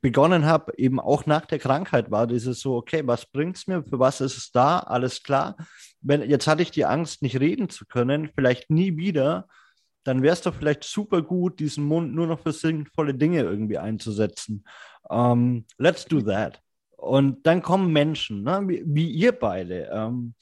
begonnen 0.01 0.45
habe, 0.45 0.73
eben 0.77 0.99
auch 0.99 1.25
nach 1.25 1.45
der 1.45 1.59
Krankheit 1.59 2.11
war 2.11 2.27
dieses 2.27 2.59
so, 2.59 2.75
okay, 2.75 3.03
was 3.05 3.25
bringt 3.25 3.57
es 3.57 3.67
mir, 3.67 3.83
für 3.83 3.99
was 3.99 4.21
ist 4.21 4.37
es 4.37 4.51
da, 4.51 4.79
alles 4.79 5.23
klar. 5.23 5.55
Wenn, 6.01 6.27
jetzt 6.29 6.47
hatte 6.47 6.61
ich 6.61 6.71
die 6.71 6.85
Angst, 6.85 7.21
nicht 7.21 7.39
reden 7.39 7.69
zu 7.69 7.85
können, 7.85 8.29
vielleicht 8.33 8.69
nie 8.69 8.97
wieder, 8.97 9.47
dann 10.03 10.21
wäre 10.21 10.33
es 10.33 10.41
doch 10.41 10.53
vielleicht 10.53 10.83
super 10.83 11.21
gut, 11.21 11.59
diesen 11.59 11.83
Mund 11.83 12.13
nur 12.13 12.27
noch 12.27 12.39
für 12.39 12.51
sinnvolle 12.51 13.13
Dinge 13.13 13.41
irgendwie 13.41 13.77
einzusetzen. 13.77 14.63
Um, 15.03 15.19
ähm, 15.19 15.65
let's 15.77 16.05
do 16.05 16.21
that. 16.21 16.61
Und 16.97 17.45
dann 17.45 17.61
kommen 17.61 17.91
Menschen, 17.91 18.43
ne, 18.43 18.61
wie, 18.65 18.83
wie 18.85 19.09
ihr 19.09 19.31
beide. 19.31 19.89
Um, 19.91 19.97
ähm, 19.97 20.35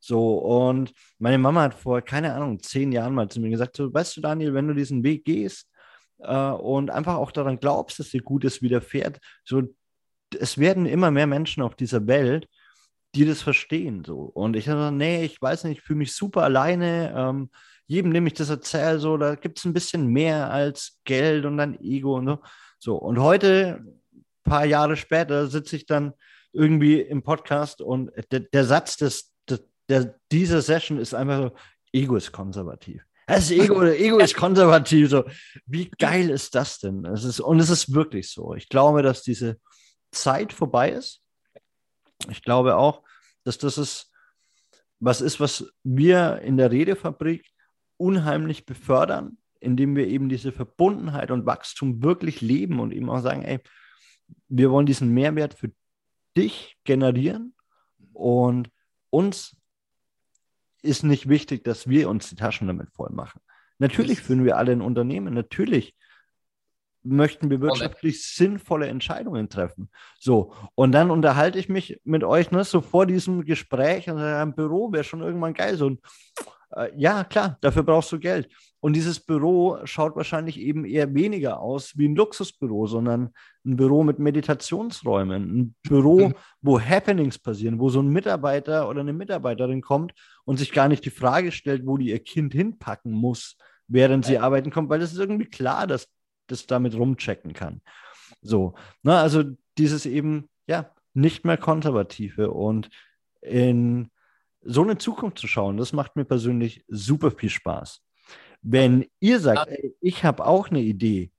so, 0.00 0.36
und 0.38 0.92
meine 1.18 1.38
Mama 1.38 1.62
hat 1.62 1.74
vor, 1.74 2.02
keine 2.02 2.34
Ahnung, 2.34 2.60
zehn 2.60 2.92
Jahren 2.92 3.14
mal 3.14 3.28
zu 3.28 3.40
mir 3.40 3.50
gesagt: 3.50 3.76
so, 3.76 3.92
Weißt 3.92 4.16
du, 4.16 4.20
Daniel, 4.20 4.52
wenn 4.52 4.68
du 4.68 4.74
diesen 4.74 5.02
Weg 5.02 5.24
gehst, 5.24 5.70
äh, 6.18 6.50
und 6.50 6.90
einfach 6.90 7.16
auch 7.16 7.32
daran 7.32 7.60
glaubst, 7.60 7.98
dass 7.98 8.10
dir 8.10 8.22
Gutes 8.22 8.62
widerfährt, 8.62 9.20
so 9.44 9.62
es 10.38 10.58
werden 10.58 10.86
immer 10.86 11.10
mehr 11.10 11.26
Menschen 11.26 11.62
auf 11.62 11.74
dieser 11.74 12.06
Welt, 12.06 12.48
die 13.14 13.24
das 13.24 13.42
verstehen. 13.42 14.04
So. 14.04 14.20
Und 14.22 14.56
ich 14.56 14.64
sage, 14.64 14.94
nee, 14.94 15.24
ich 15.24 15.40
weiß 15.40 15.64
nicht, 15.64 15.78
ich 15.78 15.84
fühle 15.84 16.00
mich 16.00 16.14
super 16.14 16.42
alleine. 16.42 17.14
Ähm, 17.16 17.50
jedem, 17.86 18.12
dem 18.12 18.26
ich 18.26 18.34
das 18.34 18.50
erzähle, 18.50 18.98
so, 18.98 19.16
da 19.16 19.34
gibt 19.34 19.58
es 19.58 19.64
ein 19.64 19.72
bisschen 19.72 20.06
mehr 20.06 20.50
als 20.50 20.98
Geld 21.04 21.44
und 21.44 21.58
dann 21.58 21.78
Ego 21.80 22.16
und 22.16 22.26
so. 22.26 22.38
So, 22.78 22.96
und 22.96 23.18
heute, 23.18 23.82
ein 24.12 24.24
paar 24.42 24.66
Jahre 24.66 24.96
später, 24.96 25.46
sitze 25.46 25.76
ich 25.76 25.86
dann 25.86 26.12
irgendwie 26.52 27.00
im 27.00 27.22
Podcast 27.22 27.80
und 27.80 28.10
der, 28.30 28.40
der 28.40 28.64
Satz 28.64 28.96
des, 28.96 29.32
des, 29.48 29.64
der, 29.88 30.14
dieser 30.30 30.60
Session 30.60 30.98
ist 30.98 31.14
einfach 31.14 31.38
so, 31.38 31.56
Ego 31.92 32.16
ist 32.16 32.32
konservativ. 32.32 33.02
Das 33.26 33.50
Ego, 33.50 33.82
Ego 33.82 34.18
ist 34.18 34.36
konservativ. 34.36 35.10
So. 35.10 35.24
Wie 35.66 35.90
geil 35.98 36.30
ist 36.30 36.54
das 36.54 36.78
denn? 36.78 37.04
Es 37.06 37.24
ist, 37.24 37.40
und 37.40 37.58
es 37.60 37.70
ist 37.70 37.94
wirklich 37.94 38.30
so. 38.30 38.54
Ich 38.54 38.68
glaube, 38.68 39.02
dass 39.02 39.22
diese 39.22 39.58
Zeit 40.10 40.52
vorbei 40.52 40.90
ist. 40.90 41.22
Ich 42.30 42.42
glaube 42.42 42.76
auch, 42.76 43.02
dass 43.44 43.58
das 43.58 43.78
ist, 43.78 44.10
was 45.00 45.20
ist, 45.20 45.40
was 45.40 45.72
wir 45.82 46.40
in 46.40 46.56
der 46.56 46.70
Redefabrik 46.70 47.50
unheimlich 47.96 48.66
befördern, 48.66 49.38
indem 49.60 49.96
wir 49.96 50.06
eben 50.06 50.28
diese 50.28 50.52
Verbundenheit 50.52 51.30
und 51.30 51.46
Wachstum 51.46 52.02
wirklich 52.02 52.40
leben 52.40 52.80
und 52.80 52.92
eben 52.92 53.10
auch 53.10 53.20
sagen, 53.20 53.42
ey, 53.42 53.60
wir 54.48 54.70
wollen 54.70 54.86
diesen 54.86 55.10
Mehrwert 55.10 55.54
für 55.54 55.70
dich 56.36 56.76
generieren 56.84 57.54
und 58.12 58.70
uns 59.10 59.56
ist 60.84 61.02
nicht 61.02 61.28
wichtig, 61.28 61.64
dass 61.64 61.88
wir 61.88 62.08
uns 62.08 62.28
die 62.28 62.36
Taschen 62.36 62.66
damit 62.66 62.90
voll 62.90 63.10
machen. 63.10 63.40
Natürlich 63.78 64.20
führen 64.20 64.44
wir 64.44 64.56
alle 64.56 64.72
ein 64.72 64.80
Unternehmen, 64.80 65.34
natürlich 65.34 65.94
möchten 67.04 67.50
wir 67.50 67.60
wirtschaftlich 67.60 68.14
okay. 68.14 68.24
sinnvolle 68.24 68.86
Entscheidungen 68.86 69.48
treffen. 69.48 69.90
So, 70.18 70.54
und 70.74 70.92
dann 70.92 71.10
unterhalte 71.10 71.58
ich 71.58 71.68
mich 71.68 72.00
mit 72.04 72.24
euch 72.24 72.50
ne, 72.50 72.64
so 72.64 72.80
vor 72.80 73.06
diesem 73.06 73.44
Gespräch 73.44 74.08
und 74.08 74.16
sage, 74.16 74.38
ein 74.38 74.54
Büro 74.54 74.90
wäre 74.90 75.04
schon 75.04 75.20
irgendwann 75.20 75.52
geil. 75.52 75.76
So, 75.76 75.90
äh, 75.90 75.96
ja, 76.96 77.24
klar, 77.24 77.58
dafür 77.60 77.82
brauchst 77.82 78.10
du 78.12 78.18
Geld. 78.18 78.48
Und 78.80 78.94
dieses 78.94 79.20
Büro 79.20 79.78
schaut 79.84 80.16
wahrscheinlich 80.16 80.58
eben 80.60 80.84
eher 80.84 81.14
weniger 81.14 81.60
aus 81.60 81.96
wie 81.96 82.08
ein 82.08 82.16
Luxusbüro, 82.16 82.86
sondern 82.86 83.30
ein 83.64 83.76
Büro 83.76 84.02
mit 84.02 84.18
Meditationsräumen, 84.18 85.42
ein 85.42 85.74
Büro, 85.82 86.28
mhm. 86.28 86.34
wo 86.60 86.80
Happenings 86.80 87.38
passieren, 87.38 87.78
wo 87.78 87.88
so 87.88 88.00
ein 88.00 88.08
Mitarbeiter 88.08 88.88
oder 88.88 89.00
eine 89.00 89.12
Mitarbeiterin 89.12 89.80
kommt 89.80 90.12
und 90.44 90.58
sich 90.58 90.72
gar 90.72 90.88
nicht 90.88 91.04
die 91.04 91.10
Frage 91.10 91.52
stellt, 91.52 91.86
wo 91.86 91.96
die 91.96 92.10
ihr 92.10 92.22
Kind 92.22 92.52
hinpacken 92.52 93.12
muss, 93.12 93.56
während 93.88 94.26
sie 94.26 94.38
arbeiten 94.38 94.70
kommt, 94.70 94.90
weil 94.90 95.00
es 95.00 95.12
ist 95.12 95.18
irgendwie 95.18 95.48
klar, 95.48 95.86
dass 95.86 96.08
das 96.46 96.66
damit 96.66 96.94
rumchecken 96.94 97.52
kann. 97.54 97.80
So, 98.42 98.74
na, 99.02 99.22
also 99.22 99.44
dieses 99.78 100.04
eben, 100.06 100.50
ja, 100.66 100.90
nicht 101.14 101.44
mehr 101.44 101.56
konservative 101.56 102.50
und 102.50 102.90
in 103.40 104.10
so 104.64 104.82
eine 104.82 104.98
Zukunft 104.98 105.38
zu 105.38 105.46
schauen, 105.46 105.76
das 105.76 105.92
macht 105.92 106.16
mir 106.16 106.24
persönlich 106.24 106.84
super 106.88 107.30
viel 107.30 107.50
Spaß. 107.50 108.02
Wenn 108.62 109.06
ihr 109.20 109.40
sagt, 109.40 109.68
ey, 109.68 109.94
ich 110.00 110.24
habe 110.24 110.46
auch 110.46 110.70
eine 110.70 110.80
Idee, 110.80 111.30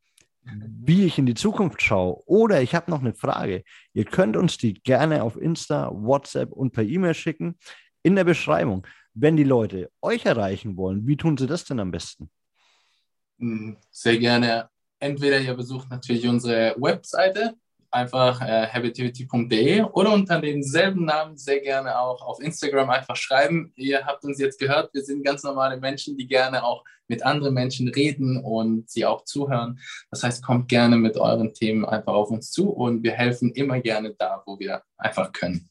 wie 0.43 1.05
ich 1.05 1.17
in 1.17 1.25
die 1.25 1.33
Zukunft 1.33 1.81
schaue 1.81 2.21
oder 2.27 2.61
ich 2.61 2.75
habe 2.75 2.91
noch 2.91 3.01
eine 3.01 3.15
Frage, 3.15 3.63
ihr 3.93 4.05
könnt 4.05 4.37
uns 4.37 4.57
die 4.57 4.75
gerne 4.75 5.23
auf 5.23 5.35
Insta, 5.37 5.89
WhatsApp 5.91 6.51
und 6.51 6.71
per 6.71 6.83
E-Mail 6.83 7.15
schicken 7.15 7.57
in 8.03 8.15
der 8.15 8.25
Beschreibung. 8.25 8.85
Wenn 9.13 9.37
die 9.37 9.43
Leute 9.43 9.89
euch 10.01 10.25
erreichen 10.25 10.77
wollen, 10.77 11.07
wie 11.07 11.17
tun 11.17 11.37
sie 11.37 11.47
das 11.47 11.65
denn 11.65 11.79
am 11.79 11.91
besten? 11.91 12.29
Hm, 13.39 13.77
sehr 13.89 14.17
gerne 14.17 14.69
entweder 14.99 15.39
ihr 15.39 15.53
besucht 15.53 15.89
natürlich 15.89 16.27
unsere 16.27 16.75
Webseite, 16.77 17.55
einfach 17.95 18.41
äh, 18.41 18.67
habitivity.de 18.67 19.81
oder 19.83 20.13
unter 20.13 20.39
demselben 20.41 21.05
Namen 21.05 21.37
sehr 21.37 21.61
gerne 21.61 21.97
auch 21.97 22.21
auf 22.21 22.41
Instagram 22.41 22.89
einfach 22.89 23.15
schreiben. 23.15 23.71
Ihr 23.75 24.05
habt 24.05 24.23
uns 24.25 24.37
jetzt 24.39 24.59
gehört, 24.59 24.93
wir 24.93 25.01
sind 25.01 25.23
ganz 25.23 25.43
normale 25.43 25.77
Menschen, 25.77 26.17
die 26.17 26.27
gerne 26.27 26.63
auch 26.63 26.83
mit 27.07 27.23
anderen 27.23 27.53
Menschen 27.53 27.87
reden 27.87 28.37
und 28.37 28.89
sie 28.89 29.05
auch 29.05 29.23
zuhören. 29.23 29.79
Das 30.11 30.23
heißt, 30.23 30.43
kommt 30.43 30.67
gerne 30.67 30.97
mit 30.97 31.17
euren 31.17 31.53
Themen 31.53 31.85
einfach 31.85 32.13
auf 32.13 32.29
uns 32.29 32.51
zu 32.51 32.69
und 32.69 33.03
wir 33.03 33.13
helfen 33.13 33.51
immer 33.51 33.79
gerne 33.79 34.13
da, 34.17 34.43
wo 34.45 34.59
wir 34.59 34.83
einfach 34.97 35.31
können. 35.31 35.69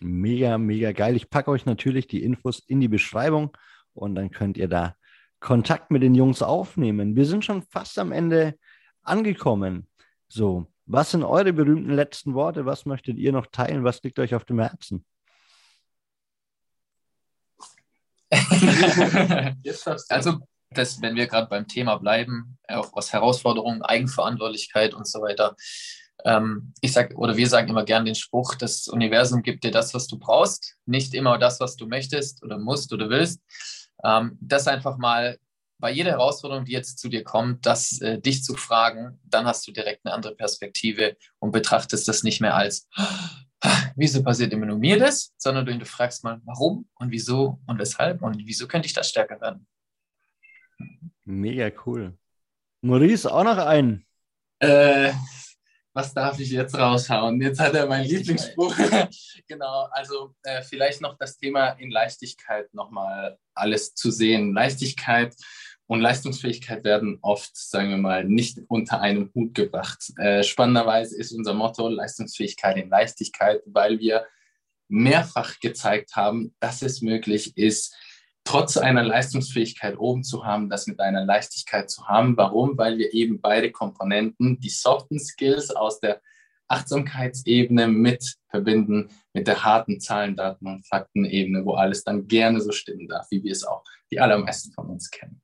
Mega, 0.00 0.58
mega 0.58 0.92
geil. 0.92 1.16
Ich 1.16 1.28
packe 1.28 1.50
euch 1.50 1.66
natürlich 1.66 2.06
die 2.06 2.22
Infos 2.22 2.60
in 2.60 2.80
die 2.80 2.88
Beschreibung 2.88 3.56
und 3.92 4.14
dann 4.14 4.30
könnt 4.30 4.56
ihr 4.56 4.68
da 4.68 4.96
Kontakt 5.40 5.90
mit 5.90 6.02
den 6.02 6.14
Jungs 6.14 6.42
aufnehmen. 6.42 7.14
Wir 7.14 7.26
sind 7.26 7.44
schon 7.44 7.62
fast 7.62 7.98
am 7.98 8.12
Ende 8.12 8.54
angekommen. 9.02 9.86
So, 10.28 10.66
was 10.88 11.10
sind 11.10 11.22
eure 11.22 11.52
berühmten 11.52 11.92
letzten 11.92 12.34
Worte? 12.34 12.64
Was 12.66 12.86
möchtet 12.86 13.18
ihr 13.18 13.30
noch 13.30 13.46
teilen? 13.46 13.84
Was 13.84 14.02
liegt 14.02 14.18
euch 14.18 14.34
auf 14.34 14.44
dem 14.44 14.58
Herzen? 14.58 15.04
also, 20.08 20.38
das, 20.70 21.00
wenn 21.00 21.14
wir 21.14 21.26
gerade 21.26 21.48
beim 21.48 21.66
Thema 21.66 21.96
bleiben, 21.96 22.58
auch 22.68 22.90
was 22.94 23.12
Herausforderungen, 23.12 23.82
Eigenverantwortlichkeit 23.82 24.94
und 24.94 25.06
so 25.06 25.20
weiter. 25.20 25.56
Ähm, 26.24 26.72
ich 26.80 26.92
sage, 26.92 27.14
oder 27.16 27.36
wir 27.36 27.48
sagen 27.48 27.68
immer 27.68 27.84
gern 27.84 28.04
den 28.04 28.14
Spruch, 28.14 28.54
das 28.54 28.88
Universum 28.88 29.42
gibt 29.42 29.64
dir 29.64 29.70
das, 29.70 29.94
was 29.94 30.06
du 30.08 30.18
brauchst, 30.18 30.76
nicht 30.84 31.14
immer 31.14 31.38
das, 31.38 31.60
was 31.60 31.76
du 31.76 31.86
möchtest 31.86 32.42
oder 32.42 32.58
musst 32.58 32.92
oder 32.92 33.08
willst. 33.08 33.40
Ähm, 34.04 34.36
das 34.40 34.66
einfach 34.68 34.98
mal 34.98 35.38
bei 35.78 35.90
jeder 35.90 36.12
Herausforderung, 36.12 36.64
die 36.64 36.72
jetzt 36.72 36.98
zu 36.98 37.08
dir 37.08 37.24
kommt, 37.24 37.64
das 37.64 38.00
äh, 38.00 38.20
dich 38.20 38.42
zu 38.42 38.54
fragen, 38.54 39.20
dann 39.24 39.46
hast 39.46 39.66
du 39.66 39.72
direkt 39.72 40.04
eine 40.04 40.14
andere 40.14 40.34
Perspektive 40.34 41.16
und 41.38 41.52
betrachtest 41.52 42.08
das 42.08 42.22
nicht 42.22 42.40
mehr 42.40 42.54
als, 42.54 42.88
wieso 43.96 44.22
passiert 44.22 44.52
immer 44.52 44.66
nur 44.66 44.78
mir 44.78 44.98
das, 44.98 45.32
sondern 45.36 45.66
du, 45.66 45.86
fragst 45.86 46.24
mal, 46.24 46.40
warum 46.44 46.88
und 46.96 47.10
wieso 47.10 47.60
und 47.66 47.78
weshalb 47.78 48.22
und 48.22 48.44
wieso 48.44 48.66
könnte 48.66 48.86
ich 48.86 48.92
das 48.92 49.08
stärker 49.08 49.40
werden. 49.40 49.66
Mega 51.24 51.70
cool. 51.86 52.16
Maurice, 52.80 53.32
auch 53.32 53.44
noch 53.44 53.58
einen. 53.58 54.06
Äh, 54.60 55.12
was 55.92 56.14
darf 56.14 56.38
ich 56.38 56.50
jetzt 56.50 56.76
raushauen? 56.76 57.40
Jetzt 57.40 57.58
hat 57.58 57.74
er 57.74 57.86
meinen 57.86 58.06
Lieblingsspruch. 58.06 58.74
genau, 59.48 59.88
also 59.90 60.34
äh, 60.44 60.62
vielleicht 60.62 61.00
noch 61.00 61.18
das 61.18 61.36
Thema 61.36 61.70
in 61.70 61.90
Leichtigkeit 61.90 62.72
nochmal 62.72 63.36
alles 63.54 63.94
zu 63.94 64.12
sehen. 64.12 64.54
Leichtigkeit 64.54 65.34
und 65.88 66.00
Leistungsfähigkeit 66.00 66.84
werden 66.84 67.18
oft, 67.22 67.56
sagen 67.56 67.88
wir 67.88 67.96
mal, 67.96 68.22
nicht 68.22 68.60
unter 68.68 69.00
einem 69.00 69.30
Hut 69.34 69.54
gebracht. 69.54 70.12
Äh, 70.18 70.44
spannenderweise 70.44 71.16
ist 71.16 71.32
unser 71.32 71.54
Motto 71.54 71.88
Leistungsfähigkeit 71.88 72.76
in 72.76 72.90
Leichtigkeit, 72.90 73.62
weil 73.64 73.98
wir 73.98 74.26
mehrfach 74.88 75.58
gezeigt 75.60 76.14
haben, 76.14 76.54
dass 76.60 76.82
es 76.82 77.00
möglich 77.00 77.56
ist, 77.56 77.96
trotz 78.44 78.76
einer 78.76 79.02
Leistungsfähigkeit 79.02 79.98
oben 79.98 80.24
zu 80.24 80.44
haben, 80.44 80.68
das 80.68 80.86
mit 80.86 81.00
einer 81.00 81.24
Leichtigkeit 81.24 81.90
zu 81.90 82.06
haben. 82.06 82.36
Warum? 82.36 82.76
Weil 82.76 82.98
wir 82.98 83.14
eben 83.14 83.40
beide 83.40 83.70
Komponenten, 83.70 84.60
die 84.60 84.70
soften 84.70 85.18
Skills 85.18 85.70
aus 85.70 86.00
der 86.00 86.20
Achtsamkeitsebene 86.68 87.88
mit 87.88 88.36
verbinden 88.50 89.10
mit 89.32 89.46
der 89.46 89.64
harten 89.64 90.00
Zahlen, 90.00 90.36
Daten 90.36 90.66
und 90.66 90.86
Faktenebene, 90.86 91.64
wo 91.64 91.74
alles 91.74 92.04
dann 92.04 92.26
gerne 92.26 92.60
so 92.60 92.72
stimmen 92.72 93.08
darf, 93.08 93.26
wie 93.30 93.42
wir 93.42 93.52
es 93.52 93.64
auch 93.64 93.84
die 94.10 94.20
allermeisten 94.20 94.72
von 94.72 94.86
uns 94.86 95.10
kennen. 95.10 95.40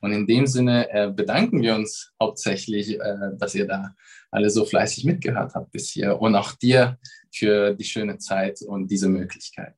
Und 0.00 0.12
in 0.12 0.26
dem 0.26 0.46
Sinne 0.46 0.90
äh, 0.90 1.10
bedanken 1.10 1.62
wir 1.62 1.74
uns 1.74 2.12
hauptsächlich, 2.20 2.98
äh, 2.98 3.16
dass 3.38 3.54
ihr 3.54 3.66
da 3.66 3.94
alle 4.30 4.50
so 4.50 4.64
fleißig 4.64 5.04
mitgehört 5.04 5.54
habt 5.54 5.70
bis 5.70 5.90
hier 5.90 6.20
und 6.20 6.34
auch 6.34 6.52
dir 6.52 6.98
für 7.32 7.74
die 7.74 7.84
schöne 7.84 8.18
Zeit 8.18 8.62
und 8.62 8.90
diese 8.90 9.08
Möglichkeit. 9.08 9.74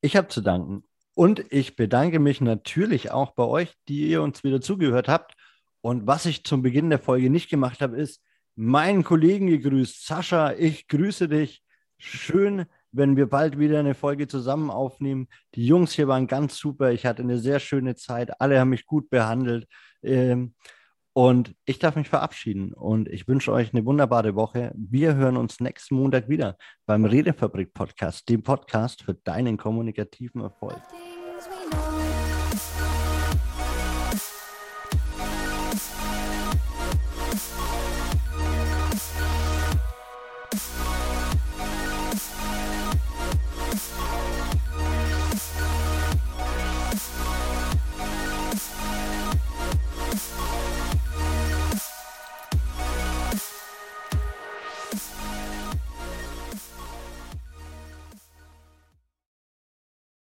Ich 0.00 0.16
habe 0.16 0.28
zu 0.28 0.40
danken 0.40 0.84
und 1.14 1.44
ich 1.50 1.76
bedanke 1.76 2.18
mich 2.18 2.40
natürlich 2.40 3.10
auch 3.10 3.32
bei 3.32 3.44
euch, 3.44 3.74
die 3.88 4.08
ihr 4.08 4.22
uns 4.22 4.44
wieder 4.44 4.60
zugehört 4.60 5.08
habt. 5.08 5.34
Und 5.80 6.06
was 6.06 6.26
ich 6.26 6.44
zum 6.44 6.62
Beginn 6.62 6.90
der 6.90 6.98
Folge 6.98 7.30
nicht 7.30 7.48
gemacht 7.48 7.80
habe, 7.80 7.96
ist 7.96 8.20
meinen 8.56 9.04
Kollegen 9.04 9.46
gegrüßt. 9.46 10.06
Sascha, 10.06 10.52
ich 10.52 10.88
grüße 10.88 11.28
dich. 11.28 11.62
Schön, 11.98 12.66
wenn 12.90 13.16
wir 13.16 13.26
bald 13.26 13.58
wieder 13.58 13.78
eine 13.78 13.94
Folge 13.94 14.26
zusammen 14.26 14.70
aufnehmen. 14.70 15.28
Die 15.54 15.66
Jungs 15.66 15.92
hier 15.92 16.08
waren 16.08 16.26
ganz 16.26 16.56
super. 16.56 16.92
Ich 16.92 17.06
hatte 17.06 17.22
eine 17.22 17.38
sehr 17.38 17.60
schöne 17.60 17.94
Zeit. 17.94 18.40
Alle 18.40 18.58
haben 18.58 18.70
mich 18.70 18.86
gut 18.86 19.10
behandelt. 19.10 19.66
Ähm, 20.02 20.54
und 21.12 21.54
ich 21.64 21.78
darf 21.78 21.96
mich 21.96 22.10
verabschieden 22.10 22.74
und 22.74 23.08
ich 23.08 23.26
wünsche 23.26 23.50
euch 23.50 23.72
eine 23.72 23.86
wunderbare 23.86 24.34
Woche. 24.34 24.72
Wir 24.76 25.14
hören 25.14 25.38
uns 25.38 25.60
nächsten 25.60 25.94
Montag 25.94 26.28
wieder 26.28 26.58
beim 26.84 27.06
Redefabrik 27.06 27.72
Podcast, 27.72 28.28
dem 28.28 28.42
Podcast 28.42 29.02
für 29.02 29.14
deinen 29.14 29.56
kommunikativen 29.56 30.42
Erfolg. 30.42 30.82